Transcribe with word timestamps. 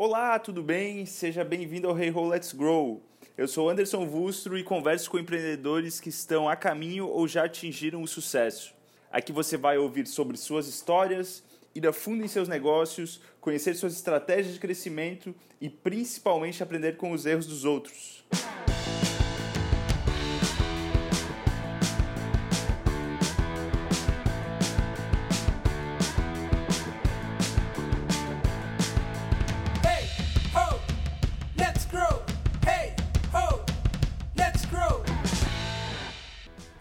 Olá, 0.00 0.38
tudo 0.38 0.62
bem? 0.62 1.04
Seja 1.06 1.42
bem-vindo 1.42 1.88
ao 1.88 1.98
Hey 1.98 2.12
Ho 2.12 2.28
Let's 2.28 2.52
Grow. 2.52 3.02
Eu 3.36 3.48
sou 3.48 3.68
Anderson 3.68 4.06
Vustro 4.06 4.56
e 4.56 4.62
converso 4.62 5.10
com 5.10 5.18
empreendedores 5.18 5.98
que 5.98 6.08
estão 6.08 6.48
a 6.48 6.54
caminho 6.54 7.08
ou 7.08 7.26
já 7.26 7.46
atingiram 7.46 8.00
o 8.00 8.06
sucesso. 8.06 8.72
Aqui 9.10 9.32
você 9.32 9.56
vai 9.56 9.76
ouvir 9.76 10.06
sobre 10.06 10.36
suas 10.36 10.68
histórias, 10.68 11.42
ir 11.74 11.84
a 11.84 11.92
fundo 11.92 12.24
em 12.24 12.28
seus 12.28 12.46
negócios, 12.46 13.20
conhecer 13.40 13.74
suas 13.74 13.92
estratégias 13.92 14.54
de 14.54 14.60
crescimento 14.60 15.34
e 15.60 15.68
principalmente 15.68 16.62
aprender 16.62 16.96
com 16.96 17.10
os 17.10 17.26
erros 17.26 17.46
dos 17.48 17.64
outros. 17.64 18.24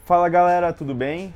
Fala 0.07 0.29
galera, 0.29 0.71
tudo 0.71 0.95
bem? 0.95 1.33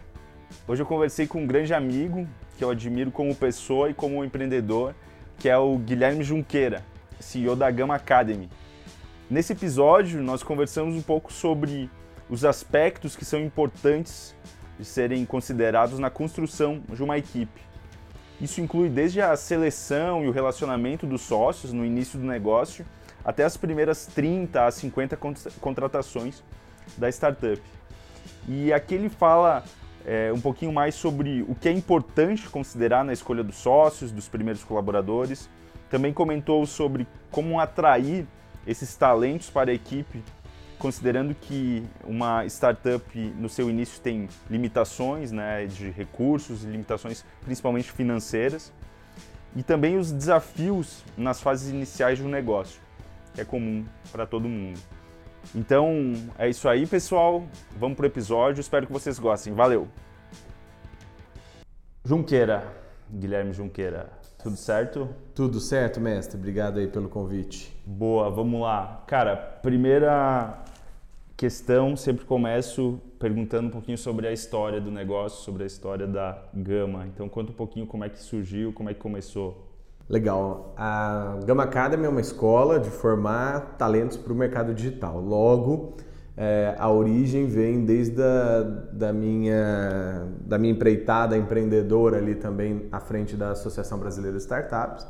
Hoje 0.65 0.81
eu 0.81 0.85
conversei 0.85 1.27
com 1.27 1.41
um 1.41 1.45
grande 1.45 1.73
amigo 1.73 2.25
que 2.57 2.63
eu 2.63 2.69
admiro 2.69 3.11
como 3.11 3.35
pessoa 3.35 3.89
e 3.89 3.93
como 3.93 4.23
empreendedor, 4.23 4.95
que 5.37 5.49
é 5.49 5.57
o 5.57 5.77
Guilherme 5.77 6.23
Junqueira, 6.23 6.81
CEO 7.19 7.53
da 7.53 7.69
Gama 7.69 7.95
Academy. 7.95 8.49
Nesse 9.29 9.51
episódio, 9.51 10.23
nós 10.23 10.41
conversamos 10.41 10.95
um 10.95 11.01
pouco 11.01 11.33
sobre 11.33 11.91
os 12.29 12.45
aspectos 12.45 13.13
que 13.13 13.25
são 13.25 13.41
importantes 13.41 14.33
de 14.79 14.85
serem 14.85 15.25
considerados 15.25 15.99
na 15.99 16.09
construção 16.09 16.81
de 16.93 17.03
uma 17.03 17.17
equipe. 17.17 17.59
Isso 18.39 18.61
inclui 18.61 18.87
desde 18.87 19.19
a 19.19 19.35
seleção 19.35 20.23
e 20.23 20.29
o 20.29 20.31
relacionamento 20.31 21.05
dos 21.05 21.23
sócios 21.23 21.73
no 21.73 21.83
início 21.83 22.17
do 22.17 22.25
negócio, 22.25 22.85
até 23.21 23.43
as 23.43 23.57
primeiras 23.57 24.05
30 24.05 24.65
a 24.65 24.71
50 24.71 25.19
contratações 25.59 26.41
da 26.97 27.09
startup. 27.09 27.61
E 28.47 28.71
aqui 28.73 28.95
ele 28.95 29.09
fala 29.09 29.63
é, 30.05 30.31
um 30.33 30.39
pouquinho 30.39 30.71
mais 30.71 30.95
sobre 30.95 31.43
o 31.43 31.55
que 31.55 31.69
é 31.69 31.71
importante 31.71 32.49
considerar 32.49 33.03
na 33.03 33.13
escolha 33.13 33.43
dos 33.43 33.55
sócios, 33.55 34.11
dos 34.11 34.27
primeiros 34.27 34.63
colaboradores. 34.63 35.49
Também 35.89 36.13
comentou 36.13 36.65
sobre 36.65 37.07
como 37.29 37.59
atrair 37.59 38.25
esses 38.65 38.95
talentos 38.95 39.49
para 39.49 39.71
a 39.71 39.73
equipe, 39.73 40.23
considerando 40.77 41.35
que 41.35 41.83
uma 42.03 42.45
startup 42.45 43.17
no 43.37 43.49
seu 43.49 43.69
início 43.69 44.01
tem 44.01 44.27
limitações 44.49 45.31
né, 45.31 45.65
de 45.65 45.89
recursos, 45.91 46.63
limitações 46.63 47.23
principalmente 47.43 47.91
financeiras, 47.91 48.73
e 49.55 49.61
também 49.61 49.97
os 49.97 50.11
desafios 50.11 51.03
nas 51.17 51.41
fases 51.41 51.69
iniciais 51.69 52.17
de 52.17 52.23
um 52.23 52.29
negócio, 52.29 52.79
que 53.33 53.41
é 53.41 53.45
comum 53.45 53.85
para 54.11 54.25
todo 54.25 54.47
mundo. 54.47 54.79
Então 55.55 56.13
é 56.37 56.49
isso 56.49 56.67
aí, 56.69 56.85
pessoal. 56.85 57.43
Vamos 57.77 57.97
pro 57.97 58.05
episódio. 58.05 58.61
Espero 58.61 58.87
que 58.87 58.93
vocês 58.93 59.19
gostem. 59.19 59.53
Valeu! 59.53 59.87
Junqueira, 62.03 62.65
Guilherme 63.11 63.53
Junqueira, 63.53 64.09
tudo 64.41 64.55
certo? 64.55 65.07
Tudo 65.35 65.59
certo, 65.59 66.01
mestre. 66.01 66.37
Obrigado 66.37 66.79
aí 66.79 66.87
pelo 66.87 67.07
convite. 67.07 67.71
Boa, 67.85 68.29
vamos 68.29 68.59
lá. 68.59 69.03
Cara, 69.05 69.35
primeira 69.35 70.63
questão, 71.37 71.95
sempre 71.95 72.25
começo 72.25 72.99
perguntando 73.19 73.67
um 73.67 73.71
pouquinho 73.71 73.97
sobre 73.97 74.27
a 74.27 74.31
história 74.31 74.81
do 74.81 74.89
negócio, 74.89 75.43
sobre 75.43 75.63
a 75.63 75.65
história 75.67 76.07
da 76.07 76.43
Gama. 76.53 77.05
Então 77.07 77.29
conta 77.29 77.51
um 77.51 77.55
pouquinho 77.55 77.85
como 77.85 78.03
é 78.03 78.09
que 78.09 78.19
surgiu, 78.19 78.73
como 78.73 78.89
é 78.89 78.93
que 78.93 78.99
começou. 78.99 79.70
Legal. 80.11 80.73
A 80.75 81.39
Gama 81.45 81.63
Academy 81.63 82.05
é 82.05 82.09
uma 82.09 82.19
escola 82.19 82.77
de 82.81 82.89
formar 82.89 83.77
talentos 83.77 84.17
para 84.17 84.33
o 84.33 84.35
mercado 84.35 84.73
digital. 84.73 85.21
Logo, 85.21 85.95
é, 86.35 86.75
a 86.77 86.91
origem 86.91 87.47
vem 87.47 87.85
desde 87.85 88.21
a, 88.21 88.61
da, 88.91 89.13
minha, 89.13 90.27
da 90.41 90.57
minha 90.57 90.73
empreitada 90.73 91.37
empreendedora 91.37 92.17
ali 92.17 92.35
também 92.35 92.89
à 92.91 92.99
frente 92.99 93.37
da 93.37 93.51
Associação 93.51 93.97
Brasileira 93.97 94.35
de 94.35 94.43
Startups. 94.43 95.07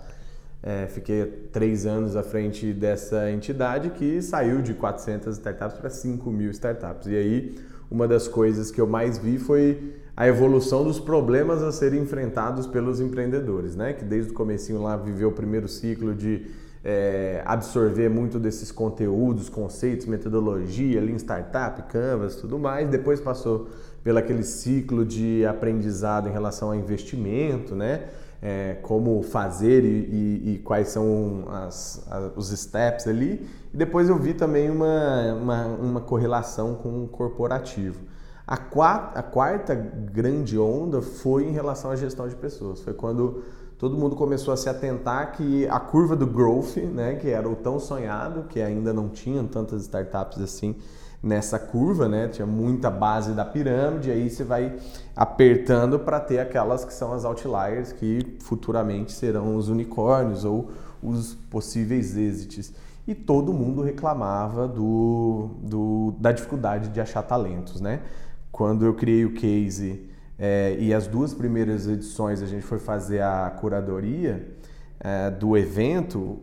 É, 0.62 0.86
fiquei 0.86 1.26
três 1.52 1.88
anos 1.88 2.16
à 2.16 2.22
frente 2.22 2.72
dessa 2.72 3.32
entidade 3.32 3.90
que 3.90 4.22
saiu 4.22 4.62
de 4.62 4.76
400 4.76 5.34
startups 5.38 5.80
para 5.80 5.90
5 5.90 6.30
mil 6.30 6.52
startups. 6.52 7.08
E 7.08 7.16
aí, 7.16 7.56
uma 7.90 8.08
das 8.08 8.28
coisas 8.28 8.70
que 8.70 8.80
eu 8.80 8.86
mais 8.86 9.18
vi 9.18 9.40
foi 9.40 9.96
a 10.22 10.28
evolução 10.28 10.84
dos 10.84 11.00
problemas 11.00 11.64
a 11.64 11.72
serem 11.72 12.00
enfrentados 12.00 12.68
pelos 12.68 13.00
empreendedores, 13.00 13.76
né? 13.76 13.92
Que 13.92 14.06
desde 14.06 14.30
o 14.30 14.36
comecinho 14.36 14.80
lá 14.80 14.96
viveu 14.96 15.30
o 15.30 15.32
primeiro 15.32 15.68
ciclo 15.68 16.14
de 16.14 16.46
é, 16.86 17.42
absorver 17.44 18.08
muito 18.08 18.38
desses 18.38 18.72
conteúdos, 18.72 19.50
conceitos, 19.50 20.06
metodologia, 20.06 21.02
Lean 21.02 21.18
Startup, 21.18 21.82
Canvas, 21.92 22.36
tudo 22.36 22.60
mais. 22.60 22.88
Depois 22.88 23.20
passou 23.20 23.70
pelo 24.04 24.20
aquele 24.20 24.44
ciclo 24.44 25.04
de 25.04 25.44
aprendizado 25.44 26.30
em 26.30 26.32
relação 26.32 26.70
a 26.70 26.78
investimento, 26.78 27.74
né? 27.74 28.04
É, 28.44 28.78
como 28.84 29.24
fazer 29.24 29.84
e, 29.84 29.88
e, 29.88 30.54
e 30.54 30.60
quais 30.60 30.90
são 30.90 31.46
as, 31.50 32.06
as, 32.12 32.32
os 32.36 32.60
steps 32.60 33.08
ali. 33.08 33.44
E 33.74 33.76
depois 33.76 34.08
eu 34.08 34.20
vi 34.20 34.36
também 34.36 34.70
uma, 34.70 35.34
uma, 35.34 35.66
uma 35.66 36.02
correlação 36.02 36.76
com 36.76 37.06
o 37.06 37.08
corporativo. 37.08 38.11
A 38.52 38.58
quarta, 38.58 39.18
a 39.18 39.24
quarta 39.24 39.74
grande 39.74 40.60
onda 40.60 41.02
foi 41.02 41.46
em 41.46 41.52
relação 41.52 41.90
à 41.90 41.96
gestão 41.96 42.28
de 42.28 42.36
pessoas. 42.36 42.82
Foi 42.82 42.94
quando 42.94 43.46
todo 43.78 43.96
mundo 43.96 44.14
começou 44.14 44.54
a 44.54 44.58
se 44.58 44.68
atentar 44.68 45.32
que 45.32 45.66
a 45.70 45.80
curva 45.80 46.18
do 46.18 46.28
growth, 46.28 46.76
né, 46.76 47.16
que 47.16 47.30
era 47.30 47.48
o 47.48 47.56
tão 47.56 47.80
sonhado, 47.80 48.44
que 48.50 48.62
ainda 48.62 48.92
não 48.92 49.08
tinham 49.08 49.48
tantas 49.48 49.84
startups 49.84 50.42
assim 50.42 50.76
nessa 51.24 51.58
curva, 51.58 52.10
né? 52.10 52.28
Tinha 52.28 52.46
muita 52.46 52.92
base 52.92 53.32
da 53.32 53.46
pirâmide, 53.46 54.12
aí 54.12 54.30
você 54.30 54.44
vai 54.44 54.78
apertando 55.16 55.98
para 55.98 56.20
ter 56.20 56.40
aquelas 56.40 56.84
que 56.84 56.94
são 56.94 57.14
as 57.14 57.24
outliers, 57.24 57.94
que 57.94 58.36
futuramente 58.42 59.14
serão 59.14 59.56
os 59.56 59.70
unicórnios 59.70 60.44
ou 60.44 60.72
os 61.02 61.36
possíveis 61.50 62.18
êxitos. 62.18 62.74
E 63.08 63.16
todo 63.16 63.54
mundo 63.54 63.82
reclamava 63.82 64.68
do, 64.68 65.52
do, 65.64 66.14
da 66.20 66.34
dificuldade 66.34 66.90
de 66.90 67.00
achar 67.00 67.24
talentos, 67.24 67.80
né? 67.80 68.02
Quando 68.52 68.86
eu 68.86 68.94
criei 68.94 69.26
o 69.26 69.34
case 69.34 70.10
é, 70.38 70.76
e 70.80 70.94
as 70.94 71.08
duas 71.08 71.34
primeiras 71.34 71.88
edições 71.88 72.42
a 72.42 72.46
gente 72.46 72.64
foi 72.64 72.80
fazer 72.80 73.22
a 73.22 73.50
curadoria 73.50 74.56
é, 75.00 75.30
do 75.30 75.56
evento, 75.56 76.40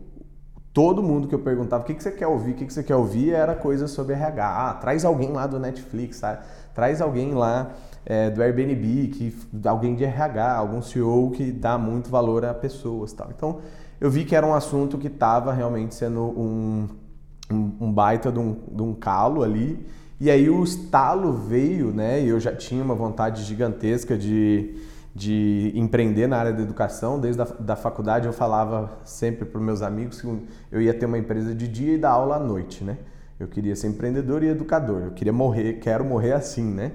todo 0.73 1.03
mundo 1.03 1.27
que 1.27 1.35
eu 1.35 1.39
perguntava 1.39 1.83
o 1.83 1.85
que, 1.85 1.93
que 1.93 2.01
você 2.01 2.11
quer 2.11 2.27
ouvir, 2.27 2.51
o 2.51 2.53
que, 2.55 2.65
que 2.65 2.73
você 2.73 2.83
quer 2.83 2.95
ouvir 2.95 3.31
era 3.31 3.55
coisa 3.55 3.87
sobre 3.87 4.13
RH. 4.13 4.69
Ah, 4.69 4.73
traz 4.75 5.03
alguém 5.03 5.31
lá 5.31 5.45
do 5.45 5.59
Netflix, 5.59 6.17
sabe? 6.17 6.43
traz 6.73 7.01
alguém 7.01 7.33
lá 7.33 7.71
é, 8.05 8.29
do 8.29 8.41
Airbnb, 8.41 9.07
que, 9.09 9.37
alguém 9.65 9.95
de 9.95 10.05
RH, 10.05 10.55
algum 10.55 10.81
CEO 10.81 11.31
que 11.31 11.51
dá 11.51 11.77
muito 11.77 12.09
valor 12.09 12.45
a 12.45 12.53
pessoas. 12.53 13.11
Tal. 13.11 13.29
Então 13.35 13.59
eu 13.99 14.09
vi 14.09 14.23
que 14.23 14.33
era 14.33 14.45
um 14.45 14.53
assunto 14.53 14.97
que 14.97 15.07
estava 15.07 15.51
realmente 15.51 15.93
sendo 15.93 16.21
um, 16.21 16.87
um, 17.51 17.71
um 17.81 17.91
baita 17.91 18.31
de 18.31 18.39
um, 18.39 18.57
de 18.71 18.81
um 18.81 18.93
calo 18.93 19.43
ali 19.43 19.85
e 20.19 20.29
aí 20.29 20.49
o 20.49 20.63
estalo 20.63 21.31
veio, 21.31 21.91
né? 21.91 22.21
E 22.21 22.27
eu 22.27 22.39
já 22.39 22.53
tinha 22.53 22.83
uma 22.83 22.95
vontade 22.95 23.43
gigantesca 23.43 24.17
de, 24.17 24.75
de 25.15 25.71
empreender 25.75 26.27
na 26.27 26.37
área 26.37 26.51
da 26.51 26.61
educação. 26.61 27.19
Desde 27.19 27.41
a 27.41 27.45
da 27.45 27.75
faculdade 27.77 28.27
eu 28.27 28.33
falava 28.33 28.99
sempre 29.05 29.45
para 29.45 29.61
meus 29.61 29.81
amigos 29.81 30.19
que 30.19 30.27
eu 30.71 30.81
ia 30.81 30.93
ter 30.93 31.05
uma 31.05 31.17
empresa 31.17 31.55
de 31.55 31.67
dia 31.67 31.93
e 31.93 31.97
dar 31.97 32.11
aula 32.11 32.35
à 32.35 32.39
noite, 32.39 32.83
né? 32.83 32.97
Eu 33.39 33.47
queria 33.47 33.73
ser 33.77 33.87
empreendedor 33.87 34.43
e 34.43 34.47
educador. 34.47 35.03
Eu 35.03 35.11
queria 35.11 35.31
morrer, 35.31 35.79
quero 35.79 36.03
morrer 36.03 36.33
assim, 36.33 36.65
né? 36.65 36.91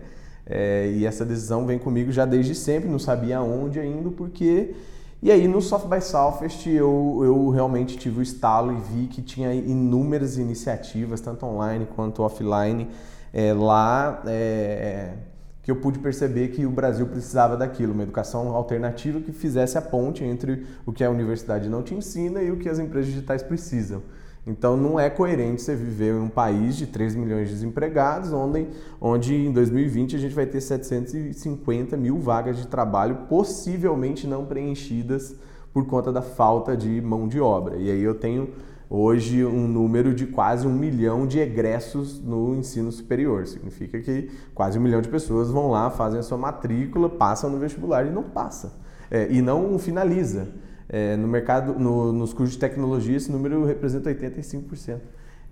É, 0.47 0.93
e 0.95 1.07
essa 1.07 1.25
decisão 1.25 1.65
vem 1.65 1.79
comigo 1.79 2.13
já 2.13 2.27
desde 2.27 2.55
sempre, 2.55 2.89
não 2.91 2.99
sabia 2.99 3.39
aonde 3.39 3.81
ainda, 3.81 4.11
porque... 4.11 4.75
E 5.23 5.31
aí 5.31 5.49
no 5.49 5.63
Soft 5.63 5.87
by 5.87 6.03
Southwest 6.03 6.67
eu, 6.67 7.23
eu 7.25 7.49
realmente 7.49 7.97
tive 7.97 8.19
o 8.19 8.23
estalo 8.23 8.73
e 8.73 8.77
vi 8.77 9.07
que 9.07 9.23
tinha 9.23 9.55
inúmeras 9.55 10.37
iniciativas, 10.37 11.19
tanto 11.23 11.47
online 11.47 11.89
quanto 11.97 12.23
offline, 12.23 12.89
é, 13.35 13.53
lá 13.53 14.23
é, 14.27 15.15
que 15.61 15.69
eu 15.69 15.77
pude 15.77 15.99
perceber 15.99 16.49
que 16.49 16.65
o 16.65 16.71
Brasil 16.71 17.05
precisava 17.09 17.57
daquilo, 17.57 17.93
uma 17.93 18.05
educação 18.05 18.55
alternativa 18.55 19.21
que 19.21 19.33
fizesse 19.33 19.77
a 19.77 19.83
ponte 19.83 20.23
entre 20.23 20.65
o 20.87 20.93
que 20.93 21.03
a 21.03 21.11
universidade 21.11 21.69
não 21.69 21.83
te 21.83 21.95
ensina 21.95 22.41
e 22.41 22.53
o 22.53 22.57
que 22.57 22.69
as 22.69 22.79
empresas 22.79 23.13
digitais 23.13 23.43
precisam. 23.43 24.03
Então 24.47 24.77
não 24.77 25.01
é 25.01 25.11
coerente 25.11 25.63
você 25.63 25.75
viver 25.75 26.13
em 26.13 26.21
um 26.21 26.29
país 26.29 26.77
de 26.77 26.87
3 26.87 27.17
milhões 27.17 27.49
de 27.49 27.55
desempregados, 27.55 28.33
onde, 28.33 28.69
onde 29.01 29.35
em 29.35 29.51
2020 29.51 30.15
a 30.15 30.19
gente 30.19 30.35
vai 30.35 30.47
ter 30.47 30.61
750 30.61 31.97
mil 31.97 32.19
vagas 32.19 32.59
de 32.59 32.69
trabalho 32.69 33.27
possivelmente 33.29 34.27
não 34.27 34.45
preenchidas 34.45 35.35
por 35.73 35.87
conta 35.87 36.13
da 36.13 36.23
falta 36.23 36.77
de 36.77 37.01
mão 37.01 37.27
de 37.27 37.41
obra. 37.41 37.77
E 37.77 37.91
aí 37.91 38.03
eu 38.03 38.15
tenho 38.15 38.51
hoje 38.89 39.45
um 39.45 39.67
número 39.67 40.15
de 40.15 40.27
quase 40.27 40.67
um 40.67 40.73
milhão 40.73 41.27
de 41.27 41.39
egressos 41.39 42.21
no 42.23 42.55
ensino 42.55 42.91
superior. 42.93 43.47
Significa 43.47 44.01
que 44.01 44.31
quase 44.55 44.79
um 44.79 44.83
milhão 44.83 45.01
de 45.01 45.09
pessoas 45.09 45.51
vão 45.51 45.71
lá, 45.71 45.91
fazem 45.91 46.21
a 46.21 46.23
sua 46.23 46.39
matrícula, 46.39 47.09
passam 47.09 47.51
no 47.51 47.59
vestibular 47.59 48.07
e 48.07 48.11
não 48.11 48.23
passa. 48.23 48.73
É, 49.11 49.29
e 49.31 49.41
não 49.43 49.79
finaliza. 49.79 50.49
É, 50.89 51.17
no 51.17 51.27
mercado, 51.27 51.79
no, 51.79 52.13
nos 52.13 52.33
cursos 52.33 52.55
de 52.55 52.61
tecnologia, 52.61 53.17
esse 53.17 53.31
número 53.33 53.65
representa 53.65 54.13
85%. 54.15 54.99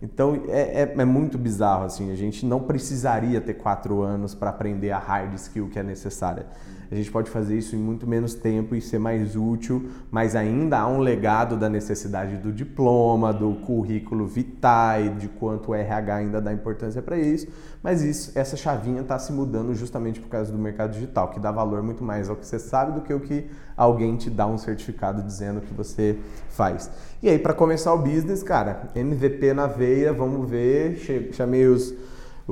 Então 0.03 0.43
é, 0.49 0.83
é, 0.83 0.95
é, 0.99 1.05
muito 1.05 1.39
bizarro 1.39 1.85
assim. 1.85 2.11
A 2.11 2.17
gente 2.17 2.45
não 2.45 2.61
precisaria 2.61 3.41
ter 3.41 3.55
quatro 3.55 4.03
anos 4.03 4.35
para 4.35 4.51
aprender 4.51 4.91
a 4.91 4.99
hard 4.99 5.33
skill 5.35 5.69
que 5.69 5.79
é 5.79 5.83
necessária. 5.83 6.47
A 6.93 6.95
gente 6.95 7.11
pode 7.11 7.31
fazer 7.31 7.57
isso 7.57 7.75
em 7.75 7.79
muito 7.79 8.07
menos 8.07 8.35
tempo 8.35 8.75
e 8.75 8.81
ser 8.83 8.99
mais 8.99 9.35
útil, 9.35 9.89
mas 10.11 10.37
ainda 10.37 10.79
há 10.79 10.87
um 10.87 10.99
legado 10.99 11.57
da 11.57 11.67
necessidade 11.67 12.37
do 12.37 12.53
diploma, 12.53 13.33
do 13.33 13.55
currículo 13.55 14.27
vitae, 14.27 15.09
de 15.09 15.27
quanto 15.27 15.71
o 15.71 15.75
RH 15.75 16.15
ainda 16.15 16.39
dá 16.39 16.53
importância 16.53 17.01
para 17.01 17.17
isso. 17.17 17.49
Mas 17.83 18.03
isso, 18.03 18.39
essa 18.39 18.59
chavinha 18.59 19.01
está 19.01 19.19
se 19.19 19.33
mudando 19.33 19.75
justamente 19.75 20.21
por 20.21 20.29
causa 20.29 20.53
do 20.53 20.59
mercado 20.59 20.93
digital, 20.93 21.31
que 21.31 21.41
dá 21.41 21.51
valor 21.51 21.83
muito 21.83 22.05
mais 22.05 22.29
ao 22.29 22.37
que 22.37 22.47
você 22.47 22.59
sabe 22.59 22.93
do 22.93 23.01
que 23.01 23.15
o 23.15 23.21
que 23.21 23.47
alguém 23.75 24.15
te 24.17 24.29
dá 24.29 24.47
um 24.47 24.59
certificado 24.59 25.23
dizendo 25.23 25.63
que 25.63 25.73
você 25.73 26.19
faz. 26.51 26.91
E 27.23 27.29
aí, 27.31 27.39
para 27.39 27.55
começar 27.55 27.95
o 27.95 27.99
business, 28.03 28.43
cara, 28.43 28.91
MVP 28.95 29.55
na 29.55 29.67
veia, 29.67 30.13
vamos 30.13 30.47
ver. 30.47 30.99
Chamei 31.33 31.67
os 31.67 31.95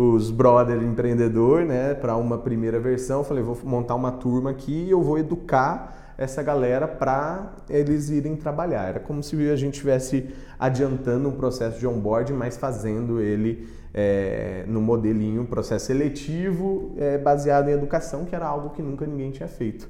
os 0.02 0.31
brother 0.31 0.82
empreendedor, 0.82 1.62
né, 1.62 1.93
para 1.93 2.17
uma 2.17 2.38
primeira 2.38 2.81
versão. 2.81 3.23
Falei, 3.23 3.43
vou 3.43 3.58
montar 3.62 3.94
uma 3.94 4.11
turma 4.11 4.50
aqui 4.50 4.87
e 4.87 4.91
eu 4.91 5.02
vou 5.02 5.19
educar 5.19 6.14
essa 6.17 6.43
galera 6.43 6.88
para 6.88 7.55
eles 7.69 8.08
irem 8.08 8.35
trabalhar. 8.35 8.88
Era 8.88 9.00
como 9.00 9.23
se 9.23 9.37
a 9.50 9.56
gente 9.56 9.75
estivesse 9.75 10.31
adiantando 10.58 11.29
um 11.29 11.32
processo 11.32 11.79
de 11.79 11.87
onboarding, 11.87 12.32
mas 12.32 12.56
fazendo 12.56 13.20
ele 13.20 13.69
é, 13.93 14.64
no 14.67 14.81
modelinho, 14.81 15.44
processo 15.44 15.87
seletivo, 15.87 16.94
é, 16.96 17.19
baseado 17.19 17.69
em 17.69 17.73
educação, 17.73 18.25
que 18.25 18.35
era 18.35 18.46
algo 18.46 18.70
que 18.70 18.81
nunca 18.81 19.06
ninguém 19.06 19.31
tinha 19.31 19.49
feito. 19.49 19.87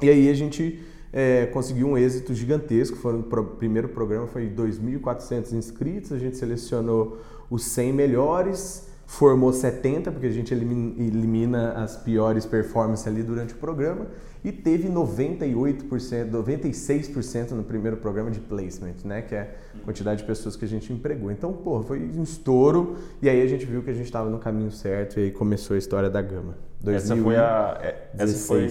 E 0.00 0.08
aí 0.08 0.30
a 0.30 0.34
gente 0.34 0.82
é, 1.12 1.44
conseguiu 1.46 1.88
um 1.88 1.98
êxito 1.98 2.32
gigantesco. 2.32 2.96
Foi, 2.96 3.14
o 3.14 3.22
primeiro 3.44 3.90
programa 3.90 4.26
foi 4.26 4.48
2.400 4.48 5.52
inscritos, 5.52 6.10
a 6.10 6.18
gente 6.18 6.38
selecionou 6.38 7.18
os 7.50 7.66
100 7.66 7.92
melhores 7.92 8.95
formou 9.06 9.52
70, 9.52 10.10
porque 10.10 10.26
a 10.26 10.30
gente 10.30 10.52
elimina 10.52 11.72
as 11.72 11.96
piores 11.96 12.44
performances 12.44 13.06
ali 13.06 13.22
durante 13.22 13.54
o 13.54 13.56
programa, 13.56 14.08
e 14.44 14.52
teve 14.52 14.88
98%, 14.88 16.30
96% 16.30 17.52
no 17.52 17.64
primeiro 17.64 17.96
programa 17.96 18.30
de 18.30 18.40
placement, 18.40 18.94
né, 19.04 19.22
que 19.22 19.34
é 19.34 19.56
a 19.74 19.84
quantidade 19.84 20.20
de 20.20 20.26
pessoas 20.26 20.56
que 20.56 20.64
a 20.64 20.68
gente 20.68 20.92
empregou. 20.92 21.30
Então, 21.30 21.52
pô, 21.52 21.82
foi 21.82 22.00
um 22.00 22.22
estouro, 22.22 22.96
e 23.22 23.28
aí 23.28 23.40
a 23.42 23.46
gente 23.46 23.64
viu 23.64 23.82
que 23.82 23.90
a 23.90 23.94
gente 23.94 24.06
estava 24.06 24.28
no 24.28 24.38
caminho 24.38 24.70
certo, 24.70 25.18
e 25.18 25.24
aí 25.24 25.30
começou 25.30 25.74
a 25.74 25.78
história 25.78 26.10
da 26.10 26.20
Gama. 26.20 26.56
2016. 26.80 27.10
Essa 27.10 27.22
foi 27.22 27.36
a... 27.36 27.78
É, 27.82 28.10
essa 28.18 28.46
foi 28.46 28.68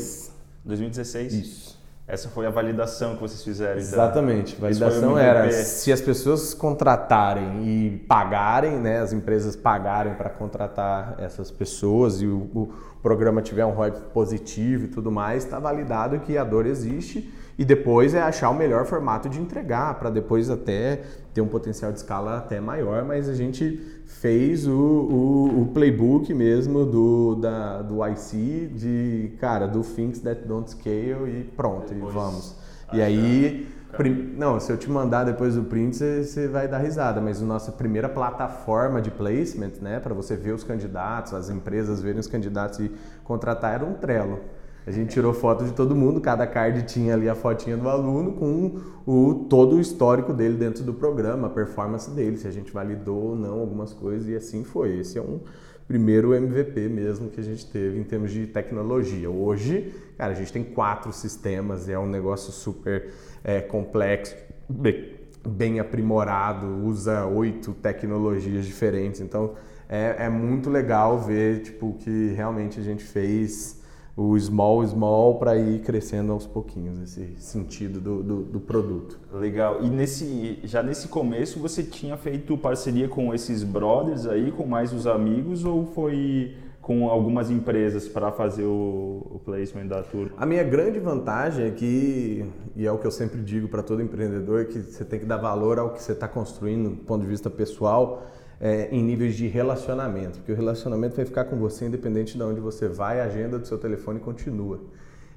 2016? 0.66 1.34
Isso. 1.34 1.75
Essa 2.08 2.30
foi 2.30 2.46
a 2.46 2.52
validação 2.52 3.16
que 3.16 3.22
vocês 3.22 3.44
fizeram. 3.44 3.74
Então. 3.74 3.84
Exatamente. 3.84 4.56
Validação 4.62 5.18
era 5.18 5.52
se 5.52 5.92
as 5.92 6.00
pessoas 6.02 6.54
contratarem 6.54 7.64
e 7.68 7.98
pagarem, 8.08 8.80
né, 8.80 9.00
as 9.00 9.12
empresas 9.12 9.56
pagarem 9.56 10.14
para 10.14 10.30
contratar 10.30 11.16
essas 11.18 11.50
pessoas 11.50 12.22
e 12.22 12.28
o, 12.28 12.38
o 12.54 12.74
programa 13.02 13.42
tiver 13.42 13.66
um 13.66 13.72
ROI 13.72 13.92
positivo 14.14 14.86
e 14.86 14.88
tudo 14.88 15.12
mais, 15.12 15.46
está 15.46 15.58
validado 15.58 16.20
que 16.20 16.38
a 16.38 16.44
dor 16.44 16.68
existe 16.68 17.28
e 17.58 17.64
depois 17.64 18.14
é 18.14 18.22
achar 18.22 18.50
o 18.50 18.54
melhor 18.54 18.86
formato 18.86 19.30
de 19.30 19.40
entregar 19.40 19.98
para 19.98 20.10
depois 20.10 20.50
até 20.50 21.02
ter 21.34 21.42
um 21.42 21.48
potencial 21.48 21.92
de 21.92 22.00
escala 22.00 22.38
até 22.38 22.60
maior, 22.60 23.04
mas 23.04 23.30
a 23.30 23.34
gente 23.34 23.80
fez 24.06 24.68
o, 24.68 24.72
o, 24.72 25.62
o, 25.62 25.66
playbook 25.74 26.34
mesmo 26.34 26.86
do, 26.86 27.36
da, 27.36 27.82
do 27.82 28.06
IC 28.06 28.72
de, 28.74 29.32
cara, 29.40 29.68
do 29.68 29.82
Things 29.82 30.20
That 30.20 30.46
Don't 30.46 30.70
Scale 30.70 31.30
e 31.30 31.44
pronto, 31.56 31.94
depois, 31.94 32.12
e 32.12 32.14
vamos. 32.14 32.56
E 32.94 33.02
aí, 33.02 33.68
não, 34.38 34.60
se 34.60 34.72
eu 34.72 34.78
te 34.78 34.90
mandar 34.90 35.24
depois 35.24 35.58
o 35.58 35.64
print, 35.64 35.96
você, 35.96 36.24
você 36.24 36.48
vai 36.48 36.68
dar 36.68 36.80
risada, 36.80 37.20
mas 37.20 37.42
a 37.42 37.46
nossa 37.46 37.72
primeira 37.72 38.08
plataforma 38.10 39.02
de 39.02 39.10
placement, 39.10 39.74
né, 39.82 40.00
para 40.00 40.14
você 40.14 40.36
ver 40.36 40.54
os 40.54 40.64
candidatos, 40.64 41.34
as 41.34 41.50
empresas 41.50 42.02
verem 42.02 42.20
os 42.20 42.28
candidatos 42.28 42.80
e 42.80 42.92
contratar 43.24 43.74
era 43.74 43.86
um 43.86 43.94
Trello. 43.94 44.40
A 44.88 44.92
gente 44.92 45.10
tirou 45.10 45.34
foto 45.34 45.66
de 45.66 45.72
todo 45.72 45.96
mundo, 45.96 46.22
cada 46.22 46.46
card 46.46 46.84
tinha 46.84 47.16
ali 47.16 47.28
a 47.28 47.34
fotinha 47.34 47.76
do 47.76 47.90
aluno 47.90 48.34
com 48.34 48.80
o, 49.06 49.46
todo 49.50 49.78
o 49.78 49.82
histórico 49.82 50.32
dele 50.32 50.56
dentro 50.56 50.84
do 50.84 50.94
programa, 50.94 51.48
a 51.48 51.50
performance 51.50 52.10
dele, 52.12 52.38
se 52.38 52.48
a 52.48 52.52
gente 52.52 52.72
validou 52.72 53.32
ou 53.32 53.36
não 53.36 53.60
algumas 53.60 53.94
coisas, 53.94 54.28
e 54.28 54.36
assim 54.36 54.64
foi. 54.64 55.00
Esse 55.00 55.18
é 55.18 55.22
um 55.22 55.40
primeiro 55.88 56.36
MVP 56.36 56.88
mesmo 56.88 57.30
que 57.30 57.40
a 57.40 57.44
gente 57.44 57.66
teve 57.66 58.00
em 58.00 58.04
termos 58.04 58.32
de 58.32 58.46
tecnologia. 58.46 59.30
Hoje, 59.30 59.92
cara, 60.18 60.34
a 60.34 60.36
gente 60.36 60.54
tem 60.54 60.64
quatro 60.64 61.12
sistemas, 61.12 61.90
é 61.90 61.98
um 61.98 62.08
negócio 62.08 62.52
super 62.52 63.10
é, 63.44 63.62
complexo, 63.62 64.36
bem, 64.70 65.14
bem 65.48 65.80
aprimorado, 65.80 66.68
usa 66.86 67.26
oito 67.26 67.74
tecnologias 67.74 68.66
diferentes, 68.68 69.20
então 69.20 69.56
é, 69.90 70.26
é 70.26 70.30
muito 70.30 70.70
legal 70.70 71.20
ver 71.20 71.62
tipo, 71.62 71.96
que 72.00 72.34
realmente 72.36 72.80
a 72.80 72.84
gente 72.84 73.04
fez 73.04 73.75
o 74.18 74.40
small, 74.40 74.86
small 74.88 75.38
para 75.38 75.58
ir 75.58 75.82
crescendo 75.82 76.32
aos 76.32 76.48
pouquinhos, 76.48 77.02
esse 77.02 77.36
sentido 77.38 78.00
do, 78.00 78.24
do, 78.24 78.44
do, 78.44 78.60
produto. 78.62 79.20
Legal. 79.34 79.84
E 79.84 79.90
nesse, 79.90 80.60
já 80.64 80.82
nesse 80.82 81.10
começo 81.10 81.60
você 81.60 81.84
tinha 81.84 82.16
feito 82.16 82.58
parceria 82.58 83.10
com 83.10 83.34
esses 83.34 83.62
brothers 83.64 84.26
aí, 84.26 84.52
com 84.52 84.66
mais 84.66 84.94
os 84.94 85.06
amigos, 85.06 85.66
ou 85.66 85.86
foi 85.88 86.56
com 86.82 87.10
algumas 87.10 87.50
empresas 87.50 88.08
para 88.08 88.32
fazer 88.32 88.64
o, 88.64 89.28
o, 89.32 89.42
placement 89.44 89.88
da 89.88 90.02
turma? 90.04 90.32
A 90.38 90.46
minha 90.46 90.64
grande 90.64 91.00
vantagem 91.00 91.66
é 91.66 91.72
que, 91.72 92.46
e 92.76 92.86
é 92.86 92.92
o 92.92 92.98
que 92.98 93.08
eu 93.08 93.12
sempre 93.12 93.42
digo 93.42 93.68
para 93.68 93.82
todo 93.84 94.02
empreendedor, 94.02 94.66
que 94.66 94.80
você 94.80 95.04
tem 95.04 95.20
que 95.20 95.26
dar 95.26 95.38
valor 95.38 95.78
ao 95.78 95.90
que 95.90 96.02
você 96.02 96.14
está 96.14 96.28
construindo 96.28 96.92
do 96.92 97.04
ponto 97.04 97.24
de 97.24 97.28
vista 97.28 97.50
pessoal 97.50 98.24
é, 98.66 98.90
em 98.92 99.04
níveis 99.04 99.36
de 99.36 99.46
relacionamento, 99.46 100.40
porque 100.40 100.52
o 100.52 100.56
relacionamento 100.56 101.16
vai 101.16 101.24
ficar 101.24 101.46
com 101.46 101.56
você 101.56 101.86
independente 101.86 102.36
de 102.36 102.42
onde 102.42 102.60
você 102.60 102.88
vai, 102.88 103.22
a 103.22 103.26
agenda 103.26 103.60
do 103.60 103.68
seu 103.68 103.78
telefone 103.78 104.20
continua. 104.20 104.80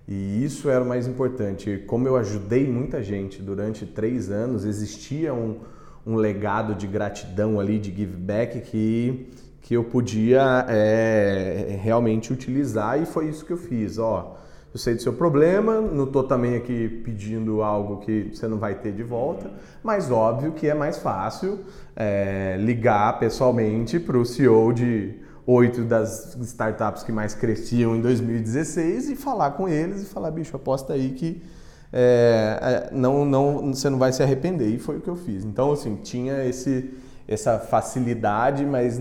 E 0.09 0.43
isso 0.43 0.71
era 0.71 0.83
o 0.83 0.89
mais 0.89 1.07
importante. 1.07 1.85
Como 1.87 2.09
eu 2.09 2.17
ajudei 2.17 2.67
muita 2.67 3.03
gente 3.03 3.43
durante 3.43 3.85
três 3.85 4.31
anos, 4.31 4.65
existia 4.65 5.35
um, 5.35 5.59
um 6.07 6.17
legado 6.17 6.75
de 6.75 6.87
gratidão 6.87 7.61
ali, 7.61 7.79
de 7.79 7.95
give 7.95 8.17
back 8.17 8.63
que, 8.63 9.29
que 9.61 9.75
eu 9.75 9.85
podia 9.85 10.65
é, 10.67 11.79
realmente 11.83 12.33
utilizar 12.33 12.99
e 12.99 13.05
foi 13.05 13.29
isso 13.29 13.45
que 13.45 13.53
eu 13.53 13.59
fiz. 13.59 13.99
Ó, 13.99 14.39
eu 14.79 14.81
sei 14.81 14.95
do 14.95 15.03
seu 15.03 15.13
problema, 15.13 15.81
não 15.81 16.05
estou 16.05 16.23
também 16.23 16.55
aqui 16.55 16.89
pedindo 17.05 17.63
algo 17.63 17.99
que 17.99 18.31
você 18.33 18.47
não 18.47 18.59
vai 18.59 18.77
ter 18.77 18.93
de 18.93 19.03
volta, 19.03 19.51
mas 19.83 20.09
óbvio 20.09 20.53
que 20.53 20.69
é 20.69 20.75
mais 20.75 20.99
fácil 20.99 21.59
é, 21.97 22.57
ligar 22.61 23.19
pessoalmente 23.19 23.99
para 23.99 24.17
o 24.17 24.25
CEO 24.25 24.73
de 24.73 25.17
oito 25.45 25.83
das 25.83 26.37
startups 26.43 27.03
que 27.03 27.11
mais 27.11 27.35
cresciam 27.35 27.97
em 27.97 28.01
2016 28.01 29.11
e 29.11 29.17
falar 29.17 29.53
com 29.53 29.69
eles 29.69 30.03
e 30.03 30.05
falar, 30.05 30.31
bicho, 30.31 30.55
aposta 30.55 30.93
aí 30.93 31.11
que 31.11 31.43
é, 31.93 32.59
é, 32.63 32.95
não, 32.95 33.25
não, 33.25 33.75
você 33.75 33.91
não 33.91 33.99
vai 33.99 34.13
se 34.13 34.23
arrepender. 34.23 34.69
E 34.69 34.79
foi 34.79 34.99
o 34.99 35.01
que 35.01 35.09
eu 35.09 35.17
fiz. 35.17 35.45
Então, 35.45 35.73
assim, 35.73 35.97
tinha 35.97 36.45
esse, 36.45 36.91
essa 37.27 37.59
facilidade, 37.59 38.65
mas 38.65 39.01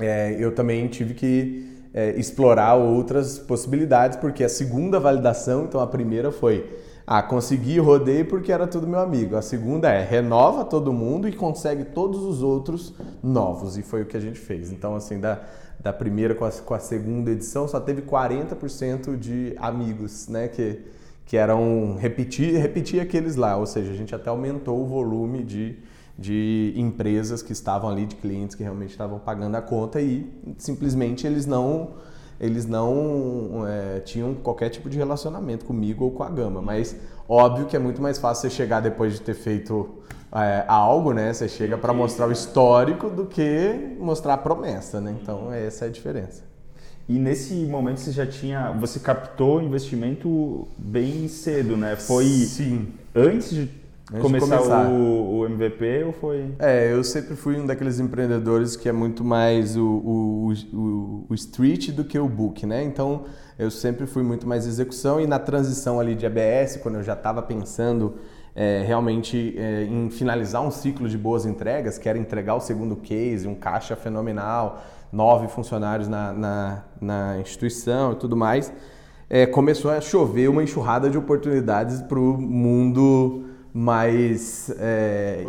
é, 0.00 0.36
eu 0.38 0.54
também 0.54 0.86
tive 0.88 1.12
que 1.12 1.75
é, 1.96 2.10
explorar 2.10 2.74
outras 2.74 3.38
possibilidades, 3.38 4.18
porque 4.18 4.44
a 4.44 4.48
segunda 4.50 5.00
validação, 5.00 5.64
então 5.64 5.80
a 5.80 5.86
primeira 5.86 6.30
foi 6.30 6.84
ah, 7.06 7.22
consegui, 7.22 7.78
rodei 7.78 8.24
porque 8.24 8.50
era 8.50 8.66
tudo 8.66 8.86
meu 8.86 8.98
amigo. 8.98 9.36
A 9.36 9.42
segunda 9.42 9.88
é 9.88 10.04
renova 10.04 10.64
todo 10.64 10.92
mundo 10.92 11.28
e 11.28 11.32
consegue 11.32 11.84
todos 11.84 12.22
os 12.24 12.42
outros 12.42 12.92
novos. 13.22 13.78
E 13.78 13.82
foi 13.82 14.02
o 14.02 14.06
que 14.06 14.16
a 14.16 14.20
gente 14.20 14.40
fez. 14.40 14.72
Então, 14.72 14.96
assim, 14.96 15.20
da, 15.20 15.40
da 15.78 15.92
primeira 15.92 16.34
com 16.34 16.44
a, 16.44 16.50
com 16.50 16.74
a 16.74 16.80
segunda 16.80 17.30
edição, 17.30 17.68
só 17.68 17.78
teve 17.78 18.02
40% 18.02 19.16
de 19.16 19.54
amigos, 19.56 20.26
né? 20.26 20.48
Que, 20.48 20.80
que 21.24 21.36
eram 21.36 21.96
repetir, 21.96 22.60
repetir 22.60 23.00
aqueles 23.00 23.36
lá. 23.36 23.56
Ou 23.56 23.66
seja, 23.66 23.92
a 23.92 23.94
gente 23.94 24.12
até 24.12 24.28
aumentou 24.28 24.82
o 24.82 24.86
volume 24.86 25.44
de, 25.44 25.76
de 26.18 26.72
empresas 26.76 27.42
que 27.42 27.52
estavam 27.52 27.90
ali, 27.90 28.06
de 28.06 28.16
clientes 28.16 28.54
que 28.54 28.62
realmente 28.62 28.90
estavam 28.90 29.18
pagando 29.18 29.56
a 29.56 29.62
conta 29.62 30.00
e 30.00 30.26
simplesmente 30.58 31.26
eles 31.26 31.46
não 31.46 31.90
eles 32.38 32.66
não 32.66 33.64
é, 33.66 34.00
tinham 34.00 34.34
qualquer 34.34 34.68
tipo 34.68 34.90
de 34.90 34.98
relacionamento 34.98 35.64
comigo 35.64 36.04
ou 36.04 36.10
com 36.10 36.22
a 36.22 36.28
Gama. 36.28 36.60
Mas 36.60 36.94
óbvio 37.26 37.64
que 37.64 37.74
é 37.74 37.78
muito 37.78 38.02
mais 38.02 38.18
fácil 38.18 38.50
você 38.50 38.54
chegar 38.54 38.80
depois 38.80 39.14
de 39.14 39.22
ter 39.22 39.32
feito 39.32 39.88
é, 40.32 40.64
algo, 40.68 41.12
né? 41.12 41.32
Você 41.32 41.48
chega 41.48 41.78
para 41.78 41.94
mostrar 41.94 42.28
o 42.28 42.32
histórico 42.32 43.08
do 43.08 43.24
que 43.24 43.96
mostrar 43.98 44.34
a 44.34 44.38
promessa, 44.38 45.00
né? 45.00 45.16
Então 45.22 45.50
essa 45.50 45.86
é 45.86 45.88
a 45.88 45.90
diferença. 45.90 46.44
E 47.08 47.18
nesse 47.18 47.54
momento 47.64 48.00
você 48.00 48.10
já 48.10 48.26
tinha, 48.26 48.72
você 48.72 48.98
captou 48.98 49.62
investimento 49.62 50.66
bem 50.76 51.28
cedo, 51.28 51.76
né? 51.76 51.96
Foi 51.96 52.24
Sim. 52.24 52.88
antes 53.14 53.50
de 53.50 53.70
começar, 54.20 54.58
começar. 54.58 54.88
O, 54.88 55.38
o, 55.38 55.46
MVP 55.46 56.04
ou 56.04 56.12
foi? 56.12 56.54
É, 56.58 56.92
eu 56.92 57.02
sempre 57.02 57.34
fui 57.34 57.58
um 57.58 57.66
daqueles 57.66 57.98
empreendedores 57.98 58.76
que 58.76 58.88
é 58.88 58.92
muito 58.92 59.24
mais 59.24 59.76
o, 59.76 59.84
o, 59.84 60.52
o, 60.72 61.26
o 61.28 61.34
street 61.34 61.90
do 61.90 62.04
que 62.04 62.18
o 62.18 62.28
book, 62.28 62.64
né? 62.64 62.82
Então 62.84 63.24
eu 63.58 63.70
sempre 63.70 64.06
fui 64.06 64.22
muito 64.22 64.46
mais 64.46 64.66
execução 64.66 65.20
e 65.20 65.26
na 65.26 65.38
transição 65.38 65.98
ali 65.98 66.14
de 66.14 66.26
ABS, 66.26 66.76
quando 66.82 66.96
eu 66.96 67.02
já 67.02 67.14
estava 67.14 67.42
pensando 67.42 68.16
é, 68.54 68.82
realmente 68.86 69.54
é, 69.58 69.84
em 69.84 70.08
finalizar 70.08 70.62
um 70.62 70.70
ciclo 70.70 71.08
de 71.08 71.18
boas 71.18 71.44
entregas, 71.44 71.98
que 71.98 72.08
era 72.08 72.18
entregar 72.18 72.54
o 72.54 72.60
segundo 72.60 72.96
case, 72.96 73.46
um 73.46 73.54
caixa 73.54 73.96
fenomenal, 73.96 74.82
nove 75.12 75.48
funcionários 75.48 76.08
na, 76.08 76.32
na, 76.32 76.84
na 77.00 77.38
instituição 77.38 78.12
e 78.12 78.16
tudo 78.16 78.36
mais, 78.36 78.72
é, 79.28 79.46
começou 79.46 79.90
a 79.90 80.00
chover 80.00 80.48
uma 80.48 80.62
enxurrada 80.62 81.10
de 81.10 81.18
oportunidades 81.18 82.00
para 82.02 82.18
o 82.18 82.40
mundo 82.40 83.44
mais 83.76 84.70
é, 84.78 85.44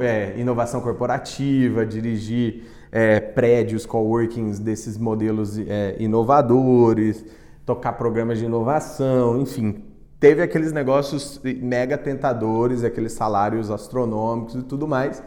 é, 0.00 0.34
inovação 0.36 0.80
corporativa, 0.80 1.86
dirigir 1.86 2.64
é, 2.90 3.20
prédios, 3.20 3.86
coworkings 3.86 4.58
desses 4.58 4.98
modelos 4.98 5.56
é, 5.56 5.94
inovadores, 6.00 7.24
tocar 7.64 7.92
programas 7.92 8.40
de 8.40 8.44
inovação, 8.44 9.40
enfim. 9.40 9.84
Teve 10.18 10.42
aqueles 10.42 10.72
negócios 10.72 11.40
mega 11.44 11.96
tentadores, 11.96 12.82
aqueles 12.82 13.12
salários 13.12 13.70
astronômicos 13.70 14.56
e 14.56 14.62
tudo 14.64 14.88
mais. 14.88 15.22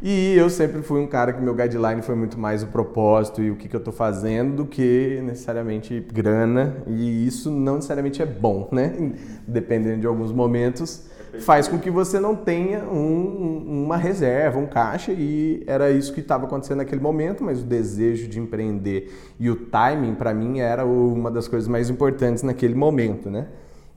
E 0.00 0.34
eu 0.36 0.48
sempre 0.48 0.82
fui 0.82 1.00
um 1.00 1.06
cara 1.08 1.32
que 1.32 1.42
meu 1.42 1.54
guideline 1.54 2.00
foi 2.02 2.14
muito 2.14 2.38
mais 2.38 2.62
o 2.62 2.68
propósito 2.68 3.42
e 3.42 3.50
o 3.50 3.56
que, 3.56 3.68
que 3.68 3.74
eu 3.74 3.78
estou 3.78 3.92
fazendo 3.92 4.54
do 4.56 4.66
que 4.66 5.20
necessariamente 5.24 5.98
grana. 6.12 6.76
E 6.86 7.26
isso 7.26 7.50
não 7.50 7.76
necessariamente 7.76 8.22
é 8.22 8.26
bom, 8.26 8.68
né? 8.70 9.12
Dependendo 9.48 10.02
de 10.02 10.06
alguns 10.06 10.30
momentos, 10.32 11.10
faz 11.40 11.66
com 11.68 11.78
que 11.78 11.90
você 11.90 12.20
não 12.20 12.36
tenha 12.36 12.84
um, 12.84 13.84
uma 13.84 13.96
reserva, 13.96 14.58
um 14.58 14.66
caixa. 14.66 15.12
E 15.12 15.62
era 15.66 15.90
isso 15.90 16.12
que 16.12 16.20
estava 16.20 16.46
acontecendo 16.46 16.78
naquele 16.78 17.00
momento, 17.00 17.42
mas 17.42 17.60
o 17.60 17.64
desejo 17.64 18.28
de 18.28 18.38
empreender 18.38 19.12
e 19.38 19.50
o 19.50 19.56
timing, 19.56 20.14
para 20.14 20.34
mim, 20.34 20.60
era 20.60 20.84
uma 20.84 21.30
das 21.30 21.48
coisas 21.48 21.68
mais 21.68 21.88
importantes 21.90 22.42
naquele 22.42 22.74
momento, 22.74 23.30
né? 23.30 23.48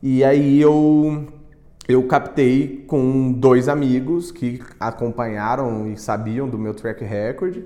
E 0.02 0.24
aí 0.24 0.62
eu 0.62 1.28
eu 1.88 2.02
captei 2.08 2.84
com 2.88 3.32
dois 3.32 3.70
amigos 3.70 4.32
que 4.32 4.60
acompanharam 4.80 5.88
e 5.92 5.98
sabiam 5.98 6.50
do 6.50 6.58
meu 6.58 6.74
track 6.74 7.04
record 7.04 7.58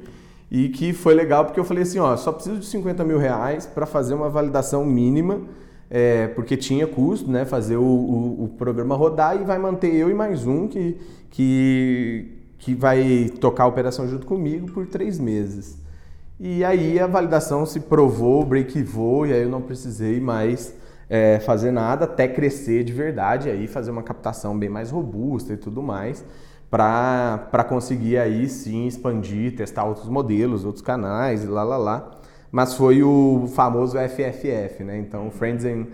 e 0.51 0.67
que 0.69 0.91
foi 0.91 1.13
legal 1.13 1.45
porque 1.45 1.59
eu 1.59 1.63
falei 1.63 1.83
assim, 1.83 1.99
ó, 1.99 2.15
só 2.17 2.31
preciso 2.33 2.59
de 2.59 2.65
50 2.65 3.03
mil 3.05 3.17
reais 3.17 3.65
para 3.65 3.85
fazer 3.85 4.13
uma 4.13 4.29
validação 4.29 4.83
mínima, 4.83 5.41
é, 5.89 6.27
porque 6.27 6.55
tinha 6.55 6.85
custo, 6.85 7.29
né, 7.29 7.45
fazer 7.45 7.77
o, 7.77 7.83
o, 7.83 8.43
o, 8.43 8.47
programa 8.49 8.95
rodar 8.95 9.35
e 9.41 9.43
vai 9.43 9.57
manter 9.57 9.93
eu 9.93 10.09
e 10.09 10.13
mais 10.13 10.45
um 10.45 10.67
que, 10.67 10.97
que, 11.31 12.31
que 12.59 12.75
vai 12.75 13.31
tocar 13.41 13.63
a 13.63 13.67
operação 13.67 14.07
junto 14.07 14.27
comigo 14.27 14.71
por 14.71 14.85
três 14.85 15.19
meses. 15.19 15.81
E 16.39 16.63
aí 16.63 16.99
a 16.99 17.07
validação 17.07 17.65
se 17.65 17.81
provou, 17.81 18.45
break-vou, 18.45 19.25
e 19.25 19.33
aí 19.33 19.41
eu 19.41 19.49
não 19.49 19.61
precisei 19.61 20.21
mais 20.21 20.73
é, 21.09 21.39
fazer 21.39 21.71
nada 21.71 22.05
até 22.05 22.27
crescer 22.27 22.83
de 22.83 22.93
verdade, 22.93 23.49
aí 23.49 23.67
fazer 23.67 23.89
uma 23.89 24.03
captação 24.03 24.57
bem 24.57 24.69
mais 24.69 24.91
robusta 24.91 25.53
e 25.53 25.57
tudo 25.57 25.81
mais, 25.81 26.23
para 26.69 27.65
conseguir 27.67 28.19
aí 28.19 28.47
sim 28.47 28.85
expandir, 28.85 29.55
testar 29.55 29.85
outros 29.85 30.07
modelos, 30.07 30.65
outros 30.65 30.83
canais 30.83 31.43
e 31.43 31.47
lá 31.47 31.63
lá 31.63 31.77
lá. 31.77 32.18
Mas 32.51 32.73
foi 32.73 33.03
o 33.03 33.49
famoso 33.53 33.97
FFF, 33.97 34.83
né? 34.83 34.97
Então, 34.97 35.29
Friends 35.31 35.65
and 35.65 35.85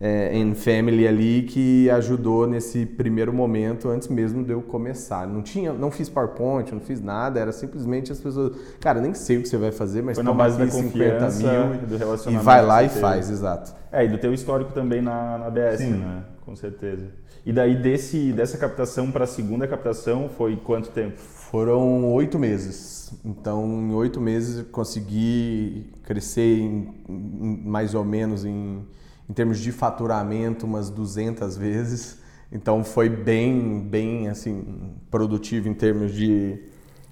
é, 0.00 0.36
em 0.36 0.54
Family 0.54 1.06
ali 1.06 1.42
que 1.42 1.88
ajudou 1.90 2.46
nesse 2.46 2.84
primeiro 2.84 3.32
momento 3.32 3.88
antes 3.88 4.08
mesmo 4.08 4.44
de 4.44 4.52
eu 4.52 4.60
começar. 4.60 5.26
Não 5.26 5.42
tinha, 5.42 5.72
não 5.72 5.90
fiz 5.90 6.08
PowerPoint, 6.08 6.72
não 6.72 6.80
fiz 6.80 7.00
nada, 7.00 7.40
era 7.40 7.52
simplesmente 7.52 8.12
as 8.12 8.20
pessoas, 8.20 8.56
cara, 8.80 9.00
nem 9.00 9.14
sei 9.14 9.38
o 9.38 9.42
que 9.42 9.48
você 9.48 9.56
vai 9.56 9.72
fazer, 9.72 10.02
mas 10.02 10.16
Foi 10.16 10.24
na 10.24 10.32
base 10.32 10.58
da 10.58 10.68
50 10.68 11.30
mil 11.30 12.32
e 12.32 12.36
vai 12.36 12.64
lá 12.64 12.82
e 12.82 12.88
faz, 12.88 13.30
exato. 13.30 13.74
É, 13.90 14.04
e 14.04 14.08
do 14.08 14.18
teu 14.18 14.34
histórico 14.34 14.72
também 14.72 15.00
na, 15.00 15.38
na 15.38 15.50
BS, 15.50 15.78
Sim. 15.78 15.92
né? 15.92 16.24
Com 16.44 16.54
certeza. 16.54 17.06
E 17.46 17.52
daí 17.52 17.74
desse, 17.74 18.32
dessa 18.32 18.58
captação 18.58 19.10
para 19.10 19.24
a 19.24 19.26
segunda 19.26 19.66
captação 19.66 20.28
foi 20.28 20.56
quanto 20.56 20.90
tempo? 20.90 21.20
Foram 21.54 22.12
oito 22.14 22.36
meses. 22.36 23.12
Então, 23.24 23.64
em 23.64 23.94
oito 23.94 24.20
meses 24.20 24.58
eu 24.58 24.64
consegui 24.64 25.88
crescer 26.02 26.58
em, 26.58 26.92
em, 27.08 27.62
mais 27.64 27.94
ou 27.94 28.04
menos 28.04 28.44
em 28.44 28.84
em 29.28 29.32
termos 29.32 29.58
de 29.58 29.72
faturamento 29.72 30.66
umas 30.66 30.90
200 30.90 31.56
vezes. 31.56 32.20
Então 32.50 32.84
foi 32.84 33.08
bem, 33.08 33.80
bem 33.80 34.28
assim 34.28 34.96
produtivo 35.10 35.68
em 35.68 35.74
termos 35.74 36.12
de, 36.12 36.58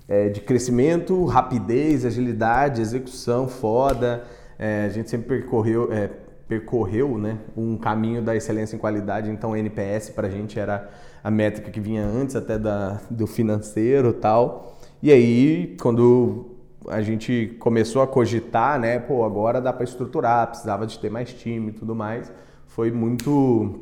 é, 0.09 0.29
de 0.29 0.41
crescimento, 0.41 1.25
rapidez, 1.25 2.05
agilidade, 2.05 2.81
execução 2.81 3.49
foda. 3.49 4.25
É, 4.59 4.87
a 4.87 4.89
gente 4.89 5.09
sempre 5.09 5.39
percorreu, 5.39 5.93
é, 5.93 6.11
percorreu 6.47 7.17
né, 7.17 7.39
um 7.57 7.77
caminho 7.77 8.23
da 8.23 8.37
excelência 8.37 8.77
em 8.77 8.79
qualidade, 8.79 9.31
então 9.31 9.57
NPS 9.57 10.11
para 10.11 10.29
a 10.29 10.31
gente 10.31 10.59
era 10.59 10.91
a 11.23 11.31
métrica 11.31 11.71
que 11.71 11.81
vinha 11.81 12.05
antes 12.05 12.37
até 12.37 12.59
da, 12.59 13.01
do 13.11 13.27
financeiro 13.27 14.13
tal. 14.13 14.77
E 15.03 15.11
aí, 15.11 15.77
quando 15.81 16.53
a 16.89 17.01
gente 17.01 17.57
começou 17.59 18.03
a 18.03 18.07
cogitar, 18.07 18.79
né? 18.79 18.99
Pô, 18.99 19.25
agora 19.25 19.61
dá 19.61 19.73
para 19.73 19.85
estruturar, 19.85 20.49
precisava 20.49 20.87
de 20.87 20.99
ter 20.99 21.11
mais 21.11 21.33
time 21.33 21.71
e 21.71 21.73
tudo 21.73 21.95
mais. 21.95 22.33
Foi 22.67 22.91
muito 22.91 23.81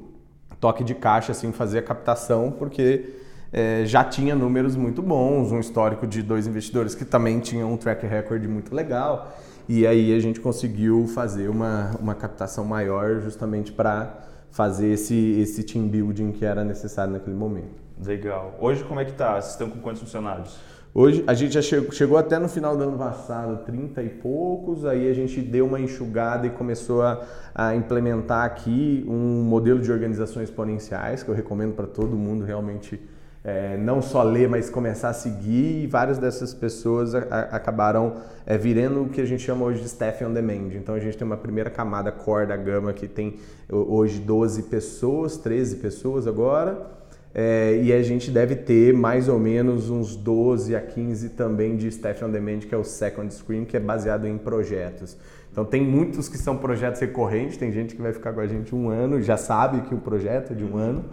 toque 0.58 0.84
de 0.84 0.94
caixa, 0.94 1.32
assim, 1.32 1.52
fazer 1.52 1.78
a 1.78 1.82
captação, 1.82 2.50
porque 2.50 3.14
é, 3.52 3.84
já 3.86 4.04
tinha 4.04 4.34
números 4.34 4.76
muito 4.76 5.00
bons, 5.00 5.50
um 5.52 5.58
histórico 5.58 6.06
de 6.06 6.22
dois 6.22 6.46
investidores 6.46 6.94
que 6.94 7.04
também 7.04 7.40
tinham 7.40 7.72
um 7.72 7.76
track 7.76 8.06
record 8.06 8.44
muito 8.44 8.74
legal. 8.74 9.36
E 9.68 9.86
aí 9.86 10.14
a 10.14 10.20
gente 10.20 10.40
conseguiu 10.40 11.06
fazer 11.06 11.48
uma, 11.48 11.92
uma 12.00 12.14
captação 12.14 12.64
maior 12.64 13.20
justamente 13.20 13.72
para 13.72 14.18
fazer 14.50 14.92
esse, 14.92 15.14
esse 15.40 15.62
team 15.62 15.86
building 15.88 16.32
que 16.32 16.44
era 16.44 16.64
necessário 16.64 17.12
naquele 17.12 17.36
momento. 17.36 17.80
Legal. 18.04 18.56
Hoje 18.60 18.82
como 18.84 19.00
é 19.00 19.04
que 19.04 19.12
tá? 19.12 19.40
Vocês 19.40 19.52
estão 19.52 19.70
com 19.70 19.78
quantos 19.80 20.00
funcionários? 20.00 20.58
Hoje 20.92 21.22
a 21.24 21.34
gente 21.34 21.54
já 21.54 21.62
chegou, 21.62 21.92
chegou 21.92 22.18
até 22.18 22.36
no 22.36 22.48
final 22.48 22.76
do 22.76 22.82
ano 22.82 22.98
passado 22.98 23.64
30 23.64 24.02
e 24.02 24.08
poucos, 24.08 24.84
aí 24.84 25.08
a 25.08 25.14
gente 25.14 25.40
deu 25.40 25.66
uma 25.66 25.78
enxugada 25.78 26.48
e 26.48 26.50
começou 26.50 27.02
a, 27.02 27.24
a 27.54 27.76
implementar 27.76 28.44
aqui 28.44 29.04
um 29.06 29.44
modelo 29.44 29.80
de 29.80 29.92
organizações 29.92 30.48
exponenciais 30.48 31.22
que 31.22 31.28
eu 31.28 31.34
recomendo 31.34 31.74
para 31.74 31.86
todo 31.86 32.16
mundo 32.16 32.44
realmente 32.44 33.00
é, 33.42 33.76
não 33.76 34.02
só 34.02 34.22
ler, 34.22 34.48
mas 34.48 34.68
começar 34.68 35.08
a 35.08 35.12
seguir. 35.12 35.84
E 35.84 35.86
várias 35.86 36.18
dessas 36.18 36.52
pessoas 36.52 37.14
a, 37.14 37.18
a, 37.18 37.40
acabaram 37.56 38.16
é, 38.46 38.58
virando 38.58 39.02
o 39.02 39.08
que 39.08 39.20
a 39.20 39.24
gente 39.24 39.42
chama 39.42 39.64
hoje 39.64 39.80
de 39.80 39.86
staff 39.86 40.24
on 40.24 40.32
demand. 40.32 40.74
Então 40.74 40.94
a 40.94 41.00
gente 41.00 41.16
tem 41.16 41.26
uma 41.26 41.36
primeira 41.36 41.70
camada 41.70 42.12
core 42.12 42.46
da 42.46 42.56
gama 42.56 42.92
que 42.92 43.08
tem 43.08 43.36
hoje 43.68 44.20
12 44.20 44.64
pessoas, 44.64 45.36
13 45.36 45.76
pessoas 45.76 46.26
agora. 46.26 47.00
É, 47.32 47.80
e 47.80 47.92
a 47.92 48.02
gente 48.02 48.28
deve 48.30 48.56
ter 48.56 48.92
mais 48.92 49.28
ou 49.28 49.38
menos 49.38 49.88
uns 49.88 50.16
12 50.16 50.74
a 50.74 50.80
15 50.80 51.30
também 51.30 51.76
de 51.76 51.86
Staff 51.86 52.24
on 52.24 52.30
Demand, 52.30 52.58
que 52.58 52.74
é 52.74 52.78
o 52.78 52.82
Second 52.82 53.32
Screen, 53.32 53.64
que 53.64 53.76
é 53.76 53.80
baseado 53.80 54.26
em 54.26 54.36
projetos. 54.36 55.16
Então 55.52 55.64
tem 55.64 55.80
muitos 55.80 56.28
que 56.28 56.36
são 56.36 56.56
projetos 56.56 57.00
recorrentes, 57.00 57.56
tem 57.56 57.70
gente 57.72 57.94
que 57.94 58.02
vai 58.02 58.12
ficar 58.12 58.32
com 58.32 58.40
a 58.40 58.46
gente 58.46 58.74
um 58.74 58.88
ano, 58.88 59.20
já 59.20 59.36
sabe 59.36 59.82
que 59.82 59.94
o 59.94 59.98
projeto 59.98 60.52
é 60.52 60.56
de 60.56 60.64
um 60.64 60.76
ano, 60.76 61.04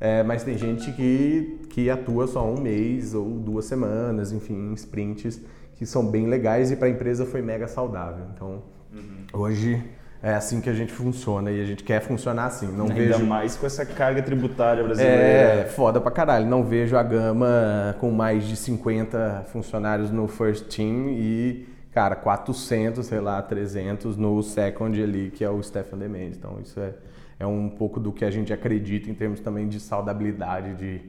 é, 0.00 0.22
mas 0.22 0.44
tem 0.44 0.58
gente 0.58 0.92
que, 0.92 1.66
que 1.70 1.88
atua 1.88 2.26
só 2.26 2.46
um 2.46 2.60
mês 2.60 3.14
ou 3.14 3.24
duas 3.24 3.64
semanas, 3.64 4.32
enfim, 4.32 4.72
sprints 4.74 5.40
que 5.74 5.86
são 5.86 6.06
bem 6.06 6.26
legais 6.26 6.70
e 6.70 6.76
para 6.76 6.88
a 6.88 6.90
empresa 6.90 7.24
foi 7.24 7.42
mega 7.42 7.66
saudável. 7.66 8.24
Então 8.34 8.62
uhum. 8.92 9.40
hoje 9.40 9.82
é 10.22 10.34
assim 10.34 10.60
que 10.60 10.68
a 10.68 10.72
gente 10.72 10.92
funciona 10.92 11.50
e 11.50 11.60
a 11.60 11.64
gente 11.64 11.84
quer 11.84 12.00
funcionar 12.00 12.46
assim. 12.46 12.66
Não 12.66 12.86
Ainda 12.86 12.94
vejo... 12.94 13.24
mais 13.24 13.56
com 13.56 13.66
essa 13.66 13.84
carga 13.84 14.22
tributária 14.22 14.82
brasileira. 14.82 15.22
É, 15.22 15.64
foda 15.64 16.00
pra 16.00 16.10
caralho. 16.10 16.46
Não 16.46 16.64
vejo 16.64 16.96
a 16.96 17.02
gama 17.02 17.94
com 18.00 18.10
mais 18.10 18.44
de 18.44 18.56
50 18.56 19.44
funcionários 19.52 20.10
no 20.10 20.26
first 20.26 20.64
team 20.74 21.10
e, 21.10 21.68
cara, 21.92 22.16
400, 22.16 23.06
sei 23.06 23.20
lá, 23.20 23.40
300 23.42 24.16
no 24.16 24.42
second 24.42 25.00
ali, 25.00 25.30
que 25.30 25.44
é 25.44 25.50
o 25.50 25.62
Stefan 25.62 25.98
Demand. 25.98 26.32
Então, 26.36 26.58
isso 26.62 26.80
é, 26.80 26.94
é 27.38 27.46
um 27.46 27.68
pouco 27.68 28.00
do 28.00 28.12
que 28.12 28.24
a 28.24 28.30
gente 28.30 28.52
acredita 28.52 29.10
em 29.10 29.14
termos 29.14 29.40
também 29.40 29.68
de 29.68 29.78
saudabilidade, 29.78 30.74
de 30.74 31.00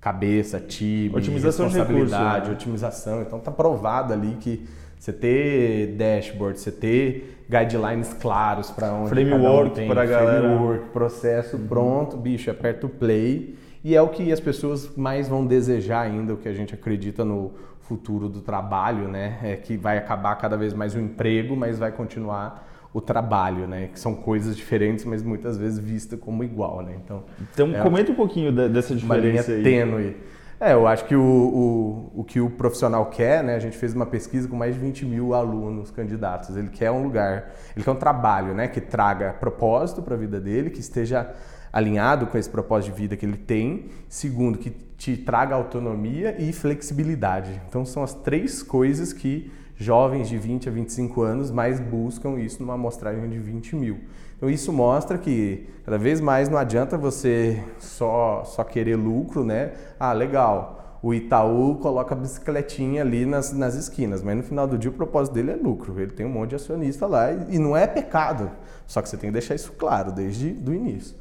cabeça, 0.00 0.58
time, 0.58 1.14
otimização 1.14 1.66
responsabilidade, 1.66 2.16
de 2.16 2.22
recurso, 2.22 2.50
né? 2.50 2.54
otimização. 2.54 3.22
Então, 3.22 3.38
tá 3.38 3.50
provado 3.50 4.12
ali 4.12 4.36
que 4.40 4.66
você 4.98 5.12
ter 5.12 5.96
dashboard, 5.96 6.58
você 6.58 6.70
ter 6.70 7.44
guidelines 7.50 8.14
claros 8.14 8.70
para 8.70 8.92
onde 8.92 9.10
framework 9.10 9.80
um 9.80 9.88
para 9.88 10.06
galera, 10.06 10.40
framework, 10.40 10.88
processo 10.90 11.56
uhum. 11.56 11.66
pronto, 11.66 12.16
bicho, 12.16 12.50
aperta 12.50 12.86
o 12.86 12.88
play 12.88 13.56
e 13.84 13.96
é 13.96 14.02
o 14.02 14.08
que 14.08 14.30
as 14.30 14.38
pessoas 14.38 14.96
mais 14.96 15.28
vão 15.28 15.44
desejar 15.44 16.02
ainda, 16.02 16.34
o 16.34 16.36
que 16.36 16.48
a 16.48 16.54
gente 16.54 16.72
acredita 16.72 17.24
no 17.24 17.52
futuro 17.80 18.28
do 18.28 18.40
trabalho, 18.40 19.08
né? 19.08 19.38
É 19.42 19.56
que 19.56 19.76
vai 19.76 19.98
acabar 19.98 20.36
cada 20.36 20.56
vez 20.56 20.72
mais 20.72 20.94
o 20.94 21.00
emprego, 21.00 21.56
mas 21.56 21.78
vai 21.78 21.90
continuar 21.90 22.71
o 22.94 23.00
trabalho, 23.00 23.66
né? 23.66 23.88
Que 23.92 23.98
são 23.98 24.14
coisas 24.14 24.56
diferentes, 24.56 25.04
mas 25.04 25.22
muitas 25.22 25.56
vezes 25.56 25.78
vista 25.78 26.16
como 26.16 26.44
igual, 26.44 26.82
né? 26.82 26.94
Então, 27.02 27.24
então 27.52 27.74
é 27.74 27.80
comenta 27.80 28.12
um 28.12 28.14
pouquinho 28.14 28.52
dessa 28.52 28.94
diferença 28.94 29.04
uma 29.04 29.16
linha 29.16 29.42
aí. 29.42 29.62
tênue. 29.62 30.16
É, 30.60 30.74
eu 30.74 30.86
acho 30.86 31.06
que 31.06 31.16
o, 31.16 31.20
o, 31.20 32.20
o 32.20 32.24
que 32.24 32.40
o 32.40 32.48
profissional 32.48 33.06
quer, 33.06 33.42
né? 33.42 33.56
A 33.56 33.58
gente 33.58 33.76
fez 33.76 33.94
uma 33.94 34.06
pesquisa 34.06 34.46
com 34.46 34.54
mais 34.54 34.74
de 34.74 34.80
20 34.80 35.06
mil 35.06 35.34
alunos 35.34 35.90
candidatos. 35.90 36.56
Ele 36.56 36.68
quer 36.68 36.90
um 36.90 37.02
lugar, 37.02 37.50
ele 37.74 37.84
quer 37.84 37.90
um 37.90 37.96
trabalho, 37.96 38.54
né? 38.54 38.68
Que 38.68 38.80
traga 38.80 39.32
propósito 39.32 40.02
para 40.02 40.14
a 40.14 40.18
vida 40.18 40.38
dele, 40.38 40.70
que 40.70 40.78
esteja 40.78 41.34
alinhado 41.72 42.26
com 42.26 42.38
esse 42.38 42.48
propósito 42.48 42.94
de 42.94 43.00
vida 43.00 43.16
que 43.16 43.26
ele 43.26 43.38
tem. 43.38 43.86
Segundo, 44.08 44.56
que 44.56 44.70
te 44.70 45.16
traga 45.16 45.56
autonomia 45.56 46.36
e 46.38 46.52
flexibilidade. 46.52 47.60
Então 47.68 47.84
são 47.84 48.04
as 48.04 48.14
três 48.14 48.62
coisas 48.62 49.12
que 49.12 49.50
jovens 49.82 50.28
de 50.28 50.38
20 50.38 50.68
a 50.68 50.72
25 50.72 51.22
anos 51.22 51.50
mais 51.50 51.78
buscam 51.78 52.38
isso 52.38 52.60
numa 52.60 52.74
amostragem 52.74 53.28
de 53.28 53.38
20 53.38 53.76
mil. 53.76 54.00
Então 54.36 54.50
isso 54.50 54.72
mostra 54.72 55.18
que 55.18 55.68
cada 55.84 55.98
vez 55.98 56.20
mais 56.20 56.48
não 56.48 56.58
adianta 56.58 56.98
você 56.98 57.62
só, 57.78 58.42
só 58.44 58.64
querer 58.64 58.96
lucro, 58.96 59.44
né? 59.44 59.72
Ah, 60.00 60.12
legal. 60.12 60.98
O 61.02 61.12
Itaú 61.12 61.76
coloca 61.76 62.14
a 62.14 62.18
bicicletinha 62.18 63.02
ali 63.02 63.26
nas, 63.26 63.52
nas 63.52 63.74
esquinas, 63.74 64.22
mas 64.22 64.36
no 64.36 64.42
final 64.42 64.66
do 64.66 64.78
dia 64.78 64.90
o 64.90 64.94
propósito 64.94 65.34
dele 65.34 65.50
é 65.50 65.56
lucro. 65.56 65.98
Ele 66.00 66.12
tem 66.12 66.24
um 66.24 66.30
monte 66.30 66.50
de 66.50 66.56
acionista 66.56 67.06
lá 67.06 67.32
e, 67.32 67.56
e 67.56 67.58
não 67.58 67.76
é 67.76 67.86
pecado. 67.86 68.50
Só 68.86 69.02
que 69.02 69.08
você 69.08 69.16
tem 69.16 69.30
que 69.30 69.32
deixar 69.32 69.54
isso 69.54 69.72
claro 69.72 70.12
desde 70.12 70.56
o 70.66 70.72
início. 70.72 71.16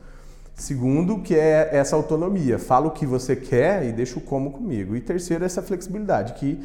Segundo, 0.53 1.19
que 1.19 1.33
é 1.33 1.69
essa 1.71 1.95
autonomia. 1.95 2.59
Fala 2.59 2.87
o 2.87 2.91
que 2.91 3.05
você 3.05 3.35
quer 3.35 3.83
e 3.83 3.91
deixa 3.91 4.19
o 4.19 4.21
como 4.21 4.51
comigo. 4.51 4.95
E 4.95 5.01
terceiro, 5.01 5.43
essa 5.43 5.61
flexibilidade, 5.61 6.33
que 6.33 6.59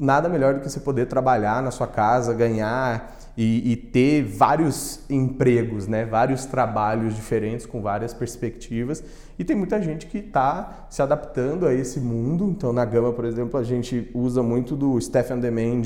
nada 0.00 0.28
melhor 0.28 0.54
do 0.54 0.60
que 0.60 0.70
você 0.70 0.80
poder 0.80 1.06
trabalhar 1.06 1.62
na 1.62 1.70
sua 1.70 1.86
casa, 1.86 2.34
ganhar 2.34 3.16
e, 3.36 3.72
e, 3.72 3.76
ter 3.76 4.22
vários 4.22 5.00
empregos, 5.10 5.86
né? 5.86 6.06
vários 6.06 6.46
trabalhos 6.46 7.14
diferentes 7.14 7.66
com 7.66 7.82
várias 7.82 8.14
perspectivas. 8.14 9.02
E 9.38 9.44
tem 9.44 9.54
muita 9.54 9.80
gente 9.80 10.06
que 10.06 10.18
está 10.18 10.86
se 10.88 11.02
adaptando 11.02 11.66
a 11.66 11.74
esse 11.74 12.00
mundo. 12.00 12.48
Então, 12.48 12.72
na 12.72 12.84
Gama, 12.84 13.12
por 13.12 13.24
exemplo, 13.26 13.60
a 13.60 13.62
gente 13.62 14.10
usa 14.14 14.42
muito 14.42 14.74
do 14.74 14.98
Stefan 15.00 15.38
Demand 15.38 15.82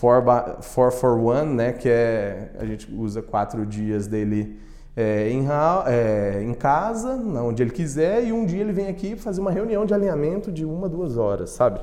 4 0.00 0.62
for 0.62 1.18
1, 1.18 1.54
né? 1.54 1.72
que 1.72 1.88
é 1.88 2.52
a 2.58 2.64
gente 2.64 2.92
usa 2.94 3.20
quatro 3.20 3.66
dias 3.66 4.06
dele 4.06 4.56
é, 4.96 5.30
em, 5.30 5.46
é, 5.86 6.42
em 6.42 6.54
casa, 6.54 7.14
onde 7.14 7.62
ele 7.62 7.70
quiser, 7.70 8.24
e 8.24 8.32
um 8.32 8.44
dia 8.44 8.60
ele 8.60 8.72
vem 8.72 8.88
aqui 8.88 9.16
fazer 9.16 9.40
uma 9.40 9.50
reunião 9.50 9.86
de 9.86 9.94
alinhamento 9.94 10.52
de 10.52 10.64
uma, 10.64 10.88
duas 10.88 11.16
horas, 11.16 11.50
sabe? 11.50 11.80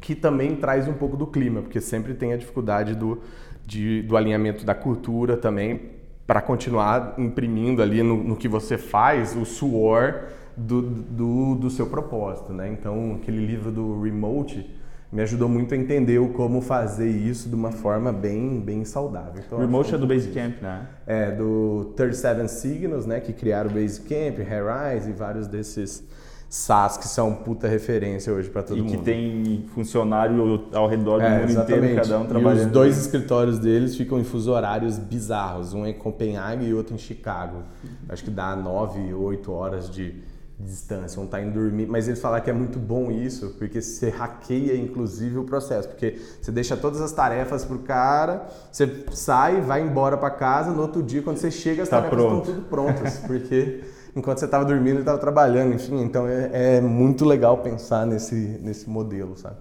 Que 0.00 0.14
também 0.14 0.56
traz 0.56 0.88
um 0.88 0.94
pouco 0.94 1.16
do 1.16 1.26
clima, 1.26 1.62
porque 1.62 1.80
sempre 1.80 2.14
tem 2.14 2.32
a 2.32 2.36
dificuldade 2.36 2.94
do, 2.94 3.20
de, 3.66 4.02
do 4.02 4.16
alinhamento 4.16 4.64
da 4.64 4.74
cultura 4.74 5.36
também, 5.36 5.80
para 6.26 6.40
continuar 6.40 7.14
imprimindo 7.18 7.82
ali 7.82 8.02
no, 8.02 8.22
no, 8.22 8.36
que 8.36 8.46
você 8.46 8.78
faz 8.78 9.36
o 9.36 9.44
suor 9.44 10.26
do, 10.56 10.80
do, 10.80 11.54
do 11.56 11.70
seu 11.70 11.86
propósito, 11.86 12.52
né? 12.52 12.68
Então, 12.68 13.18
aquele 13.20 13.44
livro 13.44 13.72
do 13.72 14.00
Remote 14.00 14.78
me 15.12 15.22
ajudou 15.22 15.48
muito 15.48 15.74
a 15.74 15.76
entender 15.76 16.20
como 16.34 16.60
fazer 16.60 17.10
isso 17.10 17.48
de 17.48 17.54
uma 17.56 17.72
forma 17.72 18.12
bem, 18.12 18.60
bem 18.60 18.84
saudável. 18.84 19.42
Então, 19.44 19.58
Remote 19.58 19.94
é 19.94 19.98
do 19.98 20.06
Basecamp, 20.06 20.62
né? 20.62 20.86
É, 21.04 21.30
do 21.32 21.92
37 21.96 22.48
Signals, 22.48 23.06
né? 23.06 23.18
Que 23.18 23.32
criaram 23.32 23.70
o 23.70 23.72
Basecamp, 23.72 24.38
Rise 24.38 25.10
e 25.10 25.12
vários 25.12 25.48
desses 25.48 26.04
SaaS 26.50 26.96
que 26.96 27.06
são 27.06 27.32
puta 27.32 27.68
referência 27.68 28.32
hoje 28.32 28.50
para 28.50 28.64
todo 28.64 28.76
e 28.76 28.82
mundo. 28.82 28.92
E 28.92 28.96
que 28.96 29.04
tem 29.04 29.64
funcionário 29.72 30.64
ao 30.72 30.88
redor 30.88 31.20
do 31.20 31.24
é, 31.24 31.38
mundo 31.38 31.50
exatamente. 31.50 31.84
inteiro, 31.84 32.02
cada 32.02 32.18
um 32.18 32.26
trabalhando. 32.26 32.62
E 32.62 32.66
os 32.66 32.72
dois 32.72 32.98
escritórios 32.98 33.60
deles 33.60 33.94
ficam 33.94 34.18
em 34.18 34.24
fuso 34.24 34.50
horários 34.50 34.98
bizarros, 34.98 35.72
um 35.72 35.86
em 35.86 35.94
Copenhague 35.94 36.66
e 36.66 36.74
outro 36.74 36.92
em 36.92 36.98
Chicago. 36.98 37.62
Acho 38.08 38.24
que 38.24 38.30
dá 38.32 38.56
nove, 38.56 39.14
oito 39.14 39.52
horas 39.52 39.88
de 39.88 40.12
distância, 40.58 41.22
um 41.22 41.24
está 41.24 41.40
indo 41.40 41.54
dormir, 41.54 41.86
mas 41.86 42.08
eles 42.08 42.20
falam 42.20 42.40
que 42.40 42.50
é 42.50 42.52
muito 42.52 42.78
bom 42.80 43.10
isso, 43.12 43.54
porque 43.56 43.80
você 43.80 44.10
hackeia 44.10 44.76
inclusive 44.76 45.38
o 45.38 45.44
processo, 45.44 45.88
porque 45.88 46.18
você 46.42 46.52
deixa 46.52 46.76
todas 46.76 47.00
as 47.00 47.12
tarefas 47.12 47.64
pro 47.64 47.78
cara, 47.78 48.46
você 48.70 49.04
sai, 49.12 49.60
vai 49.60 49.80
embora 49.80 50.18
para 50.18 50.30
casa, 50.30 50.70
no 50.72 50.82
outro 50.82 51.02
dia 51.02 51.22
quando 51.22 51.38
você 51.38 51.50
chega 51.50 51.82
as 51.82 51.88
tá 51.88 52.02
tarefas 52.02 52.18
pronto. 52.18 52.40
estão 52.40 52.54
tudo 52.54 52.68
prontas, 52.68 53.18
porque 53.26 53.80
enquanto 54.14 54.38
você 54.38 54.44
estava 54.44 54.64
dormindo 54.64 54.94
ele 54.94 55.00
estava 55.00 55.18
trabalhando, 55.18 55.74
enfim, 55.74 56.00
então 56.02 56.26
é, 56.26 56.76
é, 56.76 56.80
muito 56.80 57.24
legal 57.24 57.58
pensar 57.58 58.06
nesse, 58.06 58.34
nesse 58.34 58.88
modelo, 58.88 59.36
sabe? 59.36 59.56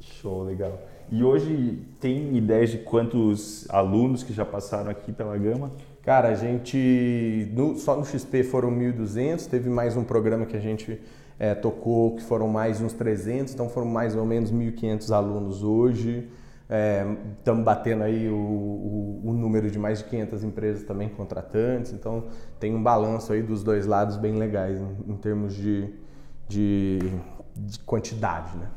Show, 0.00 0.42
legal. 0.42 0.80
E 1.10 1.24
hoje 1.24 1.82
tem 2.00 2.36
ideias 2.36 2.70
de 2.70 2.78
quantos 2.78 3.66
alunos 3.70 4.22
que 4.22 4.32
já 4.32 4.44
passaram 4.44 4.90
aqui 4.90 5.10
pela 5.12 5.36
Gama? 5.38 5.72
Cara, 6.02 6.28
a 6.28 6.34
gente 6.34 7.50
no, 7.54 7.76
só 7.76 7.96
no 7.96 8.04
XP 8.04 8.42
foram 8.44 8.70
1.200, 8.70 9.46
teve 9.46 9.68
mais 9.68 9.96
um 9.96 10.04
programa 10.04 10.46
que 10.46 10.56
a 10.56 10.60
gente 10.60 11.00
é, 11.38 11.54
tocou 11.54 12.16
que 12.16 12.22
foram 12.22 12.48
mais 12.48 12.80
uns 12.80 12.92
300, 12.92 13.54
então 13.54 13.68
foram 13.68 13.86
mais 13.86 14.16
ou 14.16 14.24
menos 14.26 14.52
1.500 14.52 15.10
alunos 15.10 15.62
hoje. 15.62 16.28
Estamos 17.38 17.62
é, 17.62 17.64
batendo 17.64 18.02
aí 18.02 18.28
o, 18.28 18.34
o, 18.34 19.22
o, 19.24 19.32
número 19.32 19.70
de 19.70 19.78
mais 19.78 20.00
de 20.00 20.04
500 20.04 20.44
empresas 20.44 20.82
também 20.82 21.08
contratantes, 21.08 21.94
então 21.94 22.24
tem 22.60 22.74
um 22.74 22.82
balanço 22.82 23.32
aí 23.32 23.42
dos 23.42 23.64
dois 23.64 23.86
lados 23.86 24.18
bem 24.18 24.34
legais 24.34 24.78
em, 24.78 25.12
em 25.12 25.16
termos 25.16 25.54
de, 25.54 25.88
de, 26.46 26.98
de, 27.56 27.78
quantidade, 27.80 28.54
né? 28.58 28.68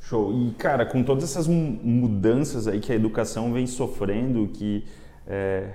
Show. 0.00 0.32
E 0.32 0.50
cara, 0.54 0.84
com 0.84 1.04
todas 1.04 1.22
essas 1.22 1.46
mudanças 1.46 2.66
aí 2.66 2.80
que 2.80 2.92
a 2.92 2.96
educação 2.96 3.52
vem 3.52 3.66
sofrendo, 3.68 4.48
que 4.48 4.84
é, 5.24 5.70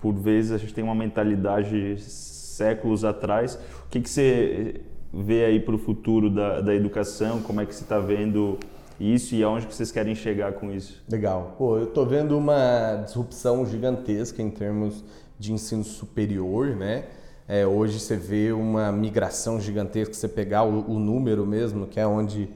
por 0.00 0.14
vezes 0.14 0.52
a 0.52 0.58
gente 0.58 0.72
tem 0.72 0.84
uma 0.84 0.94
mentalidade 0.94 2.00
séculos 2.00 3.04
atrás. 3.04 3.58
O 3.86 3.88
que, 3.90 4.00
que 4.00 4.08
você 4.08 4.80
vê 5.12 5.44
aí 5.44 5.58
para 5.60 5.74
o 5.74 5.78
futuro 5.78 6.30
da, 6.30 6.60
da 6.60 6.74
educação? 6.74 7.42
Como 7.42 7.60
é 7.60 7.66
que 7.66 7.74
você 7.74 7.82
está 7.82 7.98
vendo 7.98 8.58
isso 8.98 9.34
e 9.34 9.42
aonde 9.42 9.66
que 9.66 9.74
vocês 9.74 9.92
querem 9.92 10.14
chegar 10.14 10.54
com 10.54 10.70
isso? 10.72 11.02
Legal. 11.08 11.54
Pô, 11.58 11.76
eu 11.76 11.84
estou 11.84 12.06
vendo 12.06 12.36
uma 12.36 13.02
disrupção 13.04 13.66
gigantesca 13.66 14.42
em 14.42 14.50
termos 14.50 15.04
de 15.38 15.52
ensino 15.52 15.84
superior, 15.84 16.68
né? 16.68 17.04
É, 17.48 17.66
hoje 17.66 18.00
você 18.00 18.16
vê 18.16 18.50
uma 18.52 18.90
migração 18.90 19.60
gigantesca, 19.60 20.12
você 20.12 20.26
pegar 20.26 20.64
o, 20.64 20.90
o 20.90 20.98
número 20.98 21.46
mesmo, 21.46 21.86
que 21.86 22.00
é 22.00 22.06
onde 22.06 22.48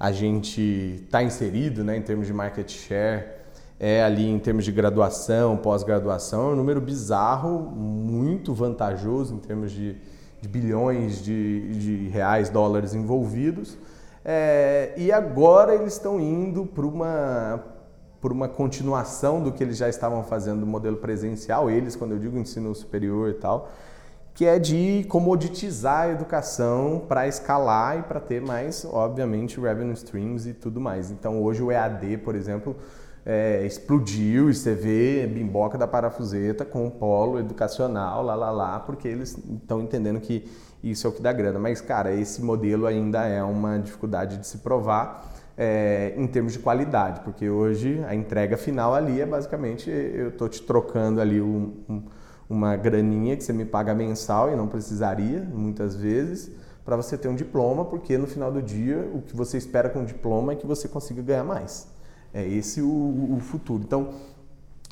a 0.00 0.10
gente 0.10 1.00
está 1.04 1.22
inserido, 1.22 1.84
né, 1.84 1.96
em 1.96 2.02
termos 2.02 2.26
de 2.26 2.32
market 2.32 2.68
share, 2.68 3.24
é 3.78 4.02
ali 4.02 4.28
em 4.28 4.38
termos 4.38 4.64
de 4.64 4.72
graduação, 4.72 5.56
pós-graduação, 5.56 6.50
é 6.50 6.52
um 6.54 6.56
número 6.56 6.80
bizarro, 6.80 7.60
muito 7.70 8.52
vantajoso 8.52 9.34
em 9.34 9.38
termos 9.38 9.70
de, 9.70 9.94
de 10.40 10.48
bilhões 10.48 11.22
de, 11.22 11.68
de, 11.74 12.08
reais, 12.08 12.48
dólares 12.48 12.94
envolvidos. 12.94 13.78
É, 14.24 14.92
e 14.96 15.10
agora 15.10 15.74
eles 15.74 15.94
estão 15.94 16.20
indo 16.20 16.64
para 16.64 16.86
uma, 16.86 17.64
por 18.20 18.30
uma 18.30 18.48
continuação 18.48 19.42
do 19.42 19.50
que 19.50 19.62
eles 19.62 19.76
já 19.76 19.88
estavam 19.88 20.22
fazendo 20.22 20.60
no 20.60 20.66
modelo 20.66 20.96
presencial, 20.96 21.68
eles, 21.68 21.96
quando 21.96 22.12
eu 22.12 22.18
digo 22.18 22.38
ensino 22.38 22.74
superior 22.74 23.30
e 23.30 23.34
tal, 23.34 23.68
que 24.34 24.46
é 24.46 24.58
de 24.58 25.04
comoditizar 25.08 26.02
a 26.02 26.08
educação 26.08 27.02
para 27.06 27.26
escalar 27.28 27.98
e 27.98 28.02
para 28.02 28.20
ter 28.20 28.40
mais, 28.40 28.84
obviamente, 28.84 29.60
revenue 29.60 29.92
streams 29.92 30.48
e 30.48 30.54
tudo 30.54 30.80
mais. 30.80 31.10
Então, 31.10 31.42
hoje 31.42 31.62
o 31.62 31.70
EAD, 31.70 32.18
por 32.18 32.34
exemplo, 32.34 32.76
é, 33.26 33.64
explodiu 33.66 34.48
e 34.48 34.54
você 34.54 34.74
vê 34.74 35.26
bimboca 35.26 35.76
da 35.76 35.86
parafuseta 35.86 36.64
com 36.64 36.86
o 36.86 36.90
polo 36.90 37.38
educacional, 37.38 38.22
lá, 38.22 38.34
lá, 38.34 38.50
lá, 38.50 38.80
porque 38.80 39.06
eles 39.06 39.36
estão 39.36 39.82
entendendo 39.82 40.18
que 40.20 40.48
isso 40.82 41.06
é 41.06 41.10
o 41.10 41.12
que 41.12 41.22
dá 41.22 41.32
grana. 41.32 41.58
Mas, 41.58 41.80
cara, 41.80 42.12
esse 42.12 42.42
modelo 42.42 42.86
ainda 42.86 43.24
é 43.24 43.42
uma 43.42 43.78
dificuldade 43.78 44.38
de 44.38 44.46
se 44.46 44.58
provar 44.58 45.32
é, 45.56 46.14
em 46.16 46.26
termos 46.26 46.52
de 46.52 46.58
qualidade, 46.58 47.20
porque 47.20 47.48
hoje 47.48 48.02
a 48.08 48.14
entrega 48.14 48.56
final 48.56 48.94
ali 48.94 49.20
é 49.20 49.26
basicamente 49.26 49.90
eu 49.90 50.30
estou 50.30 50.48
te 50.48 50.62
trocando 50.62 51.20
ali 51.20 51.40
um, 51.40 51.74
um, 51.88 52.02
uma 52.48 52.74
graninha 52.76 53.36
que 53.36 53.44
você 53.44 53.52
me 53.52 53.64
paga 53.64 53.94
mensal 53.94 54.50
e 54.52 54.56
não 54.56 54.66
precisaria, 54.66 55.40
muitas 55.40 55.94
vezes, 55.94 56.50
para 56.84 56.96
você 56.96 57.16
ter 57.16 57.28
um 57.28 57.34
diploma, 57.34 57.84
porque 57.84 58.16
no 58.18 58.26
final 58.26 58.50
do 58.50 58.62
dia 58.62 59.08
o 59.14 59.22
que 59.22 59.36
você 59.36 59.56
espera 59.56 59.88
com 59.88 60.02
o 60.02 60.04
diploma 60.04 60.52
é 60.52 60.56
que 60.56 60.66
você 60.66 60.88
consiga 60.88 61.22
ganhar 61.22 61.44
mais. 61.44 61.86
É 62.34 62.46
esse 62.46 62.80
o, 62.80 63.36
o 63.36 63.38
futuro. 63.40 63.82
Então, 63.84 64.10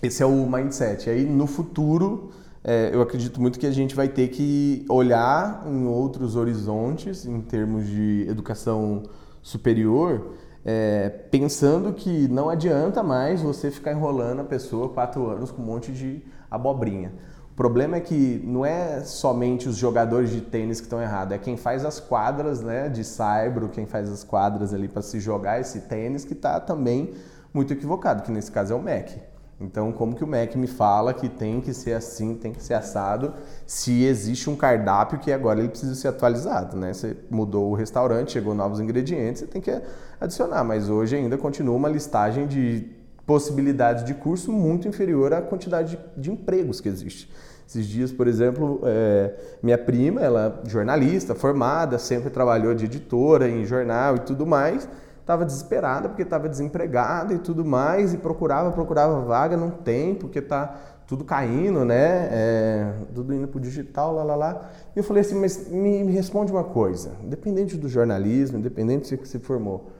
esse 0.02 0.22
é 0.22 0.26
o 0.26 0.46
mindset. 0.46 1.08
Aí, 1.08 1.24
no 1.24 1.46
futuro, 1.46 2.30
é, 2.62 2.90
eu 2.92 3.00
acredito 3.00 3.40
muito 3.40 3.58
que 3.58 3.66
a 3.66 3.70
gente 3.70 3.94
vai 3.94 4.08
ter 4.08 4.28
que 4.28 4.84
olhar 4.88 5.64
em 5.66 5.86
outros 5.86 6.36
horizontes, 6.36 7.24
em 7.24 7.40
termos 7.40 7.86
de 7.86 8.26
educação 8.28 9.04
superior, 9.42 10.34
é, 10.64 11.08
pensando 11.08 11.92
que 11.94 12.28
não 12.28 12.50
adianta 12.50 13.02
mais 13.02 13.40
você 13.40 13.70
ficar 13.70 13.92
enrolando 13.92 14.40
a 14.40 14.44
pessoa 14.44 14.90
quatro 14.90 15.26
anos 15.26 15.50
com 15.50 15.62
um 15.62 15.64
monte 15.64 15.90
de 15.90 16.22
abobrinha. 16.50 17.12
O 17.50 17.54
problema 17.54 17.96
é 17.96 18.00
que 18.00 18.42
não 18.44 18.64
é 18.64 19.00
somente 19.00 19.68
os 19.68 19.76
jogadores 19.76 20.30
de 20.30 20.42
tênis 20.42 20.80
que 20.80 20.86
estão 20.86 21.00
errados, 21.00 21.34
é 21.34 21.38
quem 21.38 21.56
faz 21.56 21.84
as 21.84 21.98
quadras 21.98 22.60
né, 22.60 22.88
de 22.88 23.04
saibro, 23.04 23.68
quem 23.70 23.86
faz 23.86 24.10
as 24.10 24.22
quadras 24.22 24.74
ali 24.74 24.88
para 24.88 25.02
se 25.02 25.18
jogar 25.18 25.60
esse 25.60 25.80
tênis 25.82 26.24
que 26.24 26.34
está 26.34 26.60
também 26.60 27.14
muito 27.52 27.72
equivocado, 27.72 28.22
que 28.22 28.30
nesse 28.30 28.50
caso 28.50 28.72
é 28.72 28.76
o 28.76 28.82
MEC. 28.82 29.29
Então, 29.60 29.92
como 29.92 30.14
que 30.14 30.24
o 30.24 30.26
MEC 30.26 30.56
me 30.56 30.66
fala 30.66 31.12
que 31.12 31.28
tem 31.28 31.60
que 31.60 31.74
ser 31.74 31.92
assim, 31.92 32.34
tem 32.34 32.50
que 32.50 32.62
ser 32.62 32.72
assado, 32.72 33.34
se 33.66 34.04
existe 34.04 34.48
um 34.48 34.56
cardápio 34.56 35.18
que 35.18 35.30
agora 35.30 35.58
ele 35.60 35.68
precisa 35.68 35.94
ser 35.94 36.08
atualizado, 36.08 36.78
né? 36.78 36.94
Você 36.94 37.14
mudou 37.28 37.70
o 37.70 37.74
restaurante, 37.74 38.32
chegou 38.32 38.54
novos 38.54 38.80
ingredientes, 38.80 39.40
você 39.40 39.46
tem 39.46 39.60
que 39.60 39.70
adicionar, 40.18 40.64
mas 40.64 40.88
hoje 40.88 41.14
ainda 41.14 41.36
continua 41.36 41.76
uma 41.76 41.90
listagem 41.90 42.46
de 42.46 42.88
possibilidades 43.26 44.02
de 44.02 44.14
curso 44.14 44.50
muito 44.50 44.88
inferior 44.88 45.34
à 45.34 45.42
quantidade 45.42 45.96
de, 46.16 46.22
de 46.22 46.30
empregos 46.30 46.80
que 46.80 46.88
existe. 46.88 47.30
Esses 47.68 47.86
dias, 47.86 48.10
por 48.10 48.26
exemplo, 48.26 48.80
é, 48.82 49.32
minha 49.62 49.78
prima, 49.78 50.20
ela 50.20 50.60
é 50.64 50.68
jornalista, 50.68 51.36
formada, 51.36 51.98
sempre 51.98 52.28
trabalhou 52.28 52.74
de 52.74 52.86
editora 52.86 53.48
em 53.48 53.64
jornal 53.64 54.16
e 54.16 54.20
tudo 54.20 54.44
mais, 54.44 54.88
estava 55.30 55.44
desesperada 55.44 56.08
porque 56.08 56.22
estava 56.22 56.48
desempregada 56.48 57.32
e 57.32 57.38
tudo 57.38 57.64
mais, 57.64 58.12
e 58.12 58.18
procurava, 58.18 58.72
procurava 58.72 59.20
vaga, 59.20 59.56
não 59.56 59.70
tem, 59.70 60.14
porque 60.14 60.42
tá 60.42 60.76
tudo 61.06 61.24
caindo, 61.24 61.84
né? 61.84 62.28
É, 62.32 62.92
tudo 63.14 63.32
indo 63.32 63.46
para 63.46 63.58
o 63.58 63.60
digital, 63.60 64.12
lá, 64.14 64.24
lá, 64.24 64.36
lá. 64.36 64.70
E 64.94 64.98
eu 64.98 65.04
falei 65.04 65.20
assim, 65.22 65.38
mas 65.38 65.68
me, 65.68 66.04
me, 66.04 66.12
responde 66.12 66.50
uma 66.50 66.64
coisa, 66.64 67.12
independente 67.22 67.76
do 67.76 67.88
jornalismo, 67.88 68.58
independente 68.58 69.14
do 69.14 69.22
que 69.22 69.28
você 69.28 69.38
formou, 69.38 69.90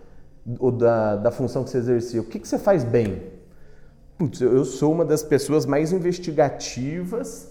ou 0.58 0.72
da, 0.72 1.16
da 1.16 1.30
função 1.30 1.62
que 1.62 1.70
você 1.70 1.78
exercia, 1.78 2.20
o 2.20 2.24
que, 2.24 2.38
que 2.38 2.48
você 2.48 2.58
faz 2.58 2.82
bem? 2.82 3.22
Putz, 4.18 4.40
eu 4.40 4.64
sou 4.64 4.92
uma 4.92 5.04
das 5.04 5.22
pessoas 5.22 5.64
mais 5.64 5.92
investigativas 5.92 7.49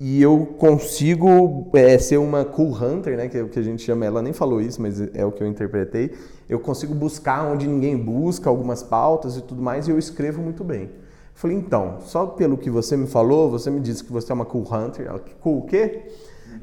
e 0.00 0.22
eu 0.22 0.54
consigo 0.58 1.68
é, 1.74 1.98
ser 1.98 2.18
uma 2.18 2.44
cool 2.44 2.72
hunter, 2.72 3.16
né, 3.16 3.28
que 3.28 3.36
é 3.36 3.42
o 3.42 3.48
que 3.48 3.58
a 3.58 3.62
gente 3.62 3.82
chama, 3.82 4.06
ela 4.06 4.22
nem 4.22 4.32
falou 4.32 4.60
isso, 4.60 4.80
mas 4.80 5.00
é 5.14 5.24
o 5.24 5.32
que 5.32 5.42
eu 5.42 5.46
interpretei. 5.46 6.14
Eu 6.48 6.60
consigo 6.60 6.94
buscar 6.94 7.44
onde 7.44 7.66
ninguém 7.66 7.96
busca 7.96 8.48
algumas 8.48 8.82
pautas 8.82 9.36
e 9.36 9.42
tudo 9.42 9.60
mais, 9.60 9.88
e 9.88 9.90
eu 9.90 9.98
escrevo 9.98 10.40
muito 10.40 10.62
bem. 10.62 10.90
Falei, 11.34 11.56
então, 11.56 11.98
só 12.00 12.26
pelo 12.26 12.56
que 12.56 12.70
você 12.70 12.96
me 12.96 13.06
falou, 13.06 13.50
você 13.50 13.70
me 13.70 13.80
disse 13.80 14.02
que 14.04 14.12
você 14.12 14.30
é 14.30 14.34
uma 14.34 14.44
cool 14.44 14.62
hunter. 14.62 15.08
Cool 15.40 15.58
o 15.58 15.66
quê? 15.66 16.02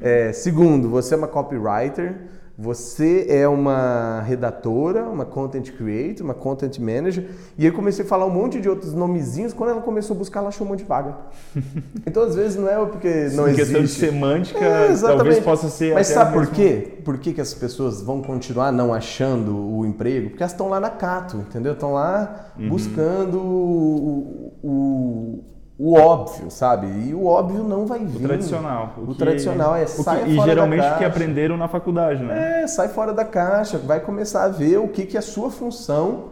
É, 0.00 0.32
segundo, 0.32 0.88
você 0.88 1.14
é 1.14 1.16
uma 1.16 1.28
copywriter. 1.28 2.14
Você 2.58 3.26
é 3.28 3.46
uma 3.46 4.22
redatora, 4.22 5.04
uma 5.04 5.26
content 5.26 5.70
creator, 5.72 6.24
uma 6.24 6.32
content 6.32 6.78
manager. 6.78 7.28
E 7.58 7.66
aí 7.66 7.70
comecei 7.70 8.02
a 8.02 8.08
falar 8.08 8.24
um 8.24 8.30
monte 8.30 8.62
de 8.62 8.68
outros 8.68 8.94
nomezinhos. 8.94 9.52
Quando 9.52 9.70
ela 9.70 9.82
começou 9.82 10.16
a 10.16 10.18
buscar, 10.18 10.40
ela 10.40 10.48
achou 10.48 10.66
um 10.66 10.70
monte 10.70 10.78
de 10.78 10.86
vaga. 10.86 11.16
Então, 12.06 12.22
às 12.22 12.36
vezes, 12.36 12.56
não 12.56 12.68
é 12.68 12.76
porque 12.86 13.08
não 13.08 13.44
Sim, 13.44 13.50
existe. 13.50 13.56
questão 13.56 13.82
de 13.82 13.88
semântica, 13.88 14.64
é, 14.64 14.94
talvez 14.96 15.40
possa 15.40 15.68
ser. 15.68 15.92
Mas 15.92 16.06
sabe 16.06 16.32
por 16.32 16.46
quê? 16.46 17.00
Por 17.04 17.18
que, 17.18 17.32
que 17.32 17.40
as 17.40 17.52
pessoas 17.52 18.00
vão 18.00 18.22
continuar 18.22 18.70
não 18.70 18.94
achando 18.94 19.56
o 19.56 19.84
emprego? 19.84 20.30
Porque 20.30 20.42
elas 20.42 20.52
estão 20.52 20.68
lá 20.68 20.78
na 20.78 20.88
Cato, 20.88 21.38
entendeu? 21.38 21.72
Estão 21.72 21.92
lá 21.92 22.52
uhum. 22.56 22.68
buscando 22.68 23.38
o, 23.38 24.52
o 24.62 25.44
o 25.78 25.94
óbvio, 25.94 26.50
sabe? 26.50 26.86
E 26.86 27.14
o 27.14 27.26
óbvio 27.26 27.62
não 27.62 27.84
vai 27.84 27.98
vir. 27.98 28.24
O 28.24 28.28
tradicional. 28.28 28.94
O, 28.96 29.02
o 29.02 29.06
que, 29.08 29.18
tradicional 29.18 29.76
é 29.76 29.84
o 29.84 29.86
que, 29.86 30.30
E 30.30 30.40
geralmente 30.40 30.86
o 30.86 30.98
que 30.98 31.04
aprenderam 31.04 31.56
na 31.56 31.68
faculdade, 31.68 32.22
né? 32.22 32.62
É, 32.62 32.66
sai 32.66 32.88
fora 32.88 33.12
da 33.12 33.24
caixa, 33.24 33.76
vai 33.76 34.00
começar 34.00 34.44
a 34.44 34.48
ver 34.48 34.78
o 34.78 34.88
que, 34.88 35.04
que 35.04 35.16
é 35.16 35.20
a 35.20 35.22
sua 35.22 35.50
função, 35.50 36.30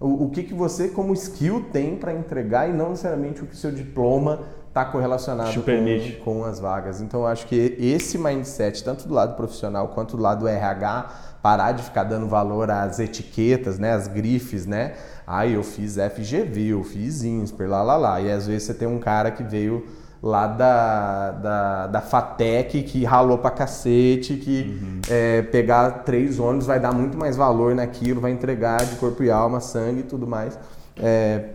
o, 0.00 0.24
o 0.24 0.30
que, 0.30 0.42
que 0.42 0.54
você 0.54 0.88
como 0.88 1.12
skill 1.12 1.66
tem 1.70 1.96
para 1.96 2.14
entregar 2.14 2.70
e 2.70 2.72
não 2.72 2.90
necessariamente 2.90 3.42
o 3.42 3.46
que 3.46 3.56
seu 3.56 3.70
diploma 3.70 4.40
está 4.68 4.84
correlacionado 4.84 5.62
com, 5.62 6.24
com 6.24 6.44
as 6.44 6.58
vagas. 6.58 7.00
Então 7.00 7.20
eu 7.20 7.26
acho 7.26 7.46
que 7.46 7.76
esse 7.78 8.18
mindset, 8.18 8.82
tanto 8.82 9.08
do 9.08 9.12
lado 9.12 9.34
profissional 9.34 9.88
quanto 9.88 10.16
do 10.16 10.22
lado 10.22 10.46
RH, 10.46 11.10
parar 11.46 11.70
de 11.70 11.84
ficar 11.84 12.02
dando 12.02 12.26
valor 12.26 12.68
às 12.72 12.98
etiquetas, 12.98 13.78
né, 13.78 13.92
às 13.92 14.08
grifes, 14.08 14.66
né? 14.66 14.94
Ah, 15.24 15.46
eu 15.46 15.62
fiz 15.62 15.94
FGV, 15.94 16.72
eu 16.72 16.82
fiz 16.82 17.22
INSPER, 17.22 17.70
lá, 17.70 17.84
lá, 17.84 17.96
lá. 17.96 18.20
E 18.20 18.32
às 18.32 18.48
vezes 18.48 18.64
você 18.64 18.74
tem 18.74 18.88
um 18.88 18.98
cara 18.98 19.30
que 19.30 19.44
veio 19.44 19.86
lá 20.20 20.48
da, 20.48 21.30
da, 21.30 21.86
da 21.86 22.00
FATEC 22.00 22.82
que 22.82 23.04
ralou 23.04 23.38
pra 23.38 23.52
cacete, 23.52 24.34
que 24.34 24.76
uhum. 24.82 25.00
é, 25.08 25.42
pegar 25.42 26.02
três 26.02 26.40
ônibus 26.40 26.66
vai 26.66 26.80
dar 26.80 26.92
muito 26.92 27.16
mais 27.16 27.36
valor 27.36 27.76
naquilo, 27.76 28.20
vai 28.20 28.32
entregar 28.32 28.84
de 28.84 28.96
corpo 28.96 29.22
e 29.22 29.30
alma, 29.30 29.60
sangue 29.60 30.00
e 30.00 30.02
tudo 30.02 30.26
mais. 30.26 30.58
É, 30.98 31.50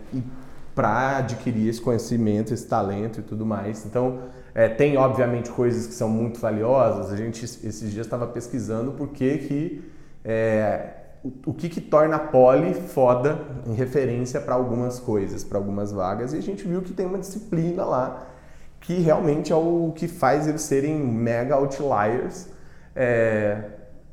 para 0.74 1.18
adquirir 1.18 1.68
esse 1.68 1.82
conhecimento, 1.82 2.54
esse 2.54 2.66
talento 2.66 3.20
e 3.20 3.24
tudo 3.24 3.46
mais. 3.46 3.86
Então, 3.86 4.20
é, 4.54 4.68
tem, 4.70 4.98
obviamente, 4.98 5.50
coisas 5.50 5.88
que 5.88 5.94
são 5.94 6.10
muito 6.10 6.40
valiosas. 6.40 7.12
A 7.12 7.16
gente, 7.16 7.44
esses 7.46 7.92
dias, 7.92 8.06
estava 8.06 8.28
pesquisando 8.28 8.92
por 8.92 9.10
que 9.10 9.38
que... 9.38 9.92
É, 10.24 10.98
o, 11.24 11.52
o 11.52 11.54
que, 11.54 11.70
que 11.70 11.80
torna 11.80 12.16
a 12.16 12.20
poli 12.20 12.74
foda 12.74 13.40
em 13.68 13.74
referência 13.74 14.42
para 14.42 14.56
algumas 14.56 15.00
coisas, 15.00 15.44
para 15.44 15.58
algumas 15.58 15.92
vagas, 15.92 16.34
e 16.34 16.38
a 16.38 16.42
gente 16.42 16.68
viu 16.68 16.82
que 16.82 16.94
tem 16.94 17.06
uma 17.06 17.20
disciplina 17.20 17.86
lá 17.86 18.28
que 18.82 18.96
realmente 18.96 19.54
é 19.54 19.56
o 19.56 19.94
que 19.96 20.08
faz 20.08 20.48
eles 20.48 20.62
serem 20.62 20.96
mega 20.96 21.56
outliers, 21.56 22.48
é, 22.96 23.64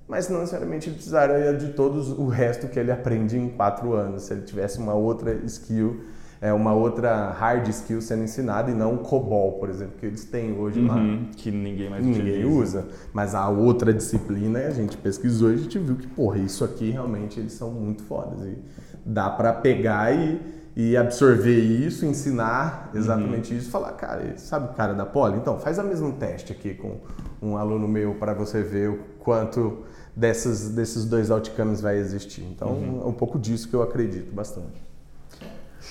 mas 0.06 0.28
não 0.28 0.40
necessariamente 0.40 0.88
ele 0.88 0.96
precisaria 0.96 1.54
de 1.54 1.72
todos 1.72 2.10
o 2.10 2.26
resto 2.28 2.68
que 2.68 2.78
ele 2.78 2.92
aprende 2.92 3.36
em 3.36 3.48
quatro 3.48 3.94
anos. 3.94 4.24
Se 4.24 4.34
ele 4.34 4.42
tivesse 4.42 4.78
uma 4.78 4.94
outra 4.94 5.32
skill 5.46 6.02
é 6.40 6.52
uma 6.52 6.72
outra 6.72 7.30
hard 7.30 7.68
skill 7.68 8.00
sendo 8.00 8.22
ensinada 8.22 8.70
e 8.70 8.74
não 8.74 8.94
o 8.94 8.98
COBOL, 8.98 9.52
por 9.54 9.68
exemplo, 9.68 9.94
que 9.98 10.06
eles 10.06 10.24
têm 10.24 10.56
hoje 10.56 10.78
uhum, 10.80 10.86
lá. 10.86 11.28
Que 11.36 11.50
ninguém 11.50 11.90
mais 11.90 12.04
ninguém 12.04 12.44
usa. 12.44 12.86
Mas 13.12 13.34
a 13.34 13.48
outra 13.48 13.92
disciplina, 13.92 14.60
a 14.60 14.70
gente 14.70 14.96
pesquisou 14.96 15.50
e 15.50 15.54
a 15.54 15.56
gente 15.56 15.78
viu 15.78 15.96
que, 15.96 16.06
porra, 16.06 16.38
isso 16.38 16.64
aqui 16.64 16.90
realmente 16.90 17.40
eles 17.40 17.52
são 17.52 17.70
muito 17.70 18.04
fodas. 18.04 18.40
E 18.46 18.56
dá 19.04 19.28
para 19.28 19.52
pegar 19.52 20.12
e, 20.12 20.40
e 20.76 20.96
absorver 20.96 21.58
isso, 21.58 22.06
ensinar 22.06 22.90
exatamente 22.94 23.52
uhum. 23.52 23.58
isso, 23.58 23.70
falar, 23.70 23.92
cara, 23.92 24.34
sabe 24.36 24.70
o 24.70 24.74
cara 24.74 24.94
da 24.94 25.04
poli? 25.04 25.38
Então, 25.38 25.58
faz 25.58 25.78
o 25.78 25.82
mesmo 25.82 26.12
teste 26.12 26.52
aqui 26.52 26.74
com 26.74 26.98
um 27.42 27.56
aluno 27.56 27.88
meu 27.88 28.14
para 28.14 28.32
você 28.32 28.62
ver 28.62 28.90
o 28.90 28.98
quanto 29.18 29.78
dessas, 30.14 30.70
desses 30.70 31.04
dois 31.04 31.32
outcomes 31.32 31.80
vai 31.80 31.98
existir. 31.98 32.42
Então, 32.42 32.68
uhum. 32.68 33.02
é 33.02 33.06
um 33.08 33.12
pouco 33.12 33.40
disso 33.40 33.68
que 33.68 33.74
eu 33.74 33.82
acredito 33.82 34.32
bastante. 34.32 34.87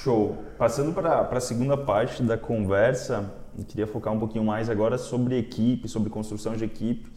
Show. 0.04 0.38
Passando 0.58 0.94
para 0.94 1.22
a 1.22 1.40
segunda 1.40 1.76
parte 1.76 2.22
da 2.22 2.38
conversa, 2.38 3.34
eu 3.58 3.66
queria 3.66 3.88
focar 3.88 4.14
um 4.14 4.20
pouquinho 4.20 4.44
mais 4.44 4.70
agora 4.70 4.98
sobre 4.98 5.38
equipe, 5.38 5.88
sobre 5.88 6.10
construção 6.10 6.56
de 6.56 6.64
equipe, 6.64 7.12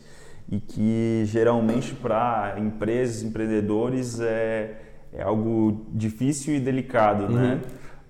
e 0.49 0.59
que 0.59 1.23
geralmente 1.27 1.95
para 1.95 2.57
empresas, 2.59 3.23
empreendedores 3.23 4.19
é, 4.21 4.81
é 5.12 5.23
algo 5.23 5.87
difícil 5.93 6.55
e 6.55 6.61
delicado, 6.61 7.29
né? 7.29 7.29
uhum. 7.29 7.49
né? 7.49 7.61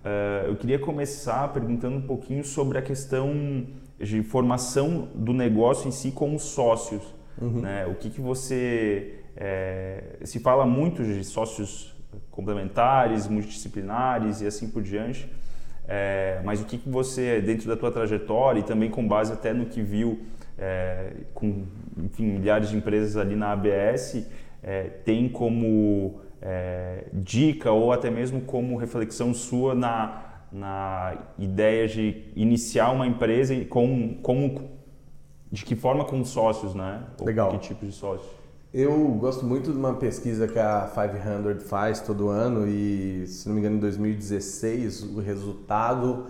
Uh, 0.02 0.48
eu 0.48 0.56
queria 0.56 0.78
começar 0.78 1.52
perguntando 1.52 1.96
um 1.96 2.02
pouquinho 2.02 2.42
sobre 2.42 2.78
a 2.78 2.82
questão 2.82 3.66
de 3.98 4.22
formação 4.22 5.08
do 5.14 5.34
negócio 5.34 5.88
em 5.88 5.90
si 5.90 6.10
como 6.10 6.38
sócios. 6.38 7.02
Uhum. 7.40 7.60
Né? 7.60 7.86
O 7.86 7.94
que, 7.96 8.08
que 8.08 8.20
você... 8.20 9.16
É, 9.36 10.18
se 10.24 10.40
fala 10.40 10.66
muito 10.66 11.02
de 11.04 11.22
sócios 11.22 11.89
complementares, 12.40 13.28
multidisciplinares 13.28 14.40
e 14.40 14.46
assim 14.46 14.68
por 14.68 14.82
diante. 14.82 15.30
É, 15.86 16.40
mas 16.44 16.60
o 16.60 16.64
que, 16.64 16.78
que 16.78 16.88
você, 16.88 17.40
dentro 17.40 17.68
da 17.68 17.76
tua 17.76 17.90
trajetória 17.90 18.60
e 18.60 18.62
também 18.62 18.90
com 18.90 19.06
base 19.06 19.32
até 19.32 19.52
no 19.52 19.66
que 19.66 19.82
viu 19.82 20.20
é, 20.58 21.12
com 21.34 21.64
enfim, 21.98 22.24
milhares 22.24 22.70
de 22.70 22.76
empresas 22.76 23.16
ali 23.16 23.36
na 23.36 23.52
ABS, 23.52 24.26
é, 24.62 24.84
tem 25.04 25.28
como 25.28 26.20
é, 26.40 27.04
dica 27.12 27.70
ou 27.70 27.92
até 27.92 28.10
mesmo 28.10 28.40
como 28.42 28.76
reflexão 28.76 29.34
sua 29.34 29.74
na, 29.74 30.44
na 30.52 31.16
ideia 31.38 31.86
de 31.86 32.24
iniciar 32.36 32.90
uma 32.90 33.06
empresa 33.06 33.54
com, 33.64 34.14
com 34.22 34.68
de 35.50 35.64
que 35.64 35.74
forma 35.74 36.04
com 36.04 36.24
sócios, 36.24 36.74
né? 36.74 37.02
Legal. 37.20 37.52
Ou 37.52 37.58
que 37.58 37.68
tipo 37.68 37.84
de 37.84 37.92
sócios? 37.92 38.39
Eu 38.72 38.96
gosto 39.18 39.44
muito 39.44 39.72
de 39.72 39.76
uma 39.76 39.94
pesquisa 39.94 40.46
que 40.46 40.58
a 40.58 40.88
500 40.94 41.68
faz 41.68 42.00
todo 42.00 42.28
ano 42.28 42.68
e, 42.68 43.26
se 43.26 43.48
não 43.48 43.54
me 43.54 43.60
engano, 43.60 43.76
em 43.76 43.80
2016 43.80 45.02
o 45.02 45.20
resultado 45.20 46.26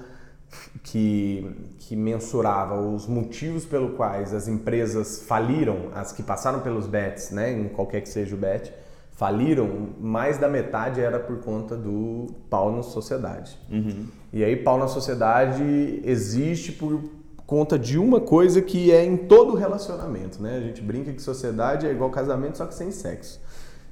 que, 0.82 1.54
que 1.80 1.94
mensurava 1.94 2.80
os 2.80 3.06
motivos 3.06 3.66
pelo 3.66 3.90
quais 3.90 4.32
as 4.32 4.48
empresas 4.48 5.22
faliram, 5.22 5.90
as 5.94 6.12
que 6.12 6.22
passaram 6.22 6.60
pelos 6.60 6.86
bets, 6.86 7.30
né, 7.30 7.52
em 7.52 7.68
qualquer 7.68 8.00
que 8.00 8.08
seja 8.08 8.34
o 8.34 8.38
bet, 8.38 8.72
faliram, 9.12 9.90
mais 10.00 10.38
da 10.38 10.48
metade 10.48 10.98
era 10.98 11.20
por 11.20 11.40
conta 11.40 11.76
do 11.76 12.28
pau 12.48 12.74
na 12.74 12.82
sociedade. 12.82 13.58
Uhum. 13.70 14.06
E 14.32 14.42
aí, 14.42 14.56
pau 14.56 14.78
na 14.78 14.88
sociedade 14.88 16.00
existe 16.02 16.72
por 16.72 17.02
conta 17.50 17.76
de 17.76 17.98
uma 17.98 18.20
coisa 18.20 18.62
que 18.62 18.92
é 18.92 19.04
em 19.04 19.16
todo 19.16 19.56
relacionamento, 19.56 20.40
né? 20.40 20.56
A 20.56 20.60
gente 20.60 20.80
brinca 20.80 21.12
que 21.12 21.20
sociedade 21.20 21.84
é 21.84 21.90
igual 21.90 22.08
casamento, 22.08 22.58
só 22.58 22.64
que 22.64 22.72
sem 22.72 22.92
sexo. 22.92 23.40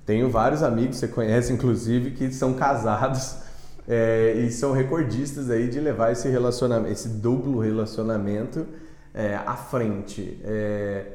Tenho 0.07 0.31
vários 0.31 0.63
amigos, 0.63 0.99
você 0.99 1.09
conhece 1.09 1.53
inclusive, 1.53 2.13
que 2.13 2.33
são 2.33 2.55
casados 2.55 3.39
é, 3.89 4.35
e 4.47 4.53
são 4.53 4.71
recordistas 4.71 5.51
aí 5.51 5.67
de 5.67 5.81
levar 5.81 6.13
esse 6.13 6.29
relacionamento, 6.29 6.93
esse 6.93 7.09
duplo 7.09 7.59
relacionamento 7.59 8.65
é, 9.13 9.35
à 9.35 9.57
frente. 9.57 10.41
É, 10.45 11.07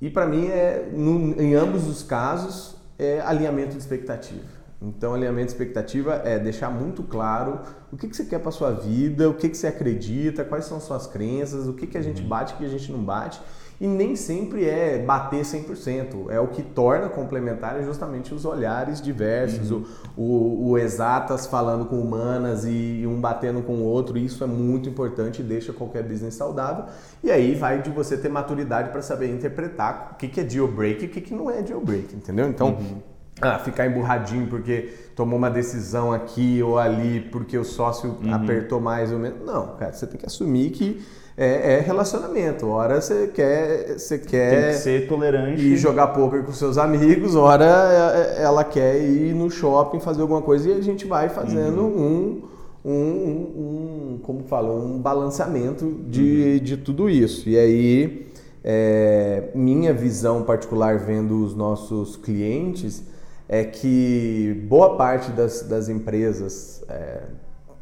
e 0.00 0.08
para 0.08 0.26
mim, 0.26 0.46
é, 0.46 0.88
no, 0.90 1.38
em 1.38 1.54
ambos 1.54 1.86
os 1.86 2.02
casos, 2.02 2.76
é 2.98 3.20
alinhamento 3.20 3.72
de 3.72 3.78
expectativa. 3.78 4.53
Então, 4.86 5.14
alinhamento 5.14 5.46
de 5.46 5.52
expectativa 5.52 6.20
é 6.24 6.38
deixar 6.38 6.70
muito 6.70 7.02
claro 7.02 7.60
o 7.90 7.96
que, 7.96 8.06
que 8.06 8.16
você 8.16 8.24
quer 8.24 8.38
para 8.38 8.50
sua 8.50 8.70
vida, 8.72 9.30
o 9.30 9.34
que, 9.34 9.48
que 9.48 9.56
você 9.56 9.66
acredita, 9.66 10.44
quais 10.44 10.66
são 10.66 10.78
suas 10.78 11.06
crenças, 11.06 11.66
o 11.66 11.72
que, 11.72 11.86
que 11.86 11.96
a 11.96 12.02
gente 12.02 12.22
uhum. 12.22 12.28
bate, 12.28 12.54
o 12.54 12.56
que 12.58 12.64
a 12.64 12.68
gente 12.68 12.92
não 12.92 13.02
bate. 13.02 13.40
E 13.80 13.88
nem 13.88 14.14
sempre 14.14 14.64
é 14.68 14.98
bater 14.98 15.42
100%. 15.42 16.30
É 16.30 16.38
o 16.38 16.48
que 16.48 16.62
torna 16.62 17.08
complementar 17.08 17.82
justamente 17.82 18.32
os 18.32 18.44
olhares 18.44 19.00
diversos, 19.00 19.70
uhum. 19.70 19.84
o, 20.16 20.22
o, 20.22 20.70
o, 20.70 20.78
exatas 20.78 21.46
falando 21.46 21.86
com 21.86 22.00
humanas 22.00 22.64
e 22.64 23.04
um 23.06 23.20
batendo 23.20 23.62
com 23.62 23.74
o 23.76 23.82
outro. 23.82 24.16
Isso 24.16 24.44
é 24.44 24.46
muito 24.46 24.88
importante 24.88 25.40
e 25.40 25.44
deixa 25.44 25.72
qualquer 25.72 26.04
business 26.04 26.34
saudável. 26.34 26.84
E 27.22 27.30
aí 27.30 27.54
vai 27.54 27.82
de 27.82 27.90
você 27.90 28.16
ter 28.16 28.28
maturidade 28.28 28.90
para 28.90 29.02
saber 29.02 29.32
interpretar 29.32 30.12
o 30.12 30.16
que, 30.16 30.28
que 30.28 30.40
é 30.40 30.44
deal 30.44 30.68
break 30.68 31.04
e 31.04 31.06
o 31.06 31.10
que, 31.10 31.20
que 31.20 31.34
não 31.34 31.50
é 31.50 31.62
deal 31.62 31.80
break, 31.80 32.14
entendeu? 32.14 32.48
Então. 32.48 32.68
Uhum 32.68 33.13
ah, 33.40 33.58
ficar 33.58 33.86
emburradinho 33.86 34.46
porque 34.46 34.90
tomou 35.14 35.38
uma 35.38 35.50
decisão 35.50 36.12
aqui 36.12 36.62
ou 36.62 36.78
ali 36.78 37.20
porque 37.20 37.56
o 37.58 37.64
sócio 37.64 38.16
uhum. 38.22 38.32
apertou 38.32 38.80
mais 38.80 39.12
ou 39.12 39.18
menos. 39.18 39.44
Não, 39.44 39.76
cara, 39.76 39.92
você 39.92 40.06
tem 40.06 40.18
que 40.18 40.26
assumir 40.26 40.70
que 40.70 41.02
é, 41.36 41.74
é 41.74 41.80
relacionamento. 41.80 42.66
Hora 42.68 43.00
você 43.00 43.26
quer, 43.26 43.98
você 43.98 44.18
quer 44.18 44.50
tem 44.50 44.74
que 44.74 44.78
ser 44.78 45.08
tolerante 45.08 45.62
e 45.62 45.76
jogar 45.76 46.08
poker 46.08 46.44
com 46.44 46.52
seus 46.52 46.78
amigos. 46.78 47.34
Hora 47.34 47.64
é, 47.64 48.40
é, 48.40 48.42
ela 48.44 48.62
quer 48.62 49.02
ir 49.02 49.34
no 49.34 49.50
shopping 49.50 50.00
fazer 50.00 50.22
alguma 50.22 50.42
coisa 50.42 50.70
e 50.70 50.72
a 50.72 50.80
gente 50.80 51.06
vai 51.06 51.28
fazendo 51.28 51.82
uhum. 51.82 52.42
um, 52.84 52.90
um, 52.90 54.12
um, 54.14 54.20
como 54.22 54.44
fala, 54.44 54.72
um 54.72 54.98
balanceamento 54.98 55.84
de, 56.08 56.58
uhum. 56.58 56.64
de 56.64 56.76
tudo 56.76 57.10
isso. 57.10 57.48
E 57.48 57.58
aí 57.58 58.26
é, 58.62 59.50
minha 59.54 59.92
visão 59.92 60.42
particular 60.44 60.98
vendo 60.98 61.44
os 61.44 61.54
nossos 61.54 62.16
clientes 62.16 63.02
é 63.48 63.64
que 63.64 64.64
boa 64.68 64.96
parte 64.96 65.30
das, 65.30 65.62
das 65.62 65.88
empresas 65.88 66.82
é, 66.88 67.22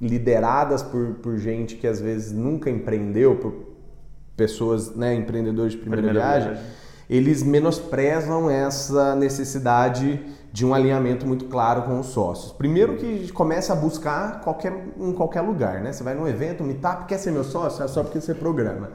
lideradas 0.00 0.82
por, 0.82 1.14
por 1.14 1.38
gente 1.38 1.76
que 1.76 1.86
às 1.86 2.00
vezes 2.00 2.32
nunca 2.32 2.68
empreendeu, 2.68 3.36
por 3.36 3.54
pessoas, 4.36 4.94
né, 4.94 5.14
empreendedores 5.14 5.72
de 5.72 5.78
primeira, 5.78 6.02
primeira 6.02 6.28
viagem, 6.28 6.52
viagem, 6.54 6.72
eles 7.08 7.42
menosprezam 7.42 8.50
essa 8.50 9.14
necessidade 9.14 10.20
de 10.52 10.66
um 10.66 10.74
alinhamento 10.74 11.26
muito 11.26 11.46
claro 11.46 11.82
com 11.82 11.98
os 12.00 12.06
sócios. 12.06 12.52
Primeiro 12.52 12.96
que 12.96 13.30
começa 13.32 13.72
a 13.72 13.76
buscar 13.76 14.40
qualquer, 14.40 14.72
em 14.98 15.12
qualquer 15.12 15.40
lugar, 15.40 15.80
né? 15.80 15.92
Você 15.92 16.02
vai 16.02 16.14
num 16.14 16.28
evento, 16.28 16.62
um 16.62 16.66
meetup, 16.66 17.06
quer 17.06 17.18
ser 17.18 17.30
meu 17.30 17.44
sócio? 17.44 17.82
É 17.82 17.88
só 17.88 18.02
porque 18.02 18.20
você 18.20 18.34
programa. 18.34 18.90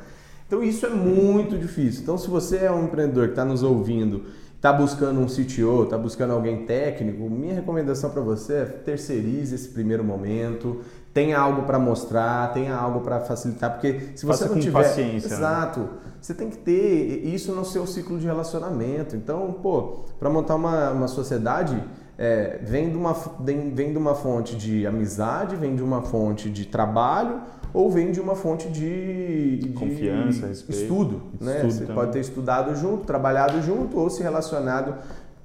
Então 0.45 0.63
isso 0.63 0.85
é 0.85 0.89
muito 0.89 1.57
difícil. 1.57 2.03
Então 2.03 2.17
se 2.17 2.29
você 2.29 2.57
é 2.57 2.71
um 2.71 2.85
empreendedor 2.85 3.25
que 3.25 3.31
está 3.31 3.43
nos 3.43 3.63
ouvindo 3.63 4.25
está 4.67 4.73
buscando 4.73 5.21
um 5.21 5.27
CTO, 5.27 5.83
está 5.83 5.97
buscando 5.97 6.33
alguém 6.33 6.65
técnico, 6.65 7.29
minha 7.29 7.53
recomendação 7.53 8.09
para 8.09 8.21
você 8.21 8.53
é 8.53 8.65
terceirize 8.65 9.55
esse 9.55 9.69
primeiro 9.69 10.03
momento, 10.03 10.81
tenha 11.13 11.39
algo 11.39 11.63
para 11.63 11.79
mostrar, 11.79 12.51
tenha 12.51 12.75
algo 12.75 12.99
para 12.99 13.21
facilitar, 13.21 13.71
porque 13.71 14.11
se 14.15 14.25
você 14.25 14.43
Faça 14.43 14.53
não 14.53 14.59
tiver, 14.59 14.83
paciência, 14.83 15.29
né? 15.29 15.35
exato, 15.35 15.79
né? 15.79 15.87
você 16.19 16.33
tem 16.33 16.49
que 16.49 16.57
ter 16.57 17.25
isso 17.25 17.53
no 17.53 17.63
seu 17.63 17.87
ciclo 17.87 18.19
de 18.19 18.25
relacionamento. 18.25 19.15
Então, 19.15 19.53
pô, 19.63 20.03
para 20.19 20.29
montar 20.29 20.55
uma, 20.55 20.91
uma 20.91 21.07
sociedade 21.07 21.81
é, 22.17 22.59
vem, 22.61 22.89
de 22.89 22.97
uma, 22.97 23.15
vem 23.39 23.91
de 23.91 23.97
uma 23.97 24.15
fonte 24.15 24.55
de 24.55 24.85
amizade, 24.85 25.55
vem 25.55 25.75
de 25.75 25.83
uma 25.83 26.01
fonte 26.01 26.49
de 26.49 26.65
trabalho 26.65 27.41
ou 27.77 27.91
vem 27.91 28.11
de 28.11 28.19
uma 28.19 28.35
fonte 28.35 28.67
de, 28.69 29.57
de 29.57 29.69
confiança, 29.69 30.47
respeito, 30.47 30.81
estudo, 30.81 31.21
né? 31.39 31.61
Você 31.63 31.81
também. 31.81 31.95
pode 31.95 32.11
ter 32.11 32.19
estudado 32.21 32.75
junto, 32.75 33.05
trabalhado 33.05 33.61
junto 33.61 33.99
ou 33.99 34.09
se 34.09 34.23
relacionado 34.23 34.95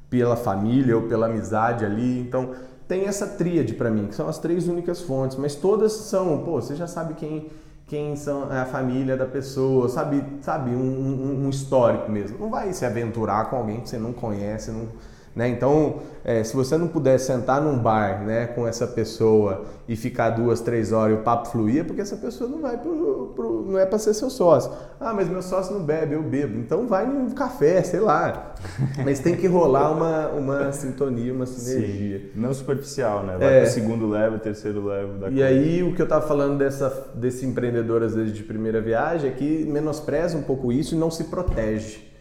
pela 0.08 0.34
família 0.34 0.96
ou 0.96 1.02
pela 1.02 1.26
amizade 1.26 1.84
ali. 1.84 2.20
Então 2.20 2.52
tem 2.88 3.04
essa 3.04 3.26
tríade 3.26 3.74
para 3.74 3.90
mim, 3.90 4.06
que 4.06 4.14
são 4.14 4.28
as 4.28 4.38
três 4.38 4.66
únicas 4.66 5.02
fontes, 5.02 5.36
mas 5.36 5.54
todas 5.54 5.92
são, 5.92 6.38
pô, 6.38 6.52
você 6.52 6.74
já 6.74 6.86
sabe 6.86 7.12
quem 7.14 7.50
quem 7.86 8.16
são 8.16 8.50
é 8.50 8.60
a 8.60 8.64
família 8.64 9.18
da 9.18 9.26
pessoa, 9.26 9.86
sabe, 9.86 10.24
sabe 10.40 10.70
um, 10.70 10.80
um, 10.80 11.44
um 11.44 11.50
histórico 11.50 12.10
mesmo. 12.10 12.38
Não 12.38 12.48
vai 12.48 12.72
se 12.72 12.86
aventurar 12.86 13.50
com 13.50 13.56
alguém 13.56 13.80
que 13.80 13.90
você 13.90 13.98
não 13.98 14.14
conhece, 14.14 14.70
não 14.70 14.88
né? 15.34 15.48
Então, 15.48 15.96
é, 16.24 16.44
se 16.44 16.54
você 16.54 16.76
não 16.76 16.86
puder 16.86 17.18
sentar 17.18 17.60
num 17.60 17.78
bar 17.78 18.22
né, 18.24 18.46
com 18.46 18.66
essa 18.66 18.86
pessoa 18.86 19.64
e 19.88 19.96
ficar 19.96 20.30
duas, 20.30 20.60
três 20.60 20.92
horas 20.92 21.16
e 21.16 21.20
o 21.20 21.22
papo 21.22 21.48
fluir, 21.48 21.80
é 21.80 21.84
porque 21.84 22.00
essa 22.00 22.16
pessoa 22.16 22.48
não 22.48 22.60
vai 22.60 22.76
pro, 22.76 23.32
pro 23.34 23.64
não 23.66 23.78
é 23.78 23.86
para 23.86 23.98
ser 23.98 24.14
seu 24.14 24.30
sócio. 24.30 24.70
Ah, 25.00 25.12
mas 25.12 25.28
meu 25.28 25.42
sócio 25.42 25.74
não 25.74 25.82
bebe, 25.82 26.14
eu 26.14 26.22
bebo. 26.22 26.58
Então 26.58 26.86
vai 26.86 27.06
num 27.06 27.30
café, 27.30 27.82
sei 27.82 28.00
lá. 28.00 28.54
Mas 29.04 29.18
tem 29.18 29.34
que 29.34 29.48
rolar 29.48 29.90
uma, 29.90 30.28
uma 30.28 30.72
sintonia, 30.72 31.32
uma 31.32 31.46
sinergia. 31.46 32.18
Sim. 32.18 32.30
Não 32.36 32.54
superficial, 32.54 33.24
né? 33.24 33.36
Vai 33.36 33.58
é. 33.58 33.60
pro 33.62 33.70
segundo 33.70 34.08
level, 34.08 34.38
terceiro 34.38 34.84
level 34.84 35.18
da 35.18 35.28
E 35.28 35.32
coisa. 35.32 35.46
aí 35.46 35.82
o 35.82 35.94
que 35.94 36.00
eu 36.00 36.04
estava 36.04 36.26
falando 36.26 36.58
dessa, 36.58 37.10
desse 37.14 37.44
empreendedor, 37.44 38.02
às 38.04 38.14
vezes, 38.14 38.32
de 38.32 38.44
primeira 38.44 38.80
viagem, 38.80 39.30
é 39.30 39.32
que 39.32 39.64
menospreza 39.64 40.36
um 40.38 40.42
pouco 40.42 40.70
isso 40.70 40.94
e 40.94 40.98
não 40.98 41.10
se 41.10 41.24
protege. 41.24 42.11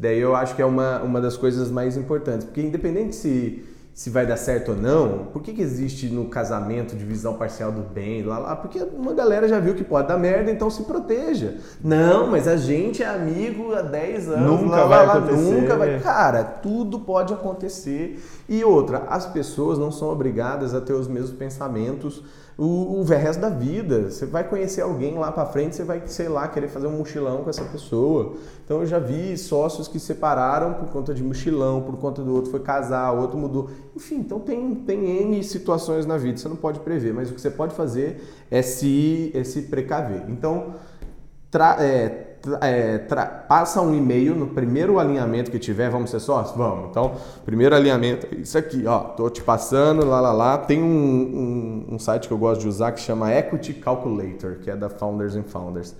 Daí 0.00 0.18
eu 0.18 0.34
acho 0.34 0.56
que 0.56 0.62
é 0.62 0.64
uma, 0.64 1.02
uma 1.02 1.20
das 1.20 1.36
coisas 1.36 1.70
mais 1.70 1.94
importantes, 1.94 2.46
porque 2.46 2.62
independente 2.62 3.14
se, 3.14 3.62
se 3.92 4.08
vai 4.08 4.26
dar 4.26 4.38
certo 4.38 4.70
ou 4.70 4.76
não, 4.76 5.26
por 5.26 5.42
que, 5.42 5.52
que 5.52 5.60
existe 5.60 6.06
no 6.06 6.24
casamento 6.24 6.96
divisão 6.96 7.34
parcial 7.34 7.70
do 7.70 7.82
bem, 7.82 8.22
lá, 8.22 8.38
lá? 8.38 8.56
Porque 8.56 8.78
uma 8.78 9.12
galera 9.12 9.46
já 9.46 9.60
viu 9.60 9.74
que 9.74 9.84
pode 9.84 10.08
dar 10.08 10.16
merda, 10.16 10.50
então 10.50 10.70
se 10.70 10.84
proteja. 10.84 11.56
Não, 11.84 12.26
mas 12.26 12.48
a 12.48 12.56
gente 12.56 13.02
é 13.02 13.06
amigo 13.06 13.74
há 13.74 13.82
10 13.82 14.30
anos, 14.30 14.62
nunca 14.62 14.76
lá, 14.76 14.86
vai 14.86 15.06
lá, 15.06 15.12
acontecer. 15.12 15.36
Nunca 15.36 15.76
vai. 15.76 16.00
Cara, 16.00 16.44
tudo 16.44 17.00
pode 17.00 17.34
acontecer. 17.34 18.18
E 18.48 18.64
outra, 18.64 19.04
as 19.06 19.26
pessoas 19.26 19.78
não 19.78 19.92
são 19.92 20.08
obrigadas 20.08 20.74
a 20.74 20.80
ter 20.80 20.94
os 20.94 21.06
mesmos 21.06 21.32
pensamentos 21.32 22.24
o, 22.56 23.00
o 23.00 23.02
resto 23.04 23.40
da 23.40 23.48
vida. 23.48 24.10
Você 24.10 24.26
vai 24.26 24.44
conhecer 24.44 24.82
alguém 24.82 25.18
lá 25.18 25.32
para 25.32 25.46
frente, 25.46 25.76
você 25.76 25.84
vai, 25.84 26.02
sei 26.06 26.28
lá, 26.28 26.46
querer 26.48 26.68
fazer 26.68 26.86
um 26.86 26.98
mochilão 26.98 27.42
com 27.42 27.50
essa 27.50 27.64
pessoa. 27.64 28.34
Então 28.64 28.80
eu 28.80 28.86
já 28.86 28.98
vi 28.98 29.36
sócios 29.36 29.88
que 29.88 29.98
separaram 29.98 30.74
por 30.74 30.88
conta 30.88 31.12
de 31.14 31.22
mochilão, 31.22 31.82
por 31.82 31.96
conta 31.96 32.22
do 32.22 32.34
outro 32.34 32.50
foi 32.50 32.60
casar, 32.60 33.12
o 33.12 33.20
outro 33.20 33.38
mudou. 33.38 33.70
Enfim, 33.96 34.16
então 34.16 34.38
tem, 34.40 34.74
tem 34.74 35.22
N 35.22 35.42
situações 35.42 36.06
na 36.06 36.16
vida, 36.16 36.38
você 36.38 36.48
não 36.48 36.56
pode 36.56 36.80
prever, 36.80 37.12
mas 37.12 37.30
o 37.30 37.34
que 37.34 37.40
você 37.40 37.50
pode 37.50 37.74
fazer 37.74 38.22
é 38.50 38.62
se, 38.62 39.30
é 39.34 39.42
se 39.42 39.62
precaver. 39.62 40.24
Então, 40.28 40.74
tra, 41.50 41.76
é, 41.80 42.29
é, 42.60 42.98
passa 43.48 43.80
um 43.80 43.94
e-mail 43.94 44.34
no 44.34 44.48
primeiro 44.48 44.98
alinhamento 44.98 45.50
que 45.50 45.58
tiver, 45.58 45.90
vamos 45.90 46.10
ser 46.10 46.20
sócios? 46.20 46.56
Vamos. 46.56 46.90
Então, 46.90 47.12
primeiro 47.44 47.74
alinhamento, 47.74 48.34
isso 48.34 48.56
aqui, 48.56 48.86
ó, 48.86 49.00
tô 49.00 49.28
te 49.28 49.42
passando, 49.42 50.06
lá, 50.06 50.20
lá, 50.20 50.32
lá. 50.32 50.58
Tem 50.58 50.82
um, 50.82 51.86
um, 51.90 51.94
um 51.94 51.98
site 51.98 52.28
que 52.28 52.32
eu 52.32 52.38
gosto 52.38 52.62
de 52.62 52.68
usar 52.68 52.92
que 52.92 53.00
chama 53.00 53.32
Equity 53.34 53.74
Calculator, 53.74 54.56
que 54.56 54.70
é 54.70 54.76
da 54.76 54.88
Founders 54.88 55.36
and 55.36 55.44
Founders. 55.44 55.94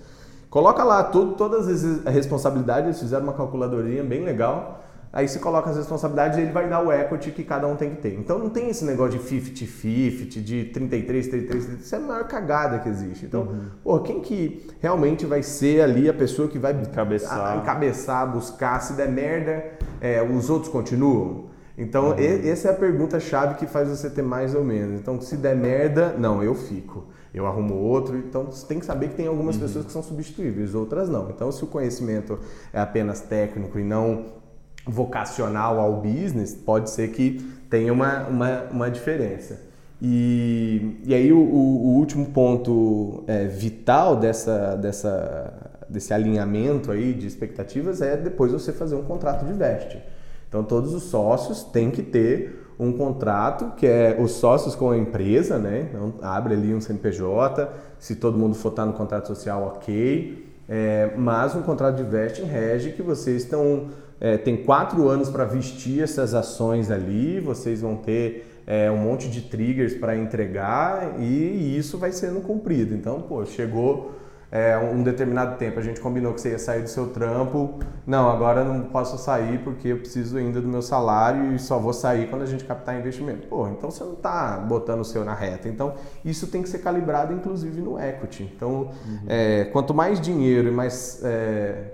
Coloca 0.49 0.83
lá 0.83 1.03
tudo, 1.03 1.33
todas 1.35 1.67
as 1.67 2.13
responsabilidades, 2.13 2.85
eles 2.85 2.99
fizeram 2.99 3.23
uma 3.23 3.33
calculadorinha 3.33 4.03
bem 4.03 4.23
legal. 4.23 4.80
Aí 5.13 5.27
você 5.27 5.39
coloca 5.39 5.69
as 5.69 5.75
responsabilidades 5.75 6.37
e 6.37 6.41
ele 6.41 6.51
vai 6.51 6.69
dar 6.69 6.81
o 6.81 6.91
equity 6.91 7.31
que 7.31 7.43
cada 7.43 7.67
um 7.67 7.75
tem 7.75 7.89
que 7.89 7.97
ter. 7.97 8.17
Então 8.17 8.39
não 8.39 8.49
tem 8.49 8.69
esse 8.69 8.85
negócio 8.85 9.19
de 9.19 9.25
50-50, 9.25 10.41
de 10.41 10.65
33, 10.65 11.27
33, 11.27 11.69
isso 11.81 11.95
é 11.95 11.97
a 11.97 12.01
maior 12.01 12.27
cagada 12.27 12.79
que 12.79 12.87
existe. 12.87 13.25
Então, 13.25 13.41
uhum. 13.41 13.65
pô, 13.83 13.99
quem 13.99 14.21
que 14.21 14.65
realmente 14.79 15.25
vai 15.25 15.43
ser 15.43 15.81
ali 15.81 16.07
a 16.07 16.13
pessoa 16.13 16.47
que 16.47 16.57
vai 16.57 16.71
encabeçar, 16.71 17.57
encabeçar 17.57 18.31
buscar, 18.31 18.79
se 18.79 18.93
der 18.93 19.09
merda, 19.09 19.65
é, 19.99 20.23
os 20.23 20.49
outros 20.49 20.71
continuam? 20.71 21.51
Então, 21.77 22.11
uhum. 22.11 22.19
e, 22.19 22.49
essa 22.49 22.69
é 22.69 22.71
a 22.71 22.75
pergunta-chave 22.75 23.55
que 23.55 23.65
faz 23.65 23.89
você 23.89 24.09
ter 24.09 24.21
mais 24.21 24.55
ou 24.55 24.63
menos. 24.63 24.99
Então, 24.99 25.19
se 25.19 25.35
der 25.35 25.57
merda, 25.57 26.15
não, 26.17 26.41
eu 26.41 26.55
fico. 26.55 27.05
Eu 27.33 27.47
arrumo 27.47 27.75
outro. 27.75 28.17
Então, 28.17 28.45
você 28.45 28.65
tem 28.65 28.79
que 28.79 28.85
saber 28.85 29.09
que 29.09 29.15
tem 29.15 29.27
algumas 29.27 29.55
uhum. 29.55 29.61
pessoas 29.61 29.85
que 29.85 29.91
são 29.91 30.03
substituíveis, 30.03 30.73
outras 30.73 31.09
não. 31.09 31.29
Então, 31.29 31.51
se 31.51 31.63
o 31.63 31.67
conhecimento 31.67 32.39
é 32.71 32.79
apenas 32.79 33.19
técnico 33.21 33.79
e 33.79 33.83
não 33.83 34.40
vocacional 34.85 35.79
ao 35.79 36.01
business, 36.01 36.53
pode 36.53 36.89
ser 36.89 37.09
que 37.11 37.39
tenha 37.69 37.91
uma, 37.93 38.27
uma, 38.27 38.63
uma 38.71 38.91
diferença. 38.91 39.59
E, 40.01 40.99
e 41.05 41.13
aí 41.13 41.31
o, 41.31 41.37
o 41.37 41.95
último 41.97 42.25
ponto 42.27 43.23
é, 43.27 43.45
vital 43.45 44.15
dessa, 44.15 44.75
dessa, 44.75 45.53
desse 45.87 46.13
alinhamento 46.13 46.91
aí 46.91 47.13
de 47.13 47.27
expectativas 47.27 48.01
é 48.01 48.17
depois 48.17 48.51
você 48.51 48.71
fazer 48.71 48.95
um 48.95 49.03
contrato 49.03 49.45
de 49.45 49.53
veste. 49.53 50.01
Então 50.49 50.63
todos 50.63 50.93
os 50.93 51.03
sócios 51.03 51.63
têm 51.63 51.91
que 51.91 52.01
ter 52.01 52.61
um 52.79 52.91
contrato 52.91 53.73
que 53.77 53.85
é 53.85 54.17
os 54.19 54.31
sócios 54.31 54.73
com 54.73 54.89
a 54.89 54.97
empresa, 54.97 55.59
né? 55.59 55.87
Então, 55.89 56.15
abre 56.19 56.55
ali 56.55 56.73
um 56.73 56.81
CNPJ, 56.81 57.69
se 57.99 58.15
todo 58.15 58.39
mundo 58.39 58.55
for 58.55 58.69
estar 58.69 58.87
no 58.87 58.93
contrato 58.93 59.27
social, 59.27 59.75
ok. 59.75 60.51
É, 60.67 61.11
mas 61.15 61.53
um 61.53 61.61
contrato 61.61 61.97
de 61.97 62.03
vesting 62.03 62.45
rege 62.45 62.91
que 62.93 63.03
vocês 63.03 63.43
estão 63.43 63.89
é, 64.21 64.37
tem 64.37 64.55
quatro 64.55 65.09
anos 65.09 65.29
para 65.29 65.43
vestir 65.43 66.03
essas 66.03 66.35
ações 66.35 66.91
ali, 66.91 67.39
vocês 67.39 67.81
vão 67.81 67.95
ter 67.95 68.61
é, 68.67 68.89
um 68.91 68.97
monte 68.97 69.27
de 69.27 69.41
triggers 69.41 69.95
para 69.95 70.15
entregar 70.15 71.19
e, 71.19 71.23
e, 71.23 71.77
isso 71.77 71.97
vai 71.97 72.11
sendo 72.11 72.39
cumprido. 72.41 72.93
Então, 72.93 73.19
pô, 73.19 73.43
chegou 73.47 74.11
é, 74.51 74.77
um 74.77 75.01
determinado 75.01 75.57
tempo. 75.57 75.79
A 75.79 75.81
gente 75.81 76.01
combinou 76.01 76.33
que 76.33 76.41
você 76.41 76.49
ia 76.49 76.59
sair 76.59 76.81
do 76.81 76.89
seu 76.89 77.07
trampo. 77.07 77.79
Não, 78.05 78.29
agora 78.29 78.65
não 78.65 78.81
posso 78.81 79.17
sair 79.17 79.59
porque 79.63 79.87
eu 79.87 79.97
preciso 79.99 80.37
ainda 80.37 80.59
do 80.59 80.67
meu 80.67 80.81
salário 80.81 81.55
e 81.55 81.59
só 81.59 81.79
vou 81.79 81.93
sair 81.93 82.29
quando 82.29 82.41
a 82.41 82.45
gente 82.45 82.65
captar 82.65 82.99
investimento. 82.99 83.47
Pô, 83.47 83.69
então 83.69 83.89
você 83.89 84.03
não 84.03 84.13
está 84.13 84.57
botando 84.57 84.99
o 84.99 85.05
seu 85.05 85.23
na 85.23 85.33
reta. 85.33 85.69
Então 85.69 85.95
isso 86.25 86.47
tem 86.47 86.61
que 86.61 86.67
ser 86.67 86.79
calibrado, 86.79 87.31
inclusive 87.33 87.79
no 87.79 87.97
equity. 87.97 88.51
Então, 88.53 88.89
uhum. 89.07 89.19
é, 89.27 89.65
quanto 89.71 89.93
mais 89.93 90.19
dinheiro 90.19 90.67
e 90.67 90.71
mais 90.71 91.21
é, 91.23 91.85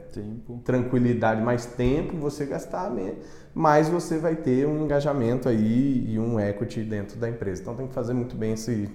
tranquilidade, 0.65 1.39
mais 1.43 1.67
tempo 1.67 2.17
você 2.17 2.43
gastar, 2.43 2.91
mais 3.54 3.88
você 3.88 4.17
vai 4.17 4.36
ter 4.36 4.65
um 4.65 4.84
engajamento 4.84 5.48
aí 5.48 6.06
e 6.10 6.17
um 6.17 6.39
equity 6.39 6.82
dentro 6.82 7.20
da 7.20 7.30
empresa. 7.30 7.62
Então 7.62 7.76
tem 7.76 7.88
que 7.88 7.93
fazer 7.93 8.13
muito 8.13 8.36
bem 8.36 8.54
esse, 8.54 8.89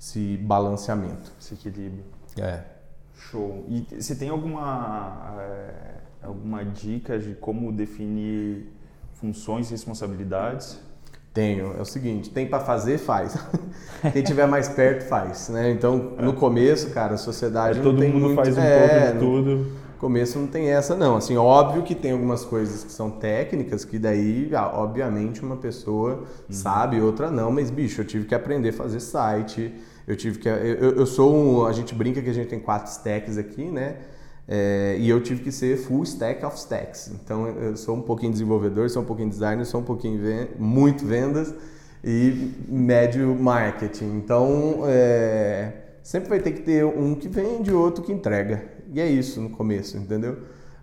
esse 0.00 0.36
balanceamento. 0.38 1.30
Esse 1.40 1.54
equilíbrio. 1.54 2.04
É. 2.36 2.77
Show. 3.18 3.64
E 3.68 3.86
você 4.00 4.14
tem 4.14 4.28
alguma, 4.28 5.36
é, 5.40 5.70
alguma 6.22 6.64
dica 6.64 7.18
de 7.18 7.34
como 7.34 7.72
definir 7.72 8.72
funções 9.14 9.68
e 9.68 9.72
responsabilidades? 9.72 10.80
Tenho. 11.34 11.74
É 11.76 11.82
o 11.82 11.84
seguinte, 11.84 12.30
tem 12.30 12.46
para 12.46 12.60
fazer, 12.60 12.98
faz. 12.98 13.36
Quem 14.12 14.22
tiver 14.22 14.46
mais 14.46 14.68
perto, 14.68 15.02
faz. 15.08 15.48
Né? 15.48 15.70
Então, 15.70 15.96
no 16.18 16.32
começo, 16.32 16.90
cara, 16.90 17.14
a 17.14 17.18
sociedade 17.18 17.80
é, 17.80 17.82
todo 17.82 17.98
tem 17.98 18.10
mundo 18.12 18.26
muito... 18.26 18.36
faz 18.36 18.56
um 18.56 18.60
é, 18.60 18.88
pouco 18.88 19.12
de 19.12 19.18
tudo. 19.18 19.56
No 19.56 20.00
começo 20.00 20.38
não 20.38 20.46
tem 20.46 20.68
essa, 20.68 20.96
não. 20.96 21.16
Assim, 21.16 21.36
óbvio 21.36 21.82
que 21.82 21.94
tem 21.94 22.12
algumas 22.12 22.44
coisas 22.44 22.84
que 22.84 22.92
são 22.92 23.10
técnicas, 23.10 23.84
que 23.84 23.98
daí, 23.98 24.50
ah, 24.54 24.70
obviamente, 24.74 25.42
uma 25.42 25.56
pessoa 25.56 26.14
uhum. 26.14 26.24
sabe, 26.50 27.00
outra 27.00 27.30
não. 27.30 27.50
Mas, 27.50 27.70
bicho, 27.70 28.00
eu 28.00 28.04
tive 28.04 28.24
que 28.26 28.34
aprender 28.34 28.70
a 28.70 28.72
fazer 28.72 29.00
site, 29.00 29.74
eu 30.08 30.16
tive 30.16 30.38
que. 30.38 30.48
Eu, 30.48 30.96
eu 30.96 31.06
sou 31.06 31.34
um. 31.34 31.66
A 31.66 31.72
gente 31.72 31.94
brinca 31.94 32.22
que 32.22 32.30
a 32.30 32.32
gente 32.32 32.48
tem 32.48 32.58
quatro 32.58 32.90
stacks 32.90 33.36
aqui, 33.36 33.64
né? 33.64 33.96
É, 34.48 34.96
e 34.98 35.10
eu 35.10 35.22
tive 35.22 35.42
que 35.42 35.52
ser 35.52 35.76
full 35.76 36.02
stack 36.04 36.42
of 36.46 36.56
stacks. 36.56 37.08
Então 37.08 37.46
eu 37.46 37.76
sou 37.76 37.94
um 37.94 38.00
pouquinho 38.00 38.32
desenvolvedor, 38.32 38.88
sou 38.88 39.02
um 39.02 39.04
pouquinho 39.04 39.28
designer, 39.28 39.66
sou 39.66 39.82
um 39.82 39.84
pouquinho 39.84 40.18
muito 40.58 41.04
vendas 41.04 41.54
e 42.02 42.54
médio 42.66 43.34
marketing. 43.34 44.16
Então 44.16 44.80
é, 44.86 45.72
sempre 46.02 46.30
vai 46.30 46.40
ter 46.40 46.52
que 46.52 46.62
ter 46.62 46.82
um 46.82 47.14
que 47.14 47.28
vende, 47.28 47.70
outro 47.70 48.02
que 48.02 48.10
entrega. 48.10 48.64
E 48.90 48.98
é 48.98 49.06
isso 49.06 49.38
no 49.38 49.50
começo, 49.50 49.98
entendeu? 49.98 50.38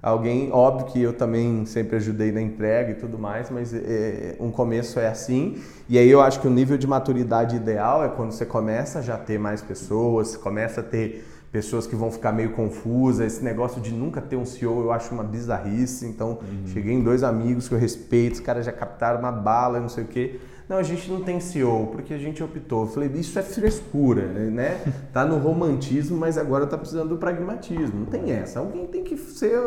Alguém, 0.05 0.51
óbvio 0.51 0.85
que 0.85 1.01
eu 1.01 1.13
também 1.13 1.65
sempre 1.65 1.95
ajudei 1.95 2.31
na 2.31 2.39
entrega 2.39 2.91
e 2.91 2.93
tudo 2.93 3.17
mais, 3.17 3.49
mas 3.49 3.73
é, 3.73 4.35
um 4.39 4.51
começo 4.51 4.99
é 4.99 5.07
assim. 5.07 5.57
E 5.89 5.97
aí 5.97 6.07
eu 6.07 6.21
acho 6.21 6.39
que 6.39 6.47
o 6.47 6.51
nível 6.51 6.77
de 6.77 6.85
maturidade 6.85 7.55
ideal 7.55 8.05
é 8.05 8.07
quando 8.07 8.31
você 8.31 8.45
começa 8.45 8.99
a 8.99 9.01
já 9.01 9.17
ter 9.17 9.39
mais 9.39 9.63
pessoas, 9.63 10.37
começa 10.37 10.81
a 10.81 10.83
ter 10.83 11.27
pessoas 11.51 11.87
que 11.87 11.95
vão 11.95 12.11
ficar 12.11 12.31
meio 12.31 12.51
confusas. 12.51 13.33
Esse 13.33 13.43
negócio 13.43 13.81
de 13.81 13.91
nunca 13.91 14.21
ter 14.21 14.35
um 14.35 14.45
CEO 14.45 14.81
eu 14.81 14.91
acho 14.91 15.11
uma 15.11 15.23
bizarrice. 15.23 16.05
Então, 16.05 16.37
uhum. 16.39 16.67
cheguei 16.67 16.93
em 16.93 17.01
dois 17.01 17.23
amigos 17.23 17.67
que 17.67 17.73
eu 17.73 17.79
respeito, 17.79 18.33
os 18.33 18.39
caras 18.41 18.63
já 18.63 18.71
captaram 18.71 19.19
uma 19.19 19.31
bala, 19.31 19.79
não 19.79 19.89
sei 19.89 20.03
o 20.03 20.07
quê. 20.07 20.39
Não, 20.67 20.77
a 20.77 20.83
gente 20.83 21.11
não 21.11 21.21
tem 21.21 21.39
CEO, 21.39 21.87
porque 21.91 22.11
a 22.11 22.17
gente 22.17 22.41
optou. 22.43 22.85
Eu 22.85 22.87
falei, 22.87 23.09
isso 23.13 23.37
é 23.37 23.43
frescura, 23.43 24.23
né? 24.25 24.81
Tá 25.13 25.23
no 25.23 25.37
romantismo, 25.37 26.17
mas 26.17 26.37
agora 26.37 26.65
tá 26.65 26.75
precisando 26.75 27.09
do 27.09 27.17
pragmatismo. 27.17 27.99
Não 27.99 28.05
tem 28.07 28.31
essa. 28.31 28.59
Alguém 28.59 28.87
tem 28.87 29.03
que 29.03 29.15
ser 29.15 29.59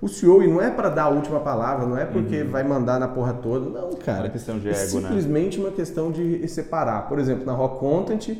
o 0.00 0.08
CEO 0.08 0.42
e 0.42 0.46
não 0.46 0.60
é 0.60 0.70
para 0.70 0.88
dar 0.88 1.04
a 1.04 1.08
última 1.10 1.40
palavra, 1.40 1.86
não 1.86 1.98
é 1.98 2.06
porque 2.06 2.40
uhum. 2.40 2.50
vai 2.50 2.62
mandar 2.62 2.98
na 2.98 3.06
porra 3.06 3.34
toda. 3.34 3.68
Não, 3.68 3.90
cara. 3.96 4.18
É 4.18 4.22
uma 4.22 4.30
questão 4.30 4.58
de 4.58 4.68
ego, 4.68 4.78
é 4.78 4.86
simplesmente 4.86 5.58
né? 5.58 5.66
uma 5.66 5.72
questão 5.72 6.10
de 6.10 6.48
separar. 6.48 7.06
Por 7.06 7.18
exemplo, 7.18 7.44
na 7.44 7.52
Rock 7.52 7.78
Content, 7.78 8.38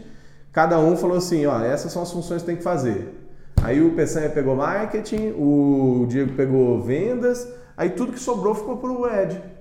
cada 0.53 0.79
um 0.79 0.97
falou 0.97 1.19
assim, 1.19 1.45
ó, 1.45 1.61
essas 1.61 1.93
são 1.93 2.03
as 2.03 2.11
funções 2.11 2.41
que 2.41 2.47
tem 2.47 2.57
que 2.57 2.63
fazer. 2.63 3.27
Aí 3.63 3.83
o 3.83 3.95
Peçanha 3.95 4.31
pegou 4.31 4.57
marketing, 4.57 5.35
o 5.37 6.07
Diego 6.09 6.33
pegou 6.33 6.81
vendas, 6.81 7.47
aí 7.77 7.91
tudo 7.91 8.13
que 8.13 8.21
sobrou 8.21 8.55
ficou 8.55 8.79
pro 8.79 9.07
Ed. 9.07 9.56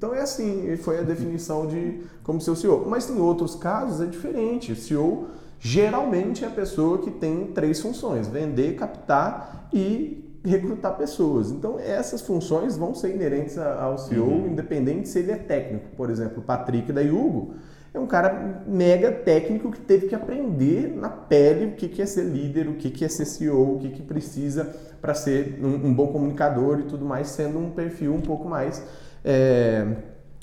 Então 0.00 0.14
é 0.14 0.22
assim, 0.22 0.74
foi 0.78 0.98
a 0.98 1.02
definição 1.02 1.66
de 1.66 2.00
como 2.24 2.40
ser 2.40 2.52
o 2.52 2.56
CEO. 2.56 2.86
Mas 2.88 3.10
em 3.10 3.20
outros 3.20 3.54
casos 3.54 4.00
é 4.00 4.06
diferente. 4.06 4.72
O 4.72 4.76
CEO 4.76 5.26
geralmente 5.58 6.42
é 6.42 6.46
a 6.46 6.50
pessoa 6.50 6.96
que 7.02 7.10
tem 7.10 7.48
três 7.48 7.82
funções: 7.82 8.26
vender, 8.26 8.76
captar 8.76 9.68
e 9.70 10.40
recrutar 10.42 10.96
pessoas. 10.96 11.50
Então 11.50 11.78
essas 11.78 12.22
funções 12.22 12.78
vão 12.78 12.94
ser 12.94 13.14
inerentes 13.14 13.58
ao 13.58 13.98
CEO, 13.98 14.24
uhum. 14.24 14.46
independente 14.46 15.06
se 15.06 15.18
ele 15.18 15.32
é 15.32 15.36
técnico. 15.36 15.90
Por 15.94 16.08
exemplo, 16.08 16.38
o 16.38 16.42
Patrick 16.42 16.90
da 16.94 17.02
Hugo 17.02 17.56
é 17.92 18.00
um 18.00 18.06
cara 18.06 18.64
mega 18.66 19.12
técnico 19.12 19.70
que 19.70 19.80
teve 19.80 20.06
que 20.06 20.14
aprender 20.14 20.96
na 20.96 21.10
pele 21.10 21.66
o 21.66 21.76
que 21.76 22.00
é 22.00 22.06
ser 22.06 22.24
líder, 22.24 22.68
o 22.68 22.76
que 22.76 23.04
é 23.04 23.08
ser 23.08 23.26
CEO, 23.26 23.76
o 23.76 23.78
que 23.80 24.00
precisa 24.00 24.64
para 24.98 25.12
ser 25.12 25.58
um 25.62 25.92
bom 25.92 26.06
comunicador 26.06 26.80
e 26.80 26.84
tudo 26.84 27.04
mais, 27.04 27.28
sendo 27.28 27.58
um 27.58 27.70
perfil 27.70 28.14
um 28.14 28.20
pouco 28.22 28.48
mais 28.48 28.82
é, 29.24 29.86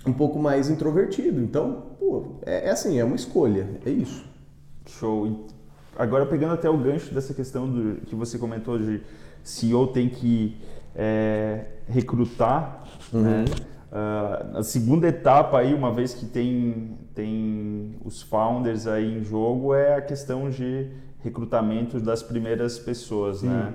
um 0.05 0.13
pouco 0.13 0.39
mais 0.39 0.69
introvertido. 0.69 1.41
Então, 1.41 1.95
pô, 1.99 2.39
é, 2.45 2.67
é, 2.67 2.71
assim, 2.71 2.99
é 2.99 3.03
uma 3.03 3.15
escolha, 3.15 3.67
é 3.85 3.89
isso. 3.89 4.25
Show. 4.87 5.47
Agora 5.97 6.25
pegando 6.25 6.53
até 6.53 6.69
o 6.69 6.77
gancho 6.77 7.13
dessa 7.13 7.33
questão 7.33 7.69
do, 7.69 8.01
que 8.05 8.15
você 8.15 8.37
comentou 8.37 8.77
de 8.77 9.01
CEO 9.43 9.87
tem 9.87 10.09
que 10.09 10.57
é, 10.95 11.65
recrutar, 11.87 12.83
uhum. 13.13 13.21
né? 13.21 13.45
Uh, 13.89 14.57
a 14.57 14.63
segunda 14.63 15.07
etapa 15.07 15.59
aí, 15.59 15.73
uma 15.73 15.93
vez 15.93 16.13
que 16.13 16.25
tem, 16.25 16.97
tem 17.15 17.95
os 18.03 18.21
founders 18.21 18.85
aí 18.85 19.17
em 19.17 19.23
jogo, 19.23 19.73
é 19.73 19.95
a 19.95 20.01
questão 20.01 20.49
de 20.49 20.91
recrutamento 21.23 21.97
das 21.99 22.21
primeiras 22.21 22.77
pessoas, 22.77 23.41
né? 23.41 23.73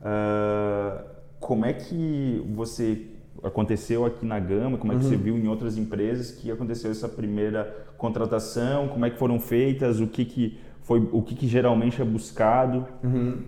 Uh, 0.00 1.04
como 1.40 1.66
é 1.66 1.72
que 1.72 2.40
você 2.54 3.06
aconteceu 3.42 4.04
aqui 4.04 4.26
na 4.26 4.38
Gama, 4.38 4.78
como 4.78 4.92
é 4.92 4.96
que 4.96 5.04
uhum. 5.04 5.10
você 5.10 5.16
viu 5.16 5.36
em 5.36 5.48
outras 5.48 5.76
empresas 5.76 6.30
que 6.30 6.50
aconteceu 6.50 6.90
essa 6.90 7.08
primeira 7.08 7.64
contratação, 7.96 8.88
como 8.88 9.04
é 9.04 9.10
que 9.10 9.18
foram 9.18 9.38
feitas, 9.38 10.00
o 10.00 10.06
que, 10.06 10.24
que 10.24 10.58
foi, 10.82 11.08
o 11.12 11.22
que, 11.22 11.34
que 11.34 11.46
geralmente 11.46 12.00
é 12.00 12.04
buscado? 12.04 12.86
Uhum. 13.02 13.42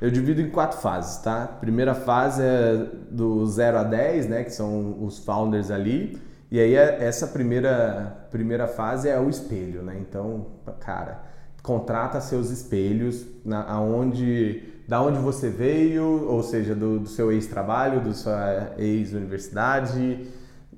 Eu 0.00 0.10
divido 0.10 0.40
em 0.40 0.48
quatro 0.48 0.78
fases, 0.78 1.18
tá? 1.22 1.46
Primeira 1.46 1.94
fase 1.94 2.42
é 2.42 2.86
do 3.10 3.44
0 3.46 3.78
a 3.78 3.84
10, 3.84 4.28
né, 4.28 4.44
que 4.44 4.50
são 4.50 5.04
os 5.04 5.18
founders 5.18 5.70
ali. 5.70 6.18
E 6.50 6.58
aí 6.58 6.74
é, 6.74 7.04
essa 7.04 7.26
primeira 7.28 8.26
primeira 8.30 8.66
fase 8.66 9.08
é 9.08 9.20
o 9.20 9.28
espelho, 9.28 9.82
né? 9.82 9.98
Então, 10.00 10.46
cara, 10.80 11.22
contrata 11.62 12.20
seus 12.20 12.50
espelhos 12.50 13.26
na 13.44 13.62
aonde 13.70 14.69
da 14.90 15.00
onde 15.00 15.20
você 15.20 15.48
veio, 15.48 16.26
ou 16.26 16.42
seja, 16.42 16.74
do, 16.74 16.98
do 16.98 17.08
seu 17.08 17.30
ex-trabalho, 17.30 18.00
da 18.00 18.12
sua 18.12 18.72
ex-universidade. 18.76 20.26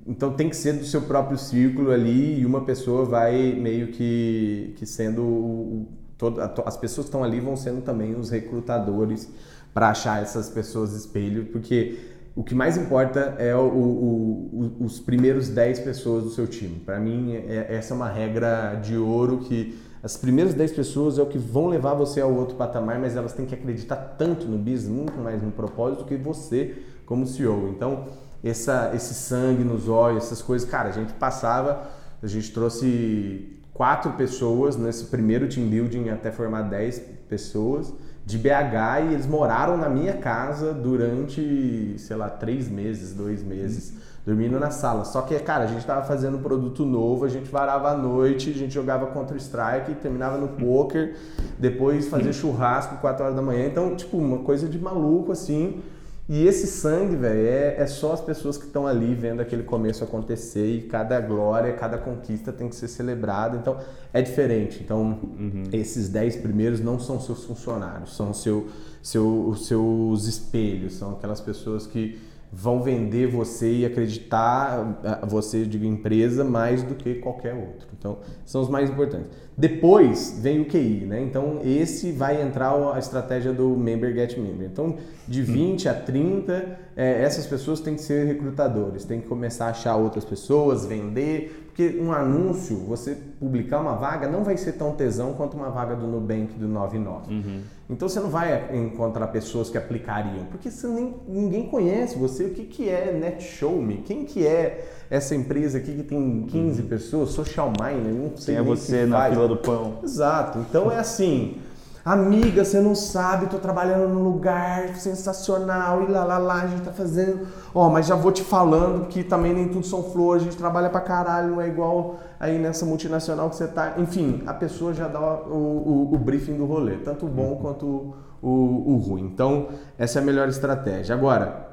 Então 0.05 0.33
tem 0.33 0.47
que 0.47 0.55
ser 0.55 0.73
do 0.73 0.85
seu 0.85 1.01
próprio 1.01 1.35
círculo 1.35 1.89
ali 1.89 2.39
e 2.39 2.45
uma 2.45 2.63
pessoa 2.63 3.05
vai 3.05 3.53
meio 3.53 3.87
que, 3.87 4.75
que 4.77 4.85
sendo. 4.85 5.87
Todo, 6.15 6.39
as 6.63 6.77
pessoas 6.77 7.05
que 7.05 7.09
estão 7.09 7.23
ali 7.23 7.39
vão 7.39 7.55
sendo 7.55 7.81
também 7.81 8.13
os 8.13 8.29
recrutadores 8.29 9.27
para 9.73 9.89
achar 9.89 10.21
essas 10.21 10.47
pessoas 10.47 10.93
espelho, 10.93 11.47
porque 11.47 11.97
o 12.35 12.43
que 12.43 12.53
mais 12.53 12.77
importa 12.77 13.35
é 13.39 13.55
o, 13.55 13.61
o, 13.61 14.75
o, 14.79 14.85
os 14.85 14.99
primeiros 14.99 15.49
10 15.49 15.79
pessoas 15.79 16.23
do 16.23 16.29
seu 16.29 16.45
time. 16.45 16.79
Para 16.85 16.99
mim, 16.99 17.33
é, 17.33 17.65
essa 17.67 17.95
é 17.95 17.97
uma 17.97 18.09
regra 18.09 18.75
de 18.75 18.95
ouro 18.95 19.39
que 19.39 19.75
as 20.03 20.17
primeiras 20.17 20.53
10 20.53 20.73
pessoas 20.73 21.17
é 21.17 21.21
o 21.21 21.25
que 21.25 21.37
vão 21.37 21.67
levar 21.67 21.93
você 21.93 22.19
ao 22.19 22.33
outro 22.33 22.57
patamar, 22.57 22.99
mas 22.99 23.15
elas 23.15 23.31
têm 23.31 23.45
que 23.45 23.55
acreditar 23.55 23.95
tanto 23.95 24.45
no 24.45 24.57
business, 24.57 24.89
muito 24.89 25.17
mais 25.17 25.41
no 25.41 25.49
propósito, 25.49 26.03
que 26.03 26.17
você 26.17 26.75
como 27.05 27.25
CEO. 27.25 27.69
Então, 27.69 28.07
essa, 28.43 28.91
esse 28.93 29.13
sangue 29.13 29.63
nos 29.63 29.87
olhos, 29.87 30.25
essas 30.25 30.41
coisas, 30.41 30.69
cara, 30.69 30.89
a 30.89 30.91
gente 30.91 31.13
passava, 31.13 31.89
a 32.21 32.27
gente 32.27 32.51
trouxe 32.51 33.57
quatro 33.73 34.11
pessoas 34.13 34.75
nesse 34.75 35.05
primeiro 35.05 35.47
team 35.47 35.69
building 35.69 36.09
até 36.09 36.31
formar 36.31 36.63
10 36.63 36.99
pessoas 37.29 37.93
de 38.25 38.37
BH 38.37 39.09
e 39.09 39.13
eles 39.13 39.25
moraram 39.25 39.77
na 39.77 39.87
minha 39.87 40.17
casa 40.17 40.73
durante, 40.73 41.95
sei 41.97 42.15
lá, 42.17 42.29
três 42.29 42.67
meses, 42.67 43.13
dois 43.13 43.41
meses 43.41 43.93
dormindo 44.25 44.59
na 44.59 44.71
sala. 44.71 45.03
Só 45.03 45.21
que, 45.21 45.37
cara, 45.39 45.65
a 45.65 45.67
gente 45.67 45.85
tava 45.85 46.03
fazendo 46.05 46.37
um 46.37 46.41
produto 46.41 46.85
novo, 46.85 47.25
a 47.25 47.29
gente 47.29 47.49
varava 47.49 47.89
à 47.89 47.97
noite, 47.97 48.49
a 48.49 48.53
gente 48.53 48.73
jogava 48.73 49.07
Counter-Strike, 49.07 49.95
terminava 49.95 50.37
no 50.37 50.49
poker, 50.49 51.15
depois 51.59 52.07
fazia 52.07 52.31
churrasco 52.31 52.97
4 52.97 53.23
horas 53.23 53.35
da 53.35 53.41
manhã. 53.41 53.65
Então, 53.67 53.95
tipo, 53.95 54.17
uma 54.17 54.39
coisa 54.39 54.67
de 54.67 54.79
maluco 54.79 55.31
assim. 55.31 55.81
E 56.29 56.47
esse 56.47 56.67
sangue, 56.67 57.17
velho, 57.17 57.47
é, 57.47 57.75
é 57.77 57.85
só 57.85 58.13
as 58.13 58.21
pessoas 58.21 58.57
que 58.57 58.65
estão 58.65 58.87
ali 58.87 59.13
vendo 59.13 59.41
aquele 59.41 59.63
começo 59.63 60.05
acontecer 60.05 60.65
e 60.65 60.81
cada 60.83 61.19
glória, 61.19 61.73
cada 61.73 61.97
conquista 61.97 62.53
tem 62.53 62.69
que 62.69 62.77
ser 62.77 62.87
celebrada. 62.87 63.57
Então, 63.57 63.77
é 64.13 64.21
diferente. 64.21 64.81
Então, 64.81 65.19
uhum. 65.21 65.63
esses 65.73 66.07
10 66.07 66.37
primeiros 66.37 66.79
não 66.79 66.97
são 66.97 67.19
seus 67.19 67.43
funcionários, 67.43 68.15
são 68.15 68.33
seu, 68.33 68.69
seu, 69.01 69.47
os 69.49 69.67
seus 69.67 70.25
espelhos, 70.25 70.93
são 70.93 71.11
aquelas 71.11 71.41
pessoas 71.41 71.85
que 71.85 72.17
vão 72.55 72.83
vender 72.83 73.27
você 73.27 73.79
e 73.79 73.85
acreditar 73.85 75.21
você 75.27 75.65
de 75.65 75.85
empresa 75.87 76.43
mais 76.43 76.83
do 76.83 76.93
que 76.93 77.15
qualquer 77.15 77.55
outro. 77.55 77.87
Então, 77.97 78.19
são 78.45 78.61
os 78.61 78.69
mais 78.69 78.91
importantes. 78.91 79.27
Depois 79.57 80.39
vem 80.39 80.61
o 80.61 80.65
QI, 80.65 81.05
né? 81.07 81.21
Então, 81.21 81.59
esse 81.63 82.11
vai 82.11 82.41
entrar 82.41 82.73
a 82.93 82.99
estratégia 82.99 83.51
do 83.51 83.69
Member 83.69 84.13
Get 84.13 84.37
Member. 84.37 84.67
Então, 84.71 84.97
de 85.27 85.41
20 85.41 85.89
a 85.89 85.93
30, 85.93 86.79
é, 86.95 87.23
essas 87.23 87.45
pessoas 87.45 87.79
têm 87.79 87.95
que 87.95 88.01
ser 88.01 88.25
recrutadores, 88.25 89.03
têm 89.03 89.21
que 89.21 89.27
começar 89.27 89.67
a 89.67 89.69
achar 89.69 89.95
outras 89.95 90.23
pessoas, 90.23 90.85
vender, 90.85 91.63
porque 91.67 91.99
um 91.99 92.11
anúncio, 92.13 92.77
você 92.77 93.17
publicar 93.39 93.79
uma 93.79 93.95
vaga, 93.95 94.27
não 94.27 94.43
vai 94.43 94.55
ser 94.57 94.73
tão 94.73 94.91
tesão 94.91 95.33
quanto 95.33 95.57
uma 95.57 95.71
vaga 95.71 95.95
do 95.95 96.05
Nubank 96.05 96.53
do 96.53 96.67
99. 96.67 97.33
Uhum. 97.33 97.61
Então 97.89 98.07
você 98.07 98.19
não 98.19 98.29
vai 98.29 98.77
encontrar 98.77 99.27
pessoas 99.27 99.71
que 99.71 99.77
aplicariam, 99.77 100.45
porque 100.51 100.69
você 100.69 100.85
nem, 100.87 101.15
ninguém 101.27 101.67
conhece 101.67 102.17
você. 102.17 102.45
O 102.45 102.51
que, 102.51 102.65
que 102.65 102.89
é 102.89 103.11
NetShowMe? 103.11 104.03
Quem 104.05 104.23
que 104.23 104.45
é 104.45 104.87
essa 105.09 105.33
empresa 105.33 105.79
aqui 105.79 105.95
que 105.95 106.03
tem 106.03 106.45
15 106.47 106.81
uhum. 106.81 106.87
pessoas? 106.87 107.29
Social 107.31 107.71
Miner? 107.71 108.13
Não 108.13 108.37
sei 108.37 108.55
Quem 108.55 108.63
é 108.63 108.65
você 108.65 109.05
na 109.07 109.29
fila 109.29 109.47
do 109.47 109.57
pão? 109.57 109.97
Exato. 110.03 110.59
Então 110.59 110.91
é 110.91 110.99
assim. 110.99 111.57
Amiga, 112.05 112.65
você 112.65 112.81
não 112.81 112.93
sabe, 112.93 113.45
tô 113.45 113.57
trabalhando 113.57 114.09
num 114.09 114.23
lugar 114.23 114.93
sensacional 114.97 116.03
e 116.03 116.11
lá 116.11 116.25
lá 116.25 116.37
lá, 116.37 116.63
a 116.63 116.67
gente 116.67 116.81
tá 116.81 116.91
fazendo. 116.91 117.47
Ó, 117.73 117.89
mas 117.89 118.07
já 118.07 118.15
vou 118.15 118.29
te 118.29 118.43
falando 118.43 119.07
que 119.07 119.23
também 119.23 119.53
nem 119.53 119.69
tudo 119.69 119.85
são 119.85 120.03
flores, 120.03 120.43
a 120.43 120.45
gente 120.45 120.57
trabalha 120.57 120.89
pra 120.89 120.99
caralho, 120.99 121.51
não 121.51 121.61
é 121.61 121.67
igual 121.69 122.19
aí 122.37 122.59
nessa 122.59 122.85
multinacional 122.85 123.49
que 123.49 123.55
você 123.55 123.67
tá. 123.67 123.93
Enfim, 123.97 124.43
a 124.45 124.53
pessoa 124.53 124.93
já 124.93 125.07
dá 125.07 125.21
o, 125.21 126.09
o, 126.11 126.13
o 126.13 126.17
briefing 126.17 126.57
do 126.57 126.65
rolê, 126.65 126.97
tanto 126.97 127.25
o 127.25 127.29
bom 127.29 127.55
quanto 127.55 128.13
o, 128.41 128.49
o, 128.49 128.97
ruim. 128.97 129.23
Então, 129.23 129.69
essa 129.97 130.19
é 130.19 130.21
a 130.21 130.25
melhor 130.25 130.49
estratégia. 130.49 131.15
Agora, 131.15 131.69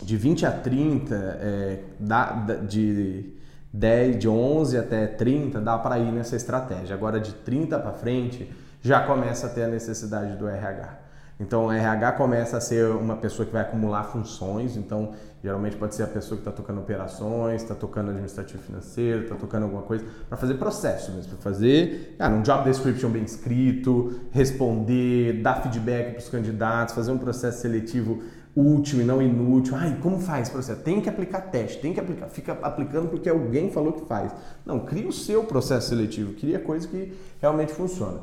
de 0.00 0.16
20 0.16 0.46
a 0.46 0.52
30, 0.52 1.14
é, 1.16 1.80
dá, 1.98 2.30
de 2.68 3.34
10, 3.72 4.16
de 4.16 4.28
11 4.28 4.78
até 4.78 5.08
30, 5.08 5.60
dá 5.60 5.76
para 5.76 5.98
ir 5.98 6.12
nessa 6.12 6.36
estratégia. 6.36 6.94
Agora, 6.94 7.18
de 7.18 7.32
30 7.32 7.80
para 7.80 7.92
frente 7.92 8.48
já 8.82 9.00
começa 9.06 9.46
a 9.46 9.50
ter 9.50 9.62
a 9.62 9.68
necessidade 9.68 10.36
do 10.36 10.48
RH. 10.48 10.98
Então, 11.40 11.66
o 11.66 11.72
RH 11.72 12.12
começa 12.12 12.56
a 12.56 12.60
ser 12.60 12.86
uma 12.86 13.16
pessoa 13.16 13.46
que 13.46 13.52
vai 13.52 13.62
acumular 13.62 14.04
funções. 14.04 14.76
Então, 14.76 15.12
geralmente 15.42 15.76
pode 15.76 15.94
ser 15.94 16.02
a 16.02 16.06
pessoa 16.06 16.36
que 16.36 16.48
está 16.48 16.52
tocando 16.52 16.80
operações, 16.80 17.62
está 17.62 17.74
tocando 17.74 18.10
administrativo 18.10 18.62
financeiro, 18.62 19.22
está 19.22 19.34
tocando 19.34 19.64
alguma 19.64 19.82
coisa, 19.82 20.04
para 20.28 20.36
fazer 20.36 20.54
processo 20.54 21.10
mesmo, 21.12 21.32
para 21.32 21.40
fazer 21.40 22.14
cara, 22.18 22.34
um 22.34 22.42
job 22.42 22.64
description 22.64 23.10
bem 23.10 23.24
escrito, 23.24 24.20
responder, 24.30 25.42
dar 25.42 25.62
feedback 25.62 26.12
para 26.12 26.20
os 26.20 26.28
candidatos, 26.28 26.94
fazer 26.94 27.10
um 27.10 27.18
processo 27.18 27.60
seletivo 27.60 28.22
útil 28.54 29.00
e 29.00 29.04
não 29.04 29.20
inútil. 29.20 29.74
Ai, 29.74 29.98
como 30.00 30.20
faz 30.20 30.48
processo? 30.48 30.80
Tem 30.82 31.00
que 31.00 31.08
aplicar 31.08 31.40
teste, 31.40 31.80
tem 31.80 31.92
que 31.92 31.98
aplicar, 31.98 32.28
fica 32.28 32.52
aplicando 32.62 33.08
porque 33.08 33.28
alguém 33.28 33.70
falou 33.70 33.92
que 33.92 34.06
faz. 34.06 34.32
Não, 34.64 34.80
cria 34.80 35.08
o 35.08 35.12
seu 35.12 35.42
processo 35.44 35.88
seletivo, 35.88 36.34
cria 36.34 36.60
coisa 36.60 36.86
que 36.86 37.14
realmente 37.40 37.72
funciona. 37.72 38.20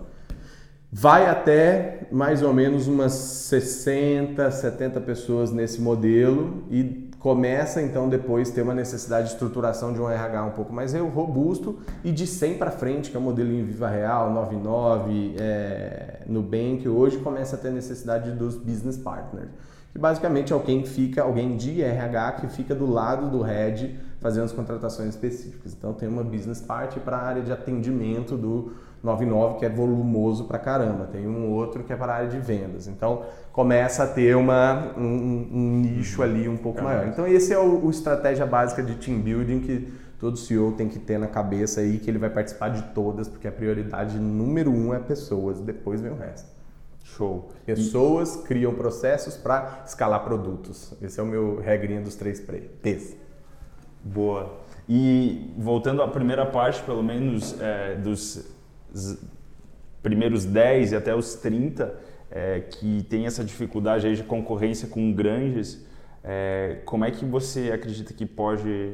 Vai 0.92 1.28
até 1.28 2.08
mais 2.12 2.42
ou 2.42 2.52
menos 2.52 2.88
umas 2.88 3.12
60, 3.12 4.50
70 4.50 5.00
pessoas 5.02 5.52
nesse 5.52 5.80
modelo 5.80 6.64
e 6.72 7.08
começa 7.20 7.80
então 7.80 8.10
depois 8.10 8.50
ter 8.50 8.64
uma 8.64 8.74
necessidade 8.74 9.28
de 9.28 9.34
estruturação 9.34 9.94
de 9.94 10.02
um 10.02 10.10
RH 10.10 10.46
um 10.46 10.52
pouco 10.52 10.74
mais 10.74 10.94
robusto 10.94 11.78
e 12.04 12.12
de 12.12 12.26
100 12.26 12.58
para 12.58 12.72
frente, 12.72 13.12
que 13.12 13.18
é 13.18 13.20
o 13.20 13.22
modelo 13.22 13.52
em 13.52 13.64
Viva 13.64 13.88
Real, 13.88 14.32
99, 14.32 15.36
é, 15.38 16.22
Nubank, 16.26 16.88
hoje 16.88 17.18
começa 17.18 17.56
a 17.56 17.60
ter 17.60 17.72
necessidade 17.72 18.32
dos 18.32 18.56
business 18.56 18.98
partners, 18.98 19.50
que 19.92 20.00
basicamente 20.00 20.54
é 20.54 20.56
alguém 20.56 20.84
fica, 20.86 21.22
alguém 21.22 21.56
de 21.56 21.84
RH 21.84 22.32
que 22.32 22.48
fica 22.48 22.74
do 22.74 22.90
lado 22.90 23.30
do 23.30 23.44
head 23.44 24.00
fazendo 24.20 24.46
as 24.46 24.52
contratações 24.52 25.10
específicas. 25.10 25.74
Então 25.78 25.94
tem 25.94 26.10
uma 26.10 26.24
business 26.24 26.62
part 26.62 27.00
para 27.02 27.18
a 27.18 27.22
área 27.22 27.42
de 27.42 27.52
atendimento 27.52 28.36
do 28.36 28.72
99 29.02 29.60
que 29.60 29.66
é 29.66 29.70
volumoso 29.70 30.46
pra 30.46 30.60
caramba, 30.60 31.06
tem 31.06 31.28
um 31.28 31.52
outro 31.52 31.84
que 31.84 31.94
é 31.94 31.96
para 31.96 32.14
a 32.14 32.16
área 32.18 32.30
de 32.30 32.40
vendas. 32.40 32.88
Então 32.88 33.24
começa 33.52 34.04
a 34.04 34.08
ter 34.08 34.36
uma, 34.36 34.94
um, 34.98 35.48
um 35.52 35.80
nicho 35.82 36.22
ali 36.22 36.48
um 36.48 36.58
pouco 36.58 36.82
maior. 36.82 37.08
Então 37.08 37.26
esse 37.28 37.54
é 37.54 37.58
o, 37.58 37.86
o, 37.86 37.90
estratégia 37.90 38.46
básica 38.46 38.84
de 38.84 38.96
team 38.96 39.20
building 39.20 39.62
que 39.62 39.94
todo 40.20 40.38
CEO 40.38 40.74
tem 40.74 40.90
que 40.90 41.00
ter 41.00 41.18
na 41.18 41.28
cabeça 41.28 41.80
aí, 41.82 41.98
que 41.98 42.10
ele 42.10 42.18
vai 42.18 42.30
participar 42.30 42.70
de 42.70 42.82
todas, 42.94 43.28
porque 43.28 43.48
a 43.48 43.52
prioridade 43.52 44.18
número 44.20 44.70
um 44.70 44.94
é 44.94 45.00
pessoas, 45.00 45.62
depois 45.62 46.02
vem 46.02 46.12
o 46.12 46.16
resto. 46.16 46.50
Show. 47.04 47.50
Pessoas 47.66 48.36
e... 48.36 48.44
criam 48.44 48.74
processos 48.74 49.36
para 49.36 49.84
escalar 49.86 50.24
produtos. 50.24 50.94
Esse 51.02 51.20
é 51.20 51.24
o 51.24 51.26
meu 51.26 51.60
regrinha 51.60 52.02
dos 52.02 52.16
três 52.16 52.40
P's. 52.40 53.16
Boa. 54.04 54.60
E 54.88 55.54
voltando 55.58 56.02
à 56.02 56.08
primeira 56.08 56.46
parte, 56.46 56.82
pelo 56.84 57.04
menos, 57.04 57.60
é, 57.62 57.96
dos 57.96 58.59
primeiros 60.02 60.46
10 60.46 60.92
e 60.92 60.96
até 60.96 61.16
os 61.16 61.36
30 61.36 61.94
é, 62.32 62.60
que 62.62 63.04
tem 63.10 63.26
essa 63.26 63.44
dificuldade 63.44 64.08
aí 64.08 64.16
de 64.16 64.24
concorrência 64.24 64.88
com 64.88 65.12
grandes, 65.12 65.86
é, 66.24 66.80
como 66.86 67.06
é 67.06 67.12
que 67.12 67.26
você 67.26 67.72
acredita 67.72 68.14
que 68.14 68.26
pode, 68.26 68.94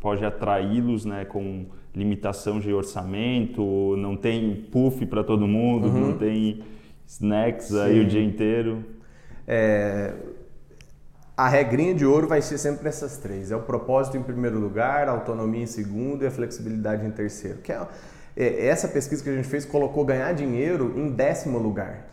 pode 0.00 0.24
atraí-los 0.24 1.04
né, 1.04 1.24
com 1.24 1.66
limitação 1.94 2.58
de 2.58 2.72
orçamento, 2.72 3.96
não 3.98 4.16
tem 4.16 4.54
puff 4.70 5.04
para 5.06 5.22
todo 5.22 5.46
mundo, 5.46 5.88
uhum. 5.88 6.00
não 6.08 6.18
tem 6.18 6.62
snacks 7.06 7.66
Sim. 7.66 7.80
aí 7.80 8.00
o 8.00 8.06
dia 8.06 8.22
inteiro? 8.22 8.84
É, 9.46 10.14
a 11.36 11.48
regrinha 11.48 11.94
de 11.94 12.06
ouro 12.06 12.26
vai 12.26 12.40
ser 12.40 12.56
sempre 12.56 12.88
essas 12.88 13.18
três. 13.18 13.50
É 13.50 13.56
o 13.56 13.62
propósito 13.62 14.16
em 14.16 14.22
primeiro 14.22 14.58
lugar, 14.58 15.08
a 15.08 15.12
autonomia 15.12 15.62
em 15.62 15.66
segundo 15.66 16.22
e 16.22 16.26
a 16.26 16.30
flexibilidade 16.30 17.04
em 17.04 17.10
terceiro. 17.10 17.58
Que 17.58 17.72
é, 17.72 17.86
essa 18.36 18.88
pesquisa 18.88 19.22
que 19.22 19.30
a 19.30 19.34
gente 19.34 19.48
fez 19.48 19.64
colocou 19.64 20.04
ganhar 20.04 20.32
dinheiro 20.32 20.94
em 20.96 21.10
décimo 21.10 21.58
lugar. 21.58 22.08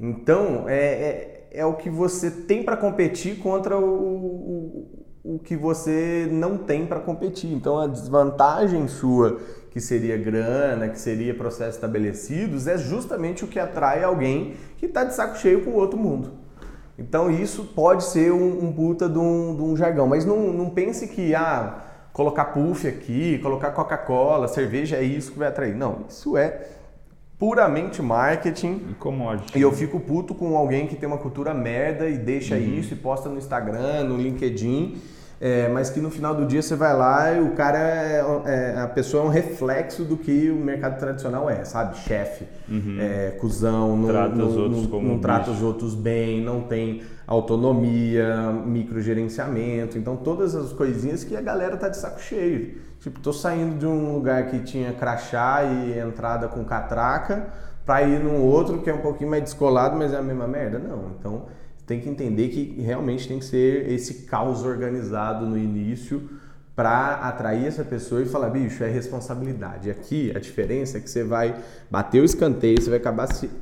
Então, 0.00 0.68
é, 0.68 0.76
é, 0.76 1.48
é 1.52 1.66
o 1.66 1.74
que 1.74 1.88
você 1.88 2.30
tem 2.30 2.62
para 2.62 2.76
competir 2.76 3.38
contra 3.38 3.78
o, 3.78 3.84
o, 3.84 5.34
o 5.34 5.38
que 5.38 5.56
você 5.56 6.28
não 6.30 6.58
tem 6.58 6.86
para 6.86 7.00
competir. 7.00 7.52
Então, 7.52 7.78
a 7.78 7.86
desvantagem 7.86 8.86
sua, 8.88 9.40
que 9.70 9.80
seria 9.80 10.16
grana, 10.16 10.88
que 10.88 11.00
seria 11.00 11.34
processos 11.34 11.76
estabelecidos, 11.76 12.66
é 12.66 12.76
justamente 12.76 13.44
o 13.44 13.48
que 13.48 13.58
atrai 13.58 14.04
alguém 14.04 14.54
que 14.76 14.86
está 14.86 15.04
de 15.04 15.14
saco 15.14 15.38
cheio 15.38 15.64
com 15.64 15.70
o 15.70 15.74
outro 15.76 15.98
mundo. 15.98 16.32
Então, 16.98 17.30
isso 17.30 17.64
pode 17.74 18.04
ser 18.04 18.32
um, 18.32 18.66
um 18.66 18.72
puta 18.72 19.08
de 19.08 19.18
um, 19.18 19.56
de 19.56 19.62
um 19.62 19.76
jargão. 19.76 20.06
Mas 20.06 20.24
não, 20.24 20.52
não 20.52 20.70
pense 20.70 21.08
que, 21.08 21.34
ah, 21.34 21.82
colocar 22.14 22.46
puff 22.46 22.86
aqui, 22.86 23.38
colocar 23.40 23.72
Coca-Cola, 23.72 24.46
cerveja 24.46 24.96
é 24.96 25.02
isso 25.02 25.32
que 25.32 25.38
vai 25.38 25.48
atrair. 25.48 25.74
Não, 25.74 26.04
isso 26.08 26.36
é 26.36 26.68
puramente 27.36 28.00
marketing. 28.00 28.80
E 28.90 28.94
commodity. 28.94 29.58
E 29.58 29.60
eu 29.60 29.72
fico 29.72 29.98
puto 29.98 30.32
com 30.34 30.56
alguém 30.56 30.86
que 30.86 30.94
tem 30.94 31.08
uma 31.08 31.18
cultura 31.18 31.52
merda 31.52 32.08
e 32.08 32.16
deixa 32.16 32.54
uhum. 32.54 32.78
isso 32.78 32.94
e 32.94 32.96
posta 32.96 33.28
no 33.28 33.36
Instagram, 33.36 34.04
no 34.04 34.16
LinkedIn 34.16 34.96
é, 35.40 35.68
mas 35.68 35.90
que 35.90 36.00
no 36.00 36.10
final 36.10 36.34
do 36.34 36.46
dia 36.46 36.62
você 36.62 36.76
vai 36.76 36.96
lá 36.96 37.32
e 37.32 37.40
o 37.40 37.52
cara 37.52 37.78
é, 37.78 38.24
é, 38.46 38.80
a 38.80 38.86
pessoa 38.86 39.24
é 39.24 39.26
um 39.26 39.30
reflexo 39.30 40.04
do 40.04 40.16
que 40.16 40.50
o 40.50 40.56
mercado 40.56 40.98
tradicional 40.98 41.50
é, 41.50 41.64
sabe? 41.64 41.98
Chefe, 41.98 42.46
uhum. 42.68 42.96
é, 43.00 43.30
cuzão, 43.32 43.96
não 43.96 44.08
trata, 44.08 44.34
não, 44.34 44.48
os, 44.48 44.56
outros 44.56 44.88
não, 44.88 45.02
não 45.02 45.18
trata 45.18 45.50
os 45.50 45.62
outros 45.62 45.94
bem, 45.94 46.42
não 46.42 46.62
tem 46.62 47.02
autonomia, 47.26 48.52
microgerenciamento, 48.64 49.98
então 49.98 50.16
todas 50.16 50.54
as 50.54 50.72
coisinhas 50.72 51.24
que 51.24 51.36
a 51.36 51.40
galera 51.40 51.76
tá 51.76 51.88
de 51.88 51.96
saco 51.96 52.20
cheio. 52.20 52.78
Tipo, 53.00 53.20
tô 53.20 53.32
saindo 53.32 53.76
de 53.76 53.86
um 53.86 54.14
lugar 54.14 54.46
que 54.46 54.60
tinha 54.60 54.92
crachá 54.92 55.62
e 55.62 55.98
entrada 55.98 56.48
com 56.48 56.64
catraca 56.64 57.48
para 57.84 58.02
ir 58.02 58.18
num 58.18 58.40
outro 58.40 58.78
que 58.78 58.88
é 58.88 58.94
um 58.94 59.02
pouquinho 59.02 59.28
mais 59.28 59.42
descolado, 59.42 59.96
mas 59.96 60.12
é 60.12 60.16
a 60.16 60.22
mesma 60.22 60.46
merda? 60.46 60.78
Não. 60.78 61.10
Então, 61.18 61.42
tem 61.86 62.00
que 62.00 62.08
entender 62.08 62.48
que 62.48 62.80
realmente 62.80 63.28
tem 63.28 63.38
que 63.38 63.44
ser 63.44 63.90
esse 63.90 64.24
caos 64.24 64.64
organizado 64.64 65.46
no 65.46 65.58
início 65.58 66.28
para 66.74 67.16
atrair 67.16 67.66
essa 67.66 67.84
pessoa 67.84 68.20
e 68.22 68.26
falar, 68.26 68.50
bicho, 68.50 68.82
é 68.82 68.90
responsabilidade. 68.90 69.90
Aqui 69.90 70.32
a 70.34 70.40
diferença 70.40 70.98
é 70.98 71.00
que 71.00 71.08
você 71.08 71.22
vai 71.22 71.62
bater 71.88 72.20
o 72.20 72.24
escanteio, 72.24 72.80
você 72.80 72.90
vai 72.90 73.00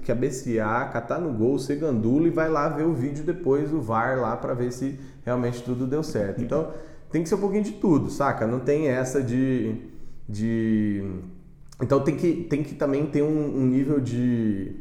cabecear, 0.03 0.91
catar 0.93 1.21
no 1.21 1.31
gol, 1.33 1.59
ser 1.59 1.77
gandula 1.77 2.27
e 2.27 2.31
vai 2.31 2.49
lá 2.49 2.69
ver 2.69 2.85
o 2.85 2.95
vídeo 2.95 3.23
depois 3.23 3.71
do 3.71 3.83
VAR 3.83 4.19
lá 4.19 4.37
para 4.37 4.55
ver 4.55 4.73
se 4.73 4.99
realmente 5.27 5.63
tudo 5.63 5.87
deu 5.87 6.03
certo. 6.03 6.41
Então 6.41 6.73
tem 7.11 7.23
que 7.23 7.29
ser 7.29 7.35
um 7.35 7.41
pouquinho 7.41 7.65
de 7.65 7.73
tudo, 7.73 8.11
saca? 8.11 8.47
Não 8.47 8.61
tem 8.61 8.89
essa 8.89 9.23
de. 9.23 9.75
de... 10.27 11.05
Então 11.83 12.01
tem 12.01 12.17
que, 12.17 12.33
tem 12.45 12.63
que 12.63 12.75
também 12.75 13.05
ter 13.05 13.23
um, 13.23 13.59
um 13.59 13.67
nível 13.67 14.01
de 14.01 14.77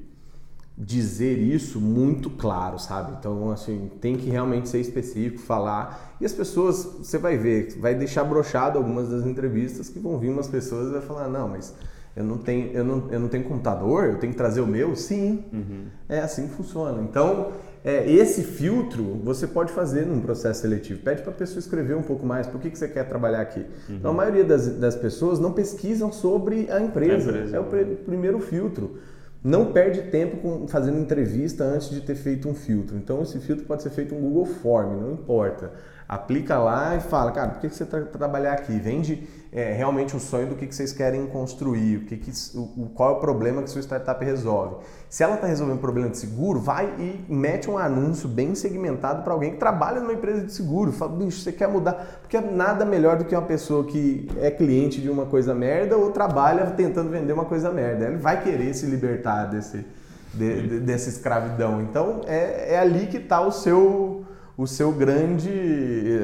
dizer 0.84 1.38
isso 1.38 1.80
muito 1.80 2.28
claro, 2.28 2.80
sabe? 2.80 3.14
Então, 3.20 3.52
assim, 3.52 3.92
tem 4.02 4.18
que 4.18 4.30
realmente 4.30 4.68
ser 4.68 4.80
específico, 4.80 5.40
falar. 5.40 6.16
E 6.20 6.26
as 6.26 6.34
pessoas, 6.34 6.84
você 6.84 7.20
vai 7.20 7.38
ver, 7.38 7.78
vai 7.80 7.94
deixar 7.94 8.24
brochado 8.24 8.80
algumas 8.80 9.10
das 9.10 9.24
entrevistas 9.24 9.90
que 9.90 10.00
vão 10.00 10.18
vir 10.18 10.30
umas 10.30 10.48
pessoas 10.48 10.90
e 10.90 10.92
vai 10.94 11.02
falar: 11.02 11.28
"Não, 11.28 11.48
mas 11.48 11.76
eu 12.16 12.24
não 12.24 12.40
tenho, 12.40 12.72
eu 12.72 12.84
não, 12.84 13.08
eu 13.12 13.20
não 13.20 13.28
tenho 13.28 13.44
computador, 13.44 14.06
eu 14.06 14.18
tenho 14.18 14.34
que 14.34 14.38
trazer 14.38 14.62
o 14.62 14.66
meu". 14.66 14.96
Sim. 14.96 15.46
Uhum. 15.54 15.84
É 16.10 16.20
assim 16.20 16.48
que 16.48 16.56
funciona. 16.56 17.00
Então, 17.04 17.52
é, 17.86 18.12
esse 18.12 18.42
filtro 18.42 19.04
você 19.24 19.46
pode 19.46 19.72
fazer 19.72 20.08
num 20.08 20.20
processo 20.20 20.62
seletivo. 20.62 21.02
Pede 21.02 21.22
para 21.22 21.32
a 21.32 21.36
pessoa 21.36 21.60
escrever 21.60 21.96
um 21.96 22.02
pouco 22.04 22.26
mais, 22.26 22.48
por 22.48 22.60
que, 22.60 22.72
que 22.72 22.78
você 22.78 22.88
quer 22.88 23.08
trabalhar 23.08 23.42
aqui. 23.42 23.60
Uhum. 23.88 23.98
Então, 23.98 24.12
a 24.12 24.14
maioria 24.16 24.44
das, 24.44 24.68
das 24.78 24.96
pessoas 24.96 25.40
não 25.40 25.52
pesquisam 25.52 26.12
sobre 26.12 26.72
a 26.72 26.82
empresa. 26.82 27.30
A 27.30 27.34
empresa 27.36 27.58
é 27.58 27.60
o 27.60 27.66
pr 27.66 28.04
primeiro 28.04 28.40
filtro. 28.40 28.98
Não 29.44 29.72
perde 29.72 30.04
tempo 30.04 30.38
com, 30.38 30.68
fazendo 30.68 31.00
entrevista 31.00 31.64
antes 31.64 31.90
de 31.90 32.02
ter 32.02 32.16
feito 32.16 32.48
um 32.48 32.54
filtro. 32.54 32.96
Então, 32.96 33.24
esse 33.24 33.40
filtro 33.40 33.66
pode 33.66 33.82
ser 33.82 33.90
feito 33.90 34.14
um 34.14 34.22
Google 34.22 34.46
Form, 34.46 35.02
não 35.02 35.14
importa 35.14 35.72
aplica 36.12 36.60
lá 36.60 36.98
e 36.98 37.00
fala, 37.00 37.32
cara, 37.32 37.52
por 37.52 37.62
que 37.62 37.70
você 37.70 37.84
está 37.84 38.02
trabalhar 38.02 38.52
aqui? 38.52 38.78
Vende 38.78 39.26
é, 39.50 39.72
realmente 39.72 40.14
o 40.14 40.20
sonho 40.20 40.48
do 40.48 40.56
que, 40.56 40.68
que 40.68 40.76
vocês 40.76 40.92
querem 40.92 41.26
construir, 41.26 41.98
o 41.98 42.02
que, 42.02 42.18
que 42.18 42.32
o, 42.54 42.92
qual 42.94 43.14
é 43.14 43.18
o 43.18 43.20
problema 43.22 43.64
que 43.64 43.70
sua 43.70 43.82
startup 43.82 44.24
resolve. 44.24 44.76
Se 45.10 45.24
ela 45.24 45.36
está 45.36 45.48
resolvendo 45.48 45.78
um 45.78 45.82
problema 45.82 46.10
de 46.10 46.18
seguro, 46.18 46.60
vai 46.60 46.94
e 47.00 47.34
mete 47.34 47.70
um 47.70 47.78
anúncio 47.78 48.28
bem 48.28 48.54
segmentado 48.56 49.24
para 49.24 49.32
alguém 49.32 49.52
que 49.52 49.58
trabalha 49.58 50.02
numa 50.02 50.12
empresa 50.12 50.42
de 50.46 50.52
seguro. 50.52 50.92
Fala, 50.92 51.14
bicho, 51.14 51.40
você 51.40 51.54
quer 51.54 51.70
mudar? 51.70 52.20
Porque 52.20 52.42
nada 52.42 52.84
melhor 52.84 53.16
do 53.16 53.24
que 53.24 53.34
uma 53.34 53.48
pessoa 53.48 53.86
que 53.86 54.30
é 54.42 54.52
cliente 54.52 55.00
de 55.00 55.10
uma 55.10 55.26
coisa 55.26 55.56
merda 55.56 55.96
ou 55.96 56.12
trabalha 56.12 56.66
tentando 56.72 57.10
vender 57.10 57.32
uma 57.32 57.46
coisa 57.46 57.72
merda. 57.72 58.08
Ele 58.08 58.18
vai 58.18 58.44
querer 58.44 58.74
se 58.74 58.86
libertar 58.86 59.46
desse, 59.46 59.86
de, 60.34 60.68
de, 60.68 60.80
dessa 60.82 61.08
escravidão. 61.08 61.82
Então 61.82 62.20
é, 62.28 62.74
é 62.74 62.80
ali 62.80 63.08
que 63.08 63.16
está 63.16 63.40
o 63.40 63.52
seu 63.52 64.26
o 64.58 64.68
seu 64.68 64.92
grande, 64.92 65.50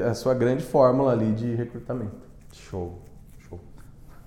a 0.07 0.13
sua 0.13 0.33
grande 0.33 0.63
fórmula 0.63 1.11
ali 1.11 1.31
de 1.31 1.55
recrutamento. 1.55 2.15
Show, 2.51 2.99
show. 3.47 3.59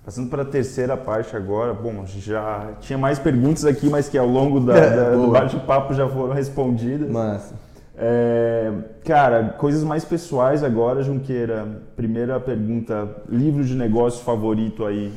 Passando 0.05 0.29
para 0.29 0.43
a 0.43 0.45
terceira 0.45 0.97
parte 0.97 1.37
agora, 1.37 1.75
bom, 1.75 2.05
já 2.07 2.73
tinha 2.81 2.99
mais 2.99 3.19
perguntas 3.19 3.65
aqui, 3.65 3.89
mas 3.89 4.09
que 4.09 4.19
ao 4.19 4.27
longo 4.27 4.61
da, 4.61 4.75
da, 4.75 5.11
do 5.17 5.31
bate-papo 5.31 5.95
já 5.95 6.09
foram 6.09 6.35
respondidas. 6.35 7.11
Massa. 7.11 7.55
É, 8.03 8.73
cara, 9.05 9.55
coisas 9.59 9.85
mais 9.85 10.05
pessoais 10.05 10.65
agora, 10.65 11.03
Junqueira. 11.03 11.83
Primeira 11.95 12.41
pergunta, 12.41 13.23
livro 13.29 13.63
de 13.63 13.75
negócio 13.75 14.25
favorito 14.25 14.87
aí? 14.87 15.13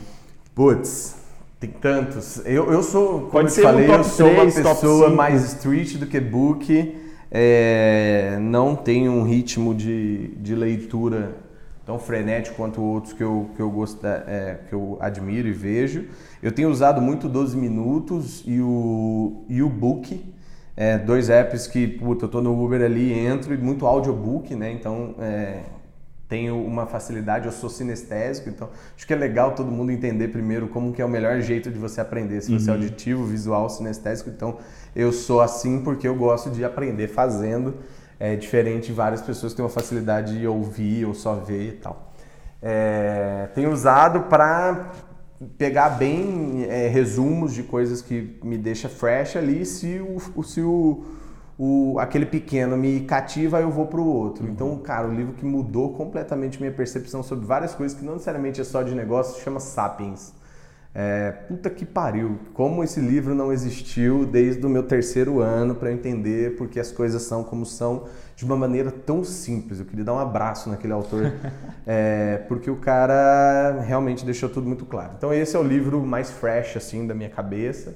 Putz, 0.53 1.15
tem 1.61 1.69
tantos. 1.69 2.41
Eu, 2.45 2.69
eu 2.71 2.83
sou, 2.83 3.21
como 3.21 3.31
Pode 3.31 3.45
eu 3.45 3.51
ser 3.51 3.61
falei, 3.61 3.89
um 3.89 3.93
eu 3.93 4.03
sou 4.03 4.29
3, 4.29 4.57
uma 4.57 4.75
pessoa 4.75 5.09
mais 5.09 5.45
street 5.45 5.95
do 5.95 6.05
que 6.05 6.19
book 6.19 7.02
é, 7.35 8.37
não 8.39 8.75
tem 8.75 9.09
um 9.09 9.23
ritmo 9.23 9.73
de, 9.73 10.27
de 10.35 10.53
leitura 10.53 11.35
tão 11.83 11.97
frenético 11.97 12.55
quanto 12.55 12.79
outros 12.79 13.11
que 13.11 13.23
eu, 13.23 13.49
que, 13.55 13.61
eu 13.61 13.71
gosto, 13.71 14.05
é, 14.05 14.59
que 14.69 14.73
eu 14.73 14.97
admiro 15.01 15.47
e 15.47 15.51
vejo. 15.51 16.05
Eu 16.43 16.51
tenho 16.51 16.69
usado 16.69 17.01
muito 17.01 17.27
12 17.27 17.57
Minutos 17.57 18.43
e 18.45 18.61
o, 18.61 19.43
e 19.49 19.63
o 19.63 19.69
Book, 19.69 20.23
é, 20.77 20.99
dois 20.99 21.29
apps 21.29 21.65
que, 21.65 21.87
puta, 21.87 22.25
eu 22.25 22.29
tô 22.29 22.39
no 22.39 22.63
Uber 22.63 22.81
ali, 22.83 23.11
entro 23.11 23.53
e 23.53 23.57
muito 23.57 23.87
audiobook, 23.87 24.55
né? 24.55 24.71
Então, 24.71 25.15
é, 25.19 25.61
tenho 26.33 26.63
uma 26.63 26.87
facilidade, 26.87 27.45
eu 27.45 27.51
sou 27.51 27.69
sinestésico, 27.69 28.49
então 28.49 28.69
acho 28.95 29.05
que 29.05 29.13
é 29.13 29.15
legal 29.15 29.53
todo 29.53 29.69
mundo 29.69 29.91
entender 29.91 30.29
primeiro 30.29 30.67
como 30.67 30.91
que 30.91 30.99
é 30.99 31.05
o 31.05 31.09
melhor 31.09 31.39
jeito 31.41 31.69
de 31.69 31.77
você 31.77 32.01
aprender, 32.01 32.41
se 32.41 32.51
você 32.51 32.71
é 32.71 32.73
uhum. 32.73 32.79
é 32.79 32.83
auditivo, 32.83 33.23
visual, 33.23 33.69
sinestésico, 33.69 34.31
então 34.31 34.57
eu 34.95 35.11
sou 35.11 35.41
assim 35.41 35.81
porque 35.81 36.07
eu 36.07 36.15
gosto 36.15 36.49
de 36.49 36.63
aprender 36.63 37.07
fazendo, 37.07 37.75
é 38.19 38.35
diferente 38.35 38.87
de 38.87 38.93
várias 38.93 39.21
pessoas 39.21 39.53
que 39.53 39.57
têm 39.57 39.65
uma 39.65 39.71
facilidade 39.71 40.37
de 40.37 40.47
ouvir 40.47 41.05
ou 41.05 41.13
só 41.13 41.35
ver 41.35 41.69
e 41.69 41.71
tal. 41.73 42.13
É, 42.61 43.49
tenho 43.53 43.71
usado 43.71 44.21
para 44.23 44.91
pegar 45.57 45.89
bem 45.89 46.65
é, 46.69 46.87
resumos 46.87 47.53
de 47.53 47.63
coisas 47.63 48.01
que 48.01 48.39
me 48.43 48.57
deixa 48.57 48.87
fresh 48.87 49.35
ali, 49.35 49.65
se 49.65 49.99
o, 49.99 50.43
se 50.43 50.61
o 50.61 51.03
o, 51.57 51.99
aquele 51.99 52.25
pequeno 52.25 52.75
me 52.75 53.01
cativa, 53.01 53.59
eu 53.61 53.69
vou 53.69 53.87
para 53.87 53.99
o 53.99 54.07
outro. 54.07 54.47
Então, 54.47 54.77
cara, 54.79 55.07
o 55.07 55.13
livro 55.13 55.33
que 55.33 55.45
mudou 55.45 55.93
completamente 55.93 56.59
minha 56.59 56.71
percepção 56.71 57.21
sobre 57.21 57.45
várias 57.45 57.75
coisas 57.75 57.97
que 57.97 58.03
não 58.03 58.13
necessariamente 58.13 58.59
é 58.59 58.63
só 58.63 58.81
de 58.81 58.95
negócio, 58.95 59.35
se 59.35 59.41
chama 59.41 59.59
Sapiens. 59.59 60.33
É, 60.95 61.31
puta 61.47 61.71
que 61.71 61.85
pariu, 61.85 62.37
como 62.53 62.83
esse 62.83 62.99
livro 62.99 63.33
não 63.33 63.51
existiu 63.51 64.27
desde 64.27 64.63
o 64.63 64.69
meu 64.69 64.83
terceiro 64.83 65.39
ano 65.39 65.73
para 65.73 65.91
entender 65.91 66.55
porque 66.55 66.79
as 66.79 66.91
coisas 66.91 67.23
são 67.23 67.43
como 67.43 67.65
são 67.65 68.03
de 68.35 68.45
uma 68.45 68.55
maneira 68.55 68.91
tão 68.91 69.23
simples. 69.23 69.79
Eu 69.79 69.87
queria 69.87 70.05
dar 70.05 70.13
um 70.13 70.19
abraço 70.19 70.69
naquele 70.69 70.93
autor, 70.93 71.33
é, 71.87 72.43
porque 72.47 72.69
o 72.69 72.75
cara 72.75 73.81
realmente 73.81 74.23
deixou 74.23 74.47
tudo 74.49 74.67
muito 74.67 74.85
claro. 74.85 75.13
Então 75.17 75.33
esse 75.33 75.55
é 75.55 75.59
o 75.59 75.63
livro 75.63 75.99
mais 75.99 76.29
fresh 76.29 76.77
assim 76.77 77.07
da 77.07 77.15
minha 77.15 77.29
cabeça. 77.29 77.95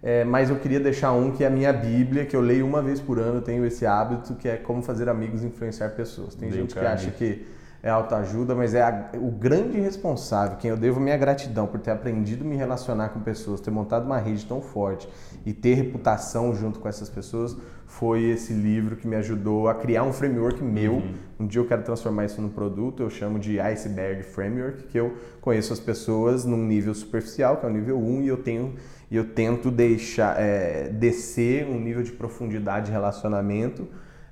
É, 0.00 0.22
mas 0.22 0.48
eu 0.48 0.56
queria 0.60 0.78
deixar 0.78 1.10
um 1.10 1.32
que 1.32 1.42
é 1.42 1.48
a 1.48 1.50
minha 1.50 1.72
Bíblia, 1.72 2.24
que 2.24 2.36
eu 2.36 2.40
leio 2.40 2.64
uma 2.64 2.80
vez 2.80 3.00
por 3.00 3.18
ano, 3.18 3.38
eu 3.38 3.42
tenho 3.42 3.66
esse 3.66 3.84
hábito, 3.84 4.36
que 4.36 4.48
é 4.48 4.56
Como 4.56 4.80
Fazer 4.80 5.08
Amigos 5.08 5.42
e 5.42 5.46
Influenciar 5.46 5.88
Pessoas. 5.90 6.36
Tem 6.36 6.48
Bem 6.48 6.60
gente 6.60 6.72
que 6.72 6.78
acha 6.78 7.10
que 7.10 7.44
é 7.82 7.90
autoajuda, 7.90 8.54
mas 8.54 8.74
é 8.74 8.82
a, 8.82 9.10
o 9.14 9.30
grande 9.30 9.78
responsável, 9.78 10.56
quem 10.56 10.70
eu 10.70 10.76
devo 10.76 10.98
minha 10.98 11.16
gratidão 11.16 11.66
por 11.66 11.78
ter 11.80 11.92
aprendido 11.92 12.44
a 12.44 12.48
me 12.48 12.56
relacionar 12.56 13.10
com 13.10 13.20
pessoas, 13.20 13.60
ter 13.60 13.70
montado 13.70 14.04
uma 14.04 14.18
rede 14.18 14.44
tão 14.44 14.60
forte 14.60 15.08
e 15.46 15.52
ter 15.52 15.74
reputação 15.74 16.54
junto 16.54 16.80
com 16.80 16.88
essas 16.88 17.08
pessoas, 17.08 17.56
foi 17.86 18.24
esse 18.24 18.52
livro 18.52 18.96
que 18.96 19.06
me 19.06 19.16
ajudou 19.16 19.68
a 19.68 19.74
criar 19.74 20.02
um 20.02 20.12
framework 20.12 20.62
meu. 20.62 20.94
Uhum. 20.94 21.14
Um 21.40 21.46
dia 21.46 21.60
eu 21.60 21.66
quero 21.66 21.82
transformar 21.82 22.24
isso 22.24 22.42
num 22.42 22.50
produto, 22.50 23.02
eu 23.02 23.08
chamo 23.08 23.38
de 23.38 23.58
Iceberg 23.60 24.22
Framework, 24.24 24.84
que 24.84 24.98
eu 24.98 25.14
conheço 25.40 25.72
as 25.72 25.80
pessoas 25.80 26.44
num 26.44 26.64
nível 26.64 26.92
superficial, 26.94 27.56
que 27.56 27.64
é 27.64 27.68
o 27.68 27.72
nível 27.72 27.98
1, 27.98 28.22
e 28.22 28.28
eu 28.28 28.36
tenho 28.36 28.74
e 29.10 29.16
eu 29.16 29.32
tento 29.32 29.70
deixar 29.70 30.38
é, 30.38 30.90
descer 30.90 31.66
um 31.66 31.80
nível 31.80 32.02
de 32.02 32.12
profundidade 32.12 32.86
de 32.86 32.92
relacionamento 32.92 33.88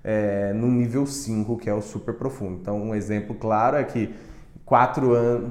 é, 0.06 0.52
no 0.52 0.68
nível 0.68 1.04
5, 1.04 1.58
que 1.58 1.68
é 1.68 1.74
o 1.74 1.82
super 1.82 2.14
profundo. 2.14 2.60
Então, 2.62 2.80
um 2.80 2.94
exemplo 2.94 3.34
claro 3.34 3.76
é 3.76 3.82
que 3.82 4.14
quatro, 4.64 5.16
an 5.16 5.50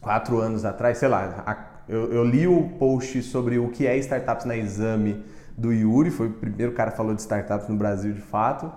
quatro 0.00 0.38
anos 0.38 0.64
atrás, 0.64 0.96
sei 0.96 1.08
lá, 1.08 1.44
a, 1.46 1.82
eu, 1.86 2.10
eu, 2.10 2.24
li 2.24 2.46
o 2.46 2.70
post 2.78 3.22
sobre 3.22 3.58
o 3.58 3.68
que 3.68 3.86
é 3.86 3.98
startups 3.98 4.46
na 4.46 4.56
exame 4.56 5.22
do 5.54 5.70
Yuri, 5.70 6.10
foi 6.10 6.28
o 6.28 6.32
primeiro 6.32 6.72
cara 6.72 6.90
que 6.90 6.96
falou 6.96 7.14
de 7.14 7.20
startups 7.20 7.68
no 7.68 7.76
Brasil 7.76 8.14
de 8.14 8.22
fato. 8.22 8.72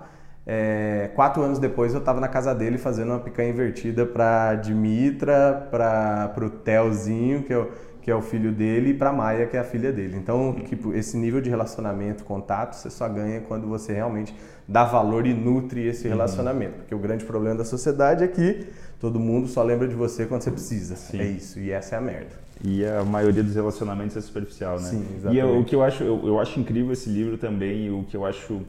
É, 0.46 1.10
quatro 1.14 1.42
anos 1.42 1.58
depois 1.58 1.94
eu 1.94 2.00
estava 2.00 2.20
na 2.20 2.28
casa 2.28 2.54
dele 2.54 2.76
fazendo 2.76 3.08
uma 3.12 3.20
picanha 3.20 3.48
invertida 3.48 4.04
para 4.04 4.56
Dimitra, 4.56 5.68
para 5.70 6.44
o 6.44 6.50
Telzinho, 6.50 7.44
que 7.44 7.54
eu 7.54 7.72
que 8.04 8.10
é 8.10 8.14
o 8.14 8.20
filho 8.20 8.52
dele, 8.52 8.90
e 8.90 8.94
para 8.94 9.10
Maia, 9.14 9.46
que 9.46 9.56
é 9.56 9.60
a 9.60 9.64
filha 9.64 9.90
dele. 9.90 10.18
Então, 10.18 10.54
tipo, 10.66 10.92
esse 10.92 11.16
nível 11.16 11.40
de 11.40 11.48
relacionamento, 11.48 12.22
contato, 12.22 12.74
você 12.74 12.90
só 12.90 13.08
ganha 13.08 13.40
quando 13.40 13.66
você 13.66 13.94
realmente 13.94 14.36
dá 14.66 14.84
valor 14.84 15.26
e 15.26 15.34
nutre 15.34 15.86
esse 15.86 16.04
uhum. 16.04 16.14
relacionamento. 16.14 16.72
Uhum. 16.72 16.78
Porque 16.78 16.94
o 16.94 16.98
grande 16.98 17.24
problema 17.24 17.56
da 17.56 17.64
sociedade 17.64 18.24
é 18.24 18.28
que 18.28 18.66
todo 19.00 19.20
mundo 19.20 19.46
só 19.48 19.62
lembra 19.62 19.86
de 19.86 19.94
você 19.94 20.26
quando 20.26 20.42
você 20.42 20.50
precisa. 20.50 20.96
Sim. 20.96 21.20
É 21.20 21.24
isso, 21.24 21.58
e 21.60 21.70
essa 21.70 21.96
é 21.96 21.98
a 21.98 22.00
merda. 22.00 22.44
E 22.62 22.84
a 22.84 23.04
maioria 23.04 23.42
dos 23.42 23.54
relacionamentos 23.54 24.16
é 24.16 24.20
superficial, 24.20 24.80
né? 24.80 24.88
Sim, 24.88 25.04
exatamente. 25.16 25.36
E 25.36 25.38
eu, 25.38 25.58
o 25.58 25.64
que 25.64 25.74
eu 25.74 25.82
acho, 25.82 26.02
eu, 26.02 26.26
eu 26.26 26.40
acho 26.40 26.58
incrível 26.58 26.92
esse 26.92 27.10
livro 27.10 27.36
também, 27.36 27.90
o 27.90 28.04
que 28.04 28.16
eu 28.16 28.24
acho 28.24 28.62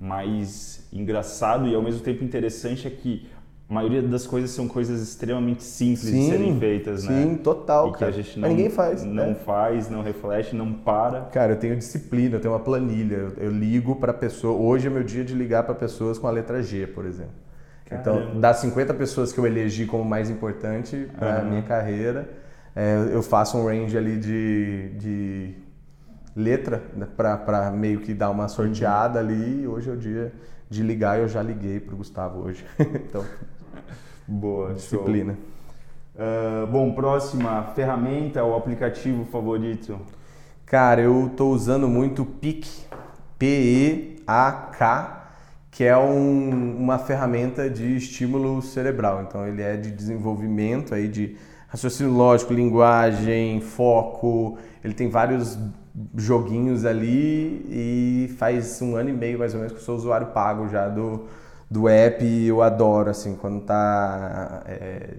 mais 0.00 0.86
engraçado 0.92 1.66
e 1.66 1.74
ao 1.74 1.82
mesmo 1.82 2.00
tempo 2.00 2.22
interessante 2.22 2.86
é 2.86 2.90
que 2.90 3.26
a 3.70 3.74
maioria 3.74 4.00
das 4.00 4.26
coisas 4.26 4.50
são 4.50 4.66
coisas 4.66 5.02
extremamente 5.02 5.62
simples 5.62 6.08
sim, 6.08 6.20
de 6.20 6.30
serem 6.30 6.58
feitas, 6.58 7.02
sim, 7.02 7.08
né? 7.10 7.22
Sim, 7.22 7.36
total, 7.36 7.88
e 7.88 7.92
cara. 7.92 7.98
que 7.98 8.04
a 8.18 8.22
gente 8.22 8.38
não, 8.38 8.48
Mas 8.48 8.56
ninguém 8.56 8.70
faz. 8.70 9.04
Não 9.04 9.26
né? 9.26 9.34
faz, 9.34 9.90
não 9.90 10.02
reflete, 10.02 10.56
não 10.56 10.72
para. 10.72 11.22
Cara, 11.26 11.52
eu 11.52 11.56
tenho 11.58 11.76
disciplina, 11.76 12.36
eu 12.36 12.40
tenho 12.40 12.54
uma 12.54 12.60
planilha. 12.60 13.16
Eu, 13.16 13.32
eu 13.36 13.50
ligo 13.50 13.96
para 13.96 14.14
pessoa. 14.14 14.58
Hoje 14.58 14.86
é 14.86 14.90
meu 14.90 15.02
dia 15.02 15.22
de 15.22 15.34
ligar 15.34 15.64
para 15.64 15.74
pessoas 15.74 16.18
com 16.18 16.26
a 16.26 16.30
letra 16.30 16.62
G, 16.62 16.86
por 16.86 17.04
exemplo. 17.04 17.32
Caramba. 17.84 18.10
Então, 18.22 18.40
das 18.40 18.56
50 18.56 18.94
pessoas 18.94 19.34
que 19.34 19.38
eu 19.38 19.46
elegi 19.46 19.84
como 19.84 20.02
mais 20.02 20.30
importante 20.30 21.06
para 21.18 21.42
uhum. 21.42 21.50
minha 21.50 21.62
carreira, 21.62 22.26
é, 22.74 23.10
eu 23.12 23.22
faço 23.22 23.58
um 23.58 23.66
range 23.66 23.98
ali 23.98 24.16
de, 24.16 24.88
de 24.96 25.54
letra 26.34 26.82
né, 26.96 27.06
para 27.14 27.70
meio 27.70 28.00
que 28.00 28.14
dar 28.14 28.30
uma 28.30 28.48
sorteada 28.48 29.20
uhum. 29.20 29.26
ali. 29.26 29.66
Hoje 29.66 29.90
é 29.90 29.92
o 29.92 29.96
dia 29.96 30.32
de 30.70 30.82
ligar, 30.82 31.18
eu 31.18 31.28
já 31.28 31.42
liguei 31.42 31.80
para 31.80 31.94
o 31.94 31.98
Gustavo 31.98 32.40
hoje. 32.46 32.64
então. 32.80 33.22
Boa, 34.26 34.74
disciplina. 34.74 35.36
Uh, 36.14 36.66
bom, 36.66 36.92
próxima 36.92 37.62
ferramenta 37.74 38.42
ou 38.42 38.56
aplicativo 38.56 39.24
favorito? 39.24 39.98
Cara, 40.66 41.00
eu 41.00 41.28
estou 41.28 41.52
usando 41.52 41.88
muito 41.88 42.22
o 42.22 42.26
PEAK, 42.26 42.68
P-E-A-K, 43.38 45.30
que 45.70 45.84
é 45.84 45.96
um, 45.96 46.76
uma 46.76 46.98
ferramenta 46.98 47.70
de 47.70 47.96
estímulo 47.96 48.60
cerebral. 48.60 49.22
Então, 49.22 49.46
ele 49.46 49.62
é 49.62 49.76
de 49.76 49.90
desenvolvimento 49.90 50.94
aí 50.94 51.08
de 51.08 51.36
raciocínio 51.68 52.12
lógico, 52.12 52.52
linguagem, 52.52 53.60
foco. 53.60 54.58
Ele 54.82 54.92
tem 54.92 55.08
vários 55.08 55.58
joguinhos 56.16 56.84
ali 56.84 57.64
e 57.68 58.34
faz 58.38 58.80
um 58.82 58.96
ano 58.96 59.10
e 59.10 59.12
meio 59.12 59.38
mais 59.38 59.54
ou 59.54 59.60
menos 59.60 59.72
que 59.72 59.78
eu 59.78 59.84
sou 59.84 59.96
usuário 59.96 60.28
pago 60.28 60.68
já 60.68 60.88
do 60.88 61.26
do 61.70 61.88
app 61.88 62.24
eu 62.24 62.62
adoro, 62.62 63.10
assim, 63.10 63.36
quando 63.36 63.60
tá 63.62 64.62
é, 64.66 65.14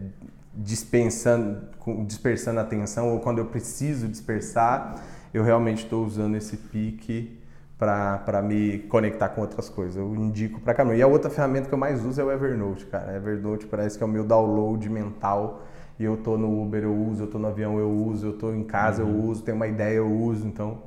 dispensando, 0.53 1.61
dispersando 2.05 2.59
a 2.59 2.63
atenção 2.63 3.11
ou 3.13 3.19
quando 3.19 3.37
eu 3.37 3.45
preciso 3.45 4.07
dispersar, 4.07 4.95
eu 5.33 5.43
realmente 5.43 5.83
estou 5.83 6.05
usando 6.05 6.35
esse 6.35 6.57
pique 6.57 7.37
para 7.77 8.41
me 8.41 8.79
conectar 8.79 9.29
com 9.29 9.41
outras 9.41 9.69
coisas. 9.69 9.95
Eu 9.95 10.13
indico 10.15 10.59
para 10.59 10.73
caramba. 10.73 10.95
E 10.95 11.01
a 11.01 11.07
outra 11.07 11.29
ferramenta 11.29 11.69
que 11.69 11.73
eu 11.73 11.77
mais 11.77 12.03
uso 12.03 12.19
é 12.19 12.23
o 12.23 12.31
Evernote, 12.31 12.85
cara. 12.87 13.15
Evernote 13.15 13.67
parece 13.67 13.97
que 13.97 14.03
é 14.03 14.07
o 14.07 14.09
meu 14.09 14.25
download 14.25 14.89
mental. 14.89 15.61
E 15.97 16.03
eu 16.03 16.17
tô 16.17 16.37
no 16.37 16.61
Uber, 16.61 16.83
eu 16.83 16.95
uso, 16.95 17.23
eu 17.23 17.27
tô 17.27 17.37
no 17.37 17.47
avião, 17.47 17.77
eu 17.77 17.89
uso, 17.89 18.27
eu 18.27 18.33
tô 18.33 18.53
em 18.53 18.63
casa, 18.63 19.03
uhum. 19.03 19.09
eu 19.09 19.29
uso, 19.29 19.43
tenho 19.43 19.55
uma 19.55 19.67
ideia, 19.67 19.95
eu 19.95 20.11
uso. 20.11 20.45
Então, 20.45 20.79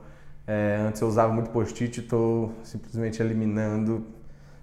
é, 0.46 0.84
antes 0.86 1.00
eu 1.00 1.08
usava 1.08 1.32
muito 1.32 1.50
post-it, 1.50 2.00
estou 2.00 2.52
simplesmente 2.62 3.22
eliminando 3.22 4.04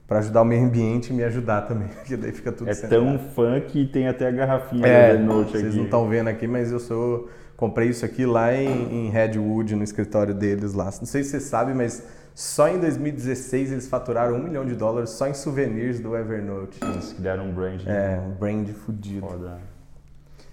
para 0.10 0.20
ajudar 0.20 0.42
o 0.42 0.46
meio 0.46 0.66
ambiente 0.66 1.12
e 1.12 1.14
me 1.14 1.24
ajudar 1.24 1.62
também, 1.62 1.88
porque 1.94 2.18
daí 2.18 2.32
fica 2.32 2.52
tudo 2.52 2.68
É 2.68 2.74
tão 2.74 3.20
fã 3.20 3.62
que 3.62 3.86
tem 3.86 4.08
até 4.08 4.28
a 4.28 4.32
garrafinha 4.32 4.86
é, 4.86 5.10
do 5.10 5.14
Evernote 5.14 5.50
aqui. 5.52 5.60
Vocês 5.60 5.76
não 5.76 5.84
estão 5.84 6.10
vendo 6.10 6.28
aqui, 6.28 6.48
mas 6.48 6.72
eu 6.72 6.80
sou 6.80 7.30
comprei 7.56 7.90
isso 7.90 8.06
aqui 8.06 8.26
lá 8.26 8.56
em, 8.56 9.08
em 9.08 9.10
Redwood, 9.10 9.76
no 9.76 9.84
escritório 9.84 10.34
deles 10.34 10.74
lá. 10.74 10.86
Não 10.86 11.06
sei 11.06 11.24
se 11.24 11.32
você 11.32 11.40
sabe, 11.40 11.74
mas 11.74 12.08
só 12.34 12.70
em 12.70 12.80
2016 12.80 13.74
eles 13.74 13.88
faturaram 13.88 14.36
um 14.36 14.42
milhão 14.42 14.66
de 14.66 14.74
dólares 14.74 15.12
só 15.12 15.28
em 15.28 15.34
souvenirs 15.34 16.00
do 16.00 16.16
Evernote. 16.16 16.80
Eles 16.82 17.14
criaram 17.14 17.48
um 17.48 17.54
brand. 17.54 17.84
Né? 17.84 18.16
É, 18.16 18.20
um 18.20 18.32
brand 18.32 18.68
fudido. 18.70 19.28
Foda. 19.28 19.60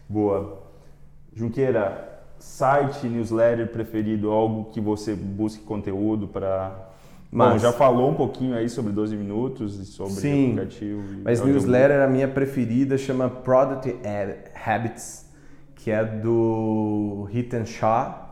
Boa. 0.08 0.64
Junqueira, 1.32 2.22
site, 2.38 3.06
newsletter 3.06 3.68
preferido, 3.68 4.30
algo 4.30 4.64
que 4.72 4.80
você 4.80 5.14
busque 5.14 5.62
conteúdo 5.62 6.26
para 6.26 6.85
mas, 7.30 7.54
Bom, 7.54 7.58
já 7.58 7.72
falou 7.72 8.10
um 8.10 8.14
pouquinho 8.14 8.54
aí 8.54 8.68
sobre 8.68 8.92
12 8.92 9.16
minutos 9.16 9.78
e 9.78 9.84
sobre 9.84 10.14
sim, 10.14 10.52
aplicativo. 10.52 11.02
mas 11.24 11.42
newsletter, 11.42 12.02
a 12.02 12.06
minha 12.06 12.28
preferida 12.28 12.96
chama 12.96 13.28
Product 13.28 13.96
Habits, 14.64 15.28
que 15.74 15.90
é 15.90 16.04
do 16.04 17.28
Hiten 17.32 17.66
Shah 17.66 18.26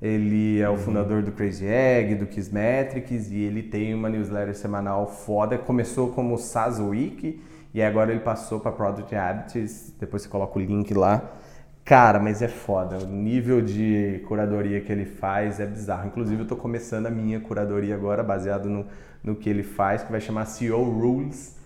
ele 0.00 0.60
é 0.60 0.68
o 0.68 0.72
uhum. 0.72 0.78
fundador 0.78 1.22
do 1.22 1.32
Crazy 1.32 1.66
Egg, 1.66 2.14
do 2.14 2.26
Kissmetrics 2.26 3.30
e 3.30 3.38
ele 3.38 3.64
tem 3.64 3.92
uma 3.92 4.08
newsletter 4.08 4.54
semanal 4.54 5.08
foda. 5.08 5.58
Começou 5.58 6.10
como 6.10 6.38
SaaS 6.38 6.78
Week 6.78 7.40
e 7.74 7.82
agora 7.82 8.12
ele 8.12 8.20
passou 8.20 8.60
para 8.60 8.70
Product 8.70 9.12
Habits. 9.14 9.94
Depois 9.98 10.22
você 10.22 10.28
coloca 10.28 10.56
o 10.56 10.62
link 10.62 10.94
lá. 10.94 11.32
Cara, 11.88 12.18
mas 12.18 12.42
é 12.42 12.48
foda. 12.48 12.98
O 12.98 13.06
nível 13.06 13.62
de 13.62 14.22
curadoria 14.28 14.78
que 14.78 14.92
ele 14.92 15.06
faz 15.06 15.58
é 15.58 15.64
bizarro. 15.64 16.06
Inclusive, 16.08 16.38
eu 16.38 16.42
estou 16.42 16.58
começando 16.58 17.06
a 17.06 17.10
minha 17.10 17.40
curadoria 17.40 17.94
agora, 17.94 18.22
baseado 18.22 18.68
no, 18.68 18.84
no 19.24 19.34
que 19.34 19.48
ele 19.48 19.62
faz, 19.62 20.02
que 20.02 20.12
vai 20.12 20.20
chamar 20.20 20.44
CEO 20.44 20.84
Rules. 20.84 21.56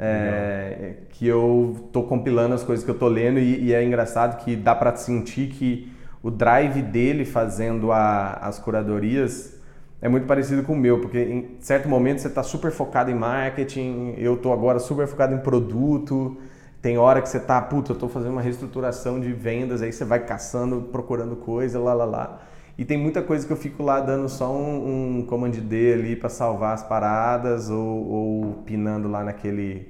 É, 0.00 0.94
que 1.10 1.28
eu 1.28 1.76
estou 1.86 2.08
compilando 2.08 2.56
as 2.56 2.64
coisas 2.64 2.84
que 2.84 2.90
eu 2.90 2.94
estou 2.94 3.08
lendo 3.08 3.38
e, 3.38 3.66
e 3.66 3.72
é 3.72 3.84
engraçado 3.84 4.44
que 4.44 4.56
dá 4.56 4.74
para 4.74 4.94
sentir 4.96 5.48
que 5.48 5.92
o 6.22 6.30
drive 6.30 6.82
dele 6.82 7.24
fazendo 7.24 7.92
a, 7.92 8.32
as 8.34 8.58
curadorias 8.58 9.60
é 10.00 10.08
muito 10.08 10.26
parecido 10.26 10.62
com 10.62 10.72
o 10.72 10.76
meu, 10.76 11.00
porque 11.00 11.18
em 11.20 11.56
certo 11.60 11.88
momento 11.88 12.20
você 12.20 12.28
está 12.28 12.44
super 12.44 12.70
focado 12.70 13.10
em 13.10 13.14
marketing, 13.14 14.14
eu 14.18 14.34
estou 14.34 14.52
agora 14.52 14.78
super 14.78 15.08
focado 15.08 15.34
em 15.34 15.38
produto, 15.38 16.36
tem 16.80 16.96
hora 16.96 17.20
que 17.20 17.28
você 17.28 17.38
está, 17.38 17.60
puta, 17.60 17.92
eu 17.92 17.94
estou 17.94 18.08
fazendo 18.08 18.32
uma 18.32 18.42
reestruturação 18.42 19.18
de 19.18 19.32
vendas, 19.32 19.82
aí 19.82 19.92
você 19.92 20.04
vai 20.04 20.20
caçando, 20.20 20.82
procurando 20.92 21.34
coisa, 21.34 21.78
lá, 21.78 21.92
lá, 21.92 22.04
lá. 22.04 22.40
E 22.76 22.84
tem 22.84 22.96
muita 22.96 23.20
coisa 23.20 23.44
que 23.44 23.52
eu 23.52 23.56
fico 23.56 23.82
lá 23.82 24.00
dando 24.00 24.28
só 24.28 24.52
um, 24.52 25.18
um 25.18 25.26
command 25.26 25.50
D 25.50 25.94
ali 25.94 26.14
para 26.14 26.28
salvar 26.28 26.74
as 26.74 26.82
paradas 26.84 27.68
ou, 27.68 28.08
ou 28.08 28.52
pinando 28.64 29.08
lá 29.08 29.24
naquele 29.24 29.88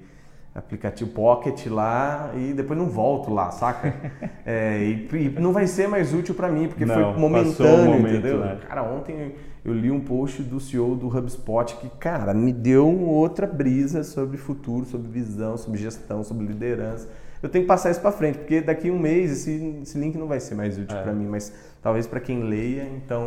aplicativo 0.55 1.11
Pocket 1.11 1.67
lá 1.67 2.31
e 2.35 2.55
depois 2.55 2.79
não 2.79 2.89
volto 2.89 3.33
lá, 3.33 3.51
saca? 3.51 3.95
é, 4.47 4.79
e, 4.79 5.09
e, 5.13 5.29
não 5.39 5.53
vai 5.53 5.67
ser 5.67 5.87
mais 5.87 6.15
útil 6.15 6.35
para 6.35 6.49
mim, 6.49 6.67
porque 6.69 6.87
não, 6.87 6.95
foi 6.95 7.21
momentâneo, 7.21 7.85
momento, 7.85 8.09
entendeu? 8.09 8.39
Né? 8.39 8.59
Cara, 8.67 8.83
ontem 8.83 9.35
eu 9.69 9.75
li 9.75 9.91
um 9.91 10.01
post 10.01 10.43
do 10.43 10.59
CEO 10.59 10.97
do 10.97 11.07
HubSpot 11.07 11.77
que, 11.77 11.89
cara, 11.91 12.33
me 12.33 12.53
deu 12.53 12.89
outra 13.01 13.47
brisa 13.47 14.03
sobre 14.03 14.37
futuro, 14.37 14.87
sobre 14.87 15.09
visão, 15.09 15.57
sobre 15.57 15.79
gestão, 15.79 16.25
sobre 16.25 16.47
liderança. 16.47 17.09
Eu 17.43 17.49
tenho 17.49 17.65
que 17.65 17.69
passar 17.69 17.91
isso 17.91 18.01
para 18.01 18.11
frente, 18.11 18.39
porque 18.39 18.61
daqui 18.61 18.89
a 18.89 18.93
um 18.93 18.99
mês 18.99 19.31
esse, 19.31 19.81
esse 19.83 19.99
link 19.99 20.17
não 20.17 20.27
vai 20.27 20.41
ser 20.41 20.55
mais 20.55 20.79
útil 20.79 20.97
é. 20.97 21.03
para 21.03 21.13
mim, 21.13 21.27
mas 21.27 21.53
talvez 21.83 22.07
para 22.07 22.19
quem 22.19 22.43
leia, 22.43 22.89
então 22.97 23.27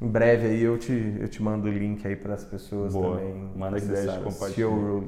em 0.00 0.06
breve 0.06 0.46
aí 0.46 0.62
eu 0.62 0.78
te, 0.78 1.16
eu 1.18 1.26
te 1.26 1.42
mando 1.42 1.66
o 1.66 1.70
link 1.70 2.06
aí 2.06 2.14
para 2.14 2.34
as 2.34 2.44
pessoas 2.44 2.92
Boa. 2.92 3.16
também. 3.16 3.34
Manda 3.56 3.80
que 3.80 3.86
ideia 3.86 4.12
de 4.12 4.18
compartilhar. 4.20 5.02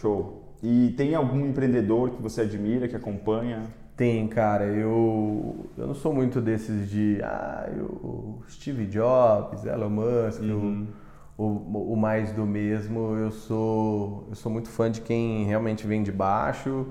Show. 0.00 0.44
E 0.62 0.94
tem 0.96 1.14
algum 1.14 1.46
empreendedor 1.46 2.10
que 2.10 2.22
você 2.22 2.42
admira, 2.42 2.86
que 2.86 2.94
acompanha? 2.94 3.62
Tem, 4.00 4.26
cara. 4.28 4.64
Eu, 4.64 5.68
eu 5.76 5.86
não 5.86 5.94
sou 5.94 6.14
muito 6.14 6.40
desses 6.40 6.88
de 6.88 7.20
ah, 7.22 7.68
eu, 7.76 8.42
Steve 8.48 8.86
Jobs, 8.86 9.66
Elon 9.66 9.90
Musk, 9.90 10.40
uhum. 10.40 10.86
o, 11.36 11.44
o, 11.44 11.92
o, 11.92 11.96
mais 11.98 12.32
do 12.32 12.46
mesmo. 12.46 13.14
Eu 13.18 13.30
sou, 13.30 14.26
eu 14.30 14.34
sou 14.34 14.50
muito 14.50 14.70
fã 14.70 14.90
de 14.90 15.02
quem 15.02 15.44
realmente 15.44 15.86
vem 15.86 16.02
de 16.02 16.10
baixo, 16.10 16.86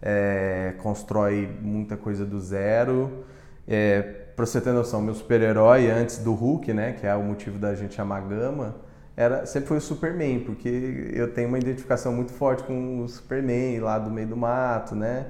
é, 0.00 0.72
constrói 0.78 1.46
muita 1.60 1.98
coisa 1.98 2.24
do 2.24 2.40
zero. 2.40 3.26
É, 3.68 4.00
pra 4.34 4.46
você 4.46 4.58
ter 4.58 4.72
noção, 4.72 5.02
meu 5.02 5.12
super-herói 5.12 5.90
antes 5.90 6.16
do 6.16 6.32
Hulk, 6.32 6.72
né, 6.72 6.92
que 6.92 7.06
é 7.06 7.14
o 7.14 7.22
motivo 7.22 7.58
da 7.58 7.74
gente 7.74 7.92
chamar 7.92 8.22
Gama, 8.22 8.76
era, 9.14 9.44
sempre 9.44 9.68
foi 9.68 9.76
o 9.76 9.82
Superman, 9.82 10.40
porque 10.40 11.10
eu 11.12 11.30
tenho 11.30 11.48
uma 11.48 11.58
identificação 11.58 12.10
muito 12.10 12.32
forte 12.32 12.62
com 12.62 13.02
o 13.02 13.08
Superman 13.08 13.80
lá 13.80 13.98
do 13.98 14.10
meio 14.10 14.28
do 14.28 14.36
mato, 14.36 14.94
né? 14.94 15.26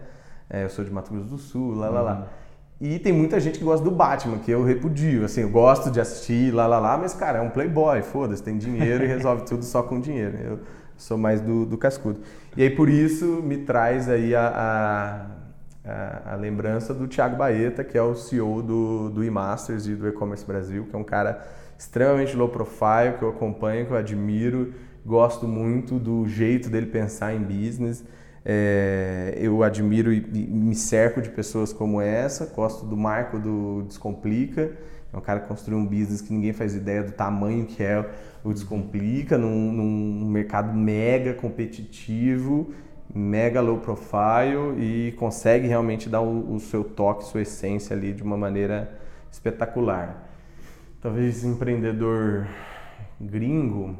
É, 0.48 0.64
eu 0.64 0.68
sou 0.68 0.84
de 0.84 0.90
Mato 0.90 1.12
Grosso 1.12 1.28
do 1.28 1.38
Sul, 1.38 1.74
lá, 1.74 1.88
lá, 1.88 2.00
lá. 2.00 2.14
Uhum. 2.14 2.44
E 2.80 2.98
tem 2.98 3.12
muita 3.12 3.38
gente 3.40 3.58
que 3.58 3.64
gosta 3.64 3.84
do 3.84 3.90
Batman, 3.90 4.38
que 4.38 4.50
eu 4.50 4.62
repudio. 4.64 5.24
Assim, 5.24 5.42
eu 5.42 5.48
gosto 5.48 5.90
de 5.90 6.00
assistir, 6.00 6.52
lá, 6.52 6.66
lá, 6.66 6.78
lá, 6.78 6.98
mas, 6.98 7.14
cara, 7.14 7.38
é 7.38 7.40
um 7.40 7.50
playboy, 7.50 8.02
foda-se, 8.02 8.42
tem 8.42 8.58
dinheiro 8.58 9.04
e 9.04 9.06
resolve 9.06 9.44
tudo 9.48 9.64
só 9.64 9.82
com 9.82 10.00
dinheiro. 10.00 10.36
Eu 10.36 10.60
sou 10.96 11.16
mais 11.16 11.40
do, 11.40 11.64
do 11.64 11.78
cascudo. 11.78 12.20
E 12.56 12.62
aí, 12.62 12.70
por 12.70 12.88
isso, 12.88 13.24
me 13.42 13.58
traz 13.58 14.08
aí 14.08 14.34
a, 14.34 15.26
a, 15.84 15.90
a, 15.90 16.32
a 16.32 16.36
lembrança 16.36 16.92
do 16.92 17.06
Thiago 17.06 17.36
Baeta, 17.36 17.84
que 17.84 17.96
é 17.96 18.02
o 18.02 18.14
CEO 18.14 18.60
do, 18.62 19.10
do 19.10 19.24
eMasters 19.24 19.86
e 19.86 19.94
do 19.94 20.08
E-Commerce 20.08 20.44
Brasil, 20.44 20.86
que 20.88 20.94
é 20.94 20.98
um 20.98 21.04
cara 21.04 21.42
extremamente 21.78 22.36
low 22.36 22.48
profile, 22.48 23.16
que 23.18 23.22
eu 23.22 23.30
acompanho, 23.30 23.86
que 23.86 23.92
eu 23.92 23.96
admiro, 23.96 24.72
gosto 25.04 25.46
muito 25.46 25.98
do 25.98 26.26
jeito 26.26 26.68
dele 26.68 26.86
pensar 26.86 27.34
em 27.34 27.40
business. 27.40 28.04
É, 28.44 29.38
eu 29.38 29.62
admiro 29.62 30.12
e, 30.12 30.20
me 30.20 30.74
cerco 30.74 31.22
de 31.22 31.30
pessoas 31.30 31.72
como 31.72 32.00
essa, 32.00 32.46
gosto 32.46 32.84
do 32.84 32.96
Marco 32.96 33.38
do 33.38 33.84
Descomplica, 33.88 34.72
é 35.12 35.16
um 35.16 35.20
cara 35.20 35.40
que 35.40 35.48
construiu 35.48 35.78
um 35.78 35.86
business 35.86 36.20
que 36.20 36.32
ninguém 36.32 36.52
faz 36.52 36.74
ideia 36.74 37.02
do 37.02 37.12
tamanho 37.12 37.64
que 37.64 37.82
é 37.82 38.04
o 38.42 38.52
Descomplica, 38.52 39.38
num, 39.38 39.72
num 39.72 40.26
mercado 40.28 40.76
mega 40.76 41.32
competitivo, 41.32 42.74
mega 43.14 43.60
low 43.60 43.78
profile 43.78 44.78
e 44.78 45.12
consegue 45.12 45.66
realmente 45.68 46.08
dar 46.08 46.20
o, 46.20 46.54
o 46.54 46.60
seu 46.60 46.82
toque, 46.82 47.24
sua 47.24 47.42
essência 47.42 47.96
ali 47.96 48.12
de 48.12 48.22
uma 48.22 48.36
maneira 48.36 48.98
espetacular. 49.30 50.28
Talvez 51.00 51.44
empreendedor 51.44 52.46
gringo, 53.20 53.96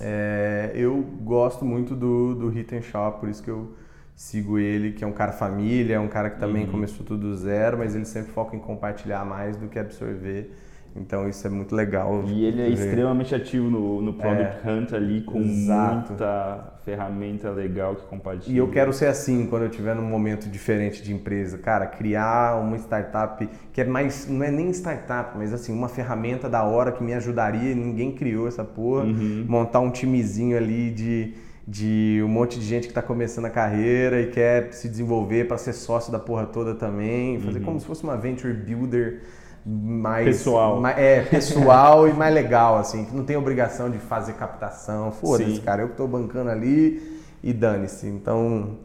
é, 0.00 0.72
eu 0.74 1.02
gosto 1.22 1.64
muito 1.64 1.94
do, 1.94 2.34
do 2.34 2.48
Hit 2.48 2.74
and 2.74 2.82
Shop, 2.82 3.20
por 3.20 3.28
isso 3.28 3.42
que 3.42 3.50
eu 3.50 3.74
sigo 4.16 4.58
ele, 4.58 4.92
que 4.92 5.02
é 5.02 5.06
um 5.06 5.12
cara 5.12 5.32
família, 5.32 5.96
é 5.96 6.00
um 6.00 6.08
cara 6.08 6.30
que 6.30 6.38
também 6.38 6.64
uhum. 6.64 6.70
começou 6.70 7.04
tudo 7.04 7.28
do 7.28 7.36
zero, 7.36 7.78
mas 7.78 7.94
ele 7.94 8.04
sempre 8.04 8.32
foca 8.32 8.54
em 8.54 8.60
compartilhar 8.60 9.24
mais 9.24 9.56
do 9.56 9.68
que 9.68 9.78
absorver. 9.78 10.50
Então 10.96 11.28
isso 11.28 11.44
é 11.46 11.50
muito 11.50 11.74
legal. 11.74 12.22
E 12.26 12.44
ele 12.44 12.62
é 12.62 12.66
ver. 12.66 12.72
extremamente 12.72 13.34
ativo 13.34 13.68
no, 13.68 14.00
no 14.00 14.12
Product 14.12 14.56
é, 14.64 14.70
Hunt 14.70 14.92
ali, 14.92 15.22
com 15.22 15.40
exato. 15.40 16.10
muita 16.10 16.72
ferramenta 16.84 17.50
legal 17.50 17.96
que 17.96 18.06
compartilha. 18.06 18.54
E 18.54 18.56
eu 18.56 18.68
quero 18.70 18.92
ser 18.92 19.06
assim 19.06 19.46
quando 19.46 19.62
eu 19.62 19.68
estiver 19.68 19.96
num 19.96 20.08
momento 20.08 20.48
diferente 20.48 21.02
de 21.02 21.12
empresa. 21.12 21.58
Cara, 21.58 21.86
criar 21.86 22.60
uma 22.60 22.76
startup 22.76 23.48
que 23.72 23.80
é 23.80 23.84
mais. 23.84 24.28
não 24.28 24.44
é 24.44 24.50
nem 24.50 24.70
startup, 24.70 25.36
mas 25.36 25.52
assim, 25.52 25.72
uma 25.72 25.88
ferramenta 25.88 26.48
da 26.48 26.62
hora 26.62 26.92
que 26.92 27.02
me 27.02 27.12
ajudaria, 27.12 27.74
ninguém 27.74 28.12
criou 28.12 28.46
essa 28.46 28.64
porra. 28.64 29.04
Uhum. 29.04 29.44
Montar 29.48 29.80
um 29.80 29.90
timezinho 29.90 30.56
ali 30.56 30.90
de 30.90 31.34
de 31.66 32.20
um 32.22 32.28
monte 32.28 32.60
de 32.60 32.66
gente 32.66 32.82
que 32.82 32.90
está 32.90 33.00
começando 33.00 33.46
a 33.46 33.50
carreira 33.50 34.20
e 34.20 34.26
quer 34.26 34.70
se 34.74 34.86
desenvolver 34.86 35.48
para 35.48 35.56
ser 35.56 35.72
sócio 35.72 36.12
da 36.12 36.18
porra 36.18 36.44
toda 36.44 36.74
também, 36.74 37.40
fazer 37.40 37.60
uhum. 37.60 37.64
como 37.64 37.80
se 37.80 37.86
fosse 37.86 38.04
uma 38.04 38.18
venture 38.18 38.52
builder 38.52 39.22
mais 39.64 40.26
pessoal, 40.26 40.80
mais, 40.80 40.98
é 40.98 41.22
pessoal 41.22 42.06
e 42.06 42.12
mais 42.12 42.34
legal 42.34 42.76
assim, 42.76 43.04
que 43.04 43.16
não 43.16 43.24
tem 43.24 43.36
obrigação 43.36 43.90
de 43.90 43.98
fazer 43.98 44.34
captação. 44.34 45.10
Foda-se, 45.10 45.60
cara, 45.60 45.82
eu 45.82 45.86
que 45.86 45.94
estou 45.94 46.06
bancando 46.06 46.50
ali 46.50 47.22
e 47.42 47.52
dane-se. 47.52 48.06
Então 48.06 48.78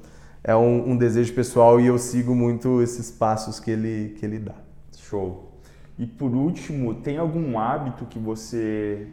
é 0.44 0.56
um, 0.56 0.92
um, 0.92 0.98
desejo 0.98 1.34
pessoal 1.34 1.82
e 1.82 1.88
eu 1.88 1.98
sigo 1.98 2.34
muito 2.34 2.82
esses 2.82 3.12
passos 3.12 3.60
que 3.60 3.72
ele 3.72 4.16
que 4.18 4.26
ele 4.26 4.40
dá. 4.40 4.56
Show. 4.98 5.60
E 5.98 6.06
por 6.06 6.34
último, 6.34 6.96
tem 6.96 7.18
algum 7.18 7.60
hábito 7.60 8.06
que 8.06 8.18
você 8.18 9.08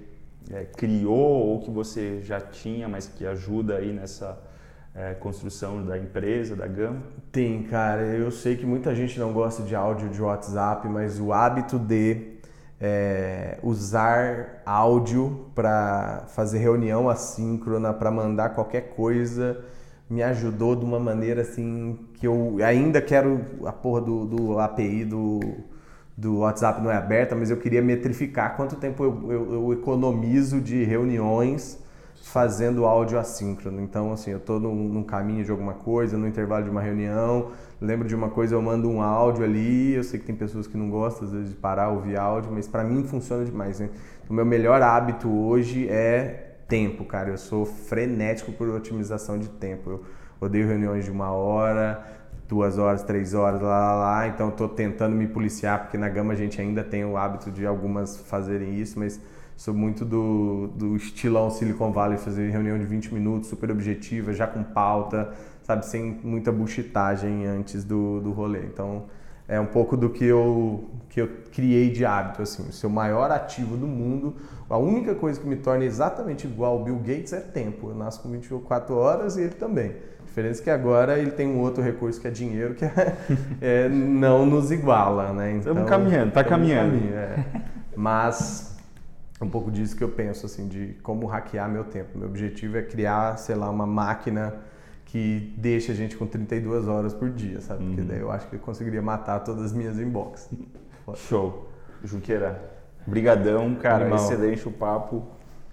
é, 0.53 0.65
criou 0.65 1.47
ou 1.49 1.61
que 1.61 1.71
você 1.71 2.21
já 2.23 2.41
tinha, 2.41 2.89
mas 2.89 3.09
que 3.09 3.27
ajuda 3.27 3.77
aí 3.77 3.93
nessa 3.93 4.39
é, 4.97 5.13
construção 5.15 5.85
da 5.85 5.99
empresa, 5.99 6.57
da 6.57 6.67
Gama? 6.67 7.03
Tem, 7.31 7.63
cara. 7.65 8.03
Eu 8.03 8.31
sei 8.31 8.57
que 8.57 8.65
muita 8.65 8.95
gente 8.95 9.19
não 9.21 9.33
gosta 9.33 9.63
de 9.63 9.75
áudio 9.75 10.09
de 10.09 10.23
WhatsApp, 10.23 10.89
mas 10.89 11.21
o 11.21 11.33
hábito 11.33 11.79
de 11.79 12.37
é, 12.81 13.59
usar 13.63 14.63
áudio 14.65 15.51
para 15.55 16.25
fazer 16.29 16.59
reunião 16.59 17.09
assíncrona, 17.11 17.93
para 17.93 18.11
mandar 18.11 18.51
qualquer 18.51 18.95
coisa, 18.95 19.63
me 20.09 20.23
ajudou 20.23 20.75
de 20.75 20.85
uma 20.85 20.99
maneira 20.99 21.43
assim 21.43 21.99
que 22.15 22.27
eu 22.27 22.57
ainda 22.65 23.03
quero 23.03 23.41
a 23.67 23.73
porra 23.73 24.01
do, 24.01 24.25
do 24.25 24.59
API 24.59 25.05
do, 25.05 25.41
do 26.17 26.39
WhatsApp 26.39 26.81
não 26.81 26.91
é 26.91 26.97
aberta, 26.97 27.35
mas 27.35 27.51
eu 27.51 27.59
queria 27.59 27.83
metrificar 27.83 28.57
quanto 28.57 28.77
tempo 28.77 29.05
eu, 29.05 29.33
eu, 29.33 29.53
eu 29.53 29.73
economizo 29.73 30.61
de 30.61 30.85
reuniões 30.85 31.85
fazendo 32.37 32.85
áudio 32.85 33.19
assíncrono. 33.19 33.81
Então, 33.81 34.13
assim, 34.13 34.31
eu 34.31 34.37
estou 34.37 34.61
num, 34.61 34.75
num, 34.75 35.03
caminho 35.03 35.43
de 35.43 35.51
alguma 35.51 35.73
coisa, 35.73 36.19
no 36.19 36.29
intervalo 36.29 36.65
de 36.65 36.69
uma 36.69 36.83
reunião, 36.83 37.53
lembro 37.81 38.07
de 38.07 38.15
uma 38.15 38.29
coisa, 38.29 38.55
eu 38.55 38.61
mando 38.61 38.91
um 38.91 39.01
áudio 39.01 39.43
ali. 39.43 39.95
Eu 39.95 40.05
sei 40.05 40.21
que 40.21 40.27
tem 40.27 40.35
pessoas 40.35 40.67
que 40.67 40.77
não 40.77 40.91
gostam, 40.91 41.27
às 41.27 41.33
vezes, 41.33 41.49
de 41.49 41.55
parar, 41.57 41.89
ouvir 41.89 42.19
áudio, 42.19 42.53
mas 42.53 42.69
para 42.69 42.85
mim 42.85 43.05
funciona 43.05 43.43
demais. 43.43 43.81
Né? 43.81 43.89
O 44.29 44.35
meu 44.35 44.45
melhor 44.45 44.83
hábito 44.83 45.31
hoje 45.31 45.89
é 45.89 46.57
tempo, 46.69 47.07
cara. 47.07 47.31
Eu 47.31 47.39
sou 47.39 47.65
frenético 47.65 48.53
por 48.53 48.69
otimização 48.69 49.39
de 49.39 49.49
tempo. 49.49 49.89
Eu 49.89 50.03
odeio 50.39 50.69
reuniões 50.69 51.07
de 51.07 51.11
uma 51.11 51.31
hora, 51.31 52.05
duas 52.47 52.77
horas, 52.77 53.03
três 53.03 53.33
horas, 53.33 53.63
lá, 53.63 53.69
lá, 53.69 53.95
lá. 53.95 54.29
Então, 54.29 54.51
estou 54.51 54.69
tentando 54.69 55.17
me 55.17 55.27
policiar, 55.27 55.85
porque 55.85 55.97
na 55.97 56.11
Gama 56.11 56.35
a 56.35 56.37
gente 56.37 56.61
ainda 56.61 56.85
tem 56.85 57.03
o 57.03 57.17
hábito 57.17 57.51
de 57.51 57.65
algumas 57.65 58.19
fazerem 58.19 58.79
isso, 58.79 58.99
mas 58.99 59.19
Sou 59.57 59.73
muito 59.73 60.05
do, 60.05 60.69
do 60.75 60.97
estilão 60.97 61.51
Silicon 61.51 61.91
Valley, 61.91 62.19
fazer 62.19 62.51
reunião 62.51 62.79
de 62.79 62.85
20 62.85 63.15
minutos, 63.15 63.49
super 63.49 63.71
objetiva, 63.71 64.33
já 64.35 64.47
com 64.47 64.63
pauta, 64.63 65.33
sabe, 65.63 65.87
sem 65.87 66.21
muita 66.23 66.53
buchitagem 66.53 67.47
antes 67.47 67.83
do, 67.83 68.21
do 68.21 68.33
rolê. 68.33 68.61
Então, 68.61 69.05
é 69.49 69.59
um 69.59 69.65
pouco 69.67 69.97
do 69.97 70.11
que 70.11 70.25
eu, 70.25 70.85
que 71.09 71.23
eu 71.23 71.29
criei 71.53 71.91
de 71.91 72.05
hábito, 72.05 72.43
assim, 72.43 72.69
o 72.69 72.73
seu 72.73 72.91
maior 72.91 73.31
ativo 73.31 73.79
do 73.79 73.87
mundo, 73.87 74.37
a 74.69 74.77
única 74.77 75.15
coisa 75.15 75.41
que 75.41 75.47
me 75.47 75.57
torna 75.57 75.85
exatamente 75.87 76.47
igual 76.47 76.73
ao 76.75 76.85
Bill 76.85 76.99
Gates 76.99 77.33
é 77.33 77.41
tempo. 77.41 77.89
Eu 77.89 77.95
nasço 77.95 78.21
com 78.21 78.29
24 78.29 78.95
horas 78.95 79.39
e 79.39 79.43
ele 79.43 79.55
também. 79.55 79.95
A 80.21 80.27
diferença 80.27 80.61
é 80.61 80.65
que 80.65 80.71
agora 80.71 81.19
ele 81.19 81.31
tem 81.31 81.47
um 81.47 81.61
outro 81.61 81.83
recurso 81.83 82.21
que 82.21 82.29
é 82.29 82.31
dinheiro, 82.31 82.75
que 82.75 82.85
é, 82.85 83.17
é 83.63 83.89
não 83.89 84.45
nos 84.45 84.71
iguala, 84.71 85.33
né? 85.33 85.53
Então, 85.53 85.73
estamos 85.73 85.89
caminhando, 85.89 86.33
tá 86.33 86.45
caminhando. 86.45 86.93
Caminho, 86.93 87.15
é. 87.15 87.47
Mas 87.97 88.76
um 89.41 89.49
pouco 89.49 89.71
disso 89.71 89.95
que 89.95 90.03
eu 90.03 90.09
penso, 90.09 90.47
assim, 90.47 90.67
de 90.67 90.97
como 91.03 91.27
hackear 91.27 91.69
meu 91.69 91.85
tempo. 91.85 92.19
Meu 92.19 92.29
objetivo 92.29 92.79
é 92.79 92.83
criar, 92.83 93.37
sei 93.37 93.55
lá, 93.55 93.69
uma 93.69 93.87
máquina 93.87 94.55
que 95.05 95.55
deixe 95.57 95.93
a 95.93 95.95
gente 95.95 96.17
com 96.17 96.27
32 96.27 96.89
horas 96.89 97.15
por 97.15 97.31
dia, 97.31 97.61
sabe? 97.61 97.85
Porque 97.85 98.01
uhum. 98.01 98.07
daí 98.07 98.21
eu 98.21 98.31
acho 98.31 98.49
que 98.49 98.57
eu 98.57 98.61
conseguiria 98.61 99.03
matar 99.03 99.41
todas 99.41 99.67
as 99.67 99.73
minhas 99.73 99.99
inbox. 99.99 100.51
Show. 101.15 101.69
Junqueira, 102.03 102.61
brigadão, 103.07 103.75
cara, 103.77 104.07
Animal. 104.07 104.25
excelente 104.25 104.67
o 104.67 104.71
papo. 104.71 105.23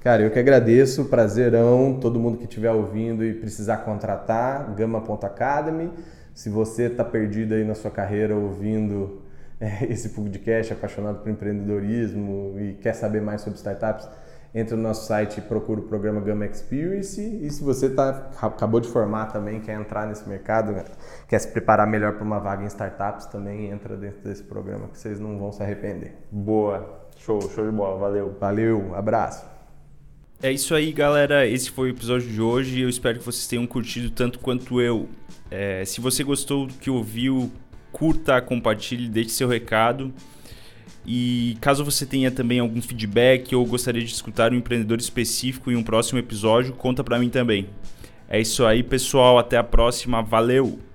Cara, 0.01 0.21
eu 0.21 0.31
que 0.31 0.37
agradeço, 0.37 1.05
prazerão, 1.05 1.97
todo 1.99 2.19
mundo 2.19 2.37
que 2.37 2.43
estiver 2.43 2.71
ouvindo 2.71 3.23
e 3.23 3.33
precisar 3.33 3.77
contratar, 3.77 4.73
gama.academy. 4.75 5.91
Se 6.33 6.49
você 6.49 6.83
está 6.83 7.03
perdido 7.03 7.53
aí 7.53 7.63
na 7.63 7.73
sua 7.73 7.89
carreira 7.89 8.35
ouvindo 8.35 9.22
é, 9.59 9.85
esse 9.85 10.09
podcast, 10.09 10.73
apaixonado 10.73 11.19
por 11.19 11.29
empreendedorismo 11.29 12.55
e 12.59 12.73
quer 12.73 12.93
saber 12.93 13.21
mais 13.21 13.41
sobre 13.41 13.57
startups, 13.57 14.07
entra 14.53 14.75
no 14.75 14.83
nosso 14.83 15.07
site 15.07 15.39
e 15.39 15.41
procura 15.41 15.79
o 15.79 15.83
programa 15.83 16.21
Gama 16.21 16.45
Experience. 16.45 17.19
E 17.19 17.49
se 17.49 17.63
você 17.63 17.89
tá, 17.89 18.29
acabou 18.41 18.79
de 18.79 18.87
formar 18.87 19.27
também, 19.27 19.59
quer 19.59 19.79
entrar 19.79 20.05
nesse 20.07 20.27
mercado, 20.27 20.75
quer 21.27 21.39
se 21.39 21.47
preparar 21.47 21.87
melhor 21.87 22.13
para 22.13 22.23
uma 22.23 22.39
vaga 22.39 22.63
em 22.63 22.67
startups, 22.67 23.25
também 23.25 23.71
entra 23.71 23.97
dentro 23.97 24.21
desse 24.21 24.43
programa 24.43 24.87
que 24.89 24.97
vocês 24.97 25.19
não 25.19 25.39
vão 25.39 25.51
se 25.51 25.63
arrepender. 25.63 26.15
Boa, 26.31 27.07
show, 27.17 27.41
show 27.49 27.65
de 27.65 27.75
bola, 27.75 27.97
valeu. 27.97 28.35
Valeu, 28.39 28.95
abraço. 28.95 29.53
É 30.41 30.51
isso 30.51 30.75
aí, 30.75 30.91
galera. 30.91 31.47
Esse 31.47 31.71
foi 31.71 31.89
o 31.89 31.91
episódio 31.91 32.29
de 32.29 32.41
hoje. 32.41 32.81
Eu 32.81 32.89
espero 32.89 33.17
que 33.17 33.25
vocês 33.25 33.47
tenham 33.47 33.65
curtido 33.65 34.11
tanto 34.11 34.39
quanto 34.39 34.81
eu. 34.81 35.07
É, 35.49 35.85
se 35.85 36.01
você 36.01 36.21
gostou 36.21 36.67
do 36.67 36.73
que 36.73 36.89
ouviu, 36.89 37.49
curta, 37.93 38.41
compartilhe, 38.41 39.07
deixe 39.07 39.29
seu 39.29 39.47
recado. 39.47 40.13
E 41.05 41.57
caso 41.61 41.85
você 41.85 42.05
tenha 42.05 42.31
também 42.31 42.59
algum 42.59 42.81
feedback 42.81 43.55
ou 43.55 43.65
gostaria 43.65 44.03
de 44.03 44.11
escutar 44.11 44.51
um 44.51 44.55
empreendedor 44.55 44.99
específico 44.99 45.71
em 45.71 45.75
um 45.75 45.83
próximo 45.83 46.19
episódio, 46.19 46.73
conta 46.73 47.03
para 47.03 47.19
mim 47.19 47.29
também. 47.29 47.67
É 48.27 48.41
isso 48.41 48.65
aí, 48.65 48.83
pessoal. 48.83 49.37
Até 49.37 49.57
a 49.57 49.63
próxima. 49.63 50.21
Valeu! 50.21 50.92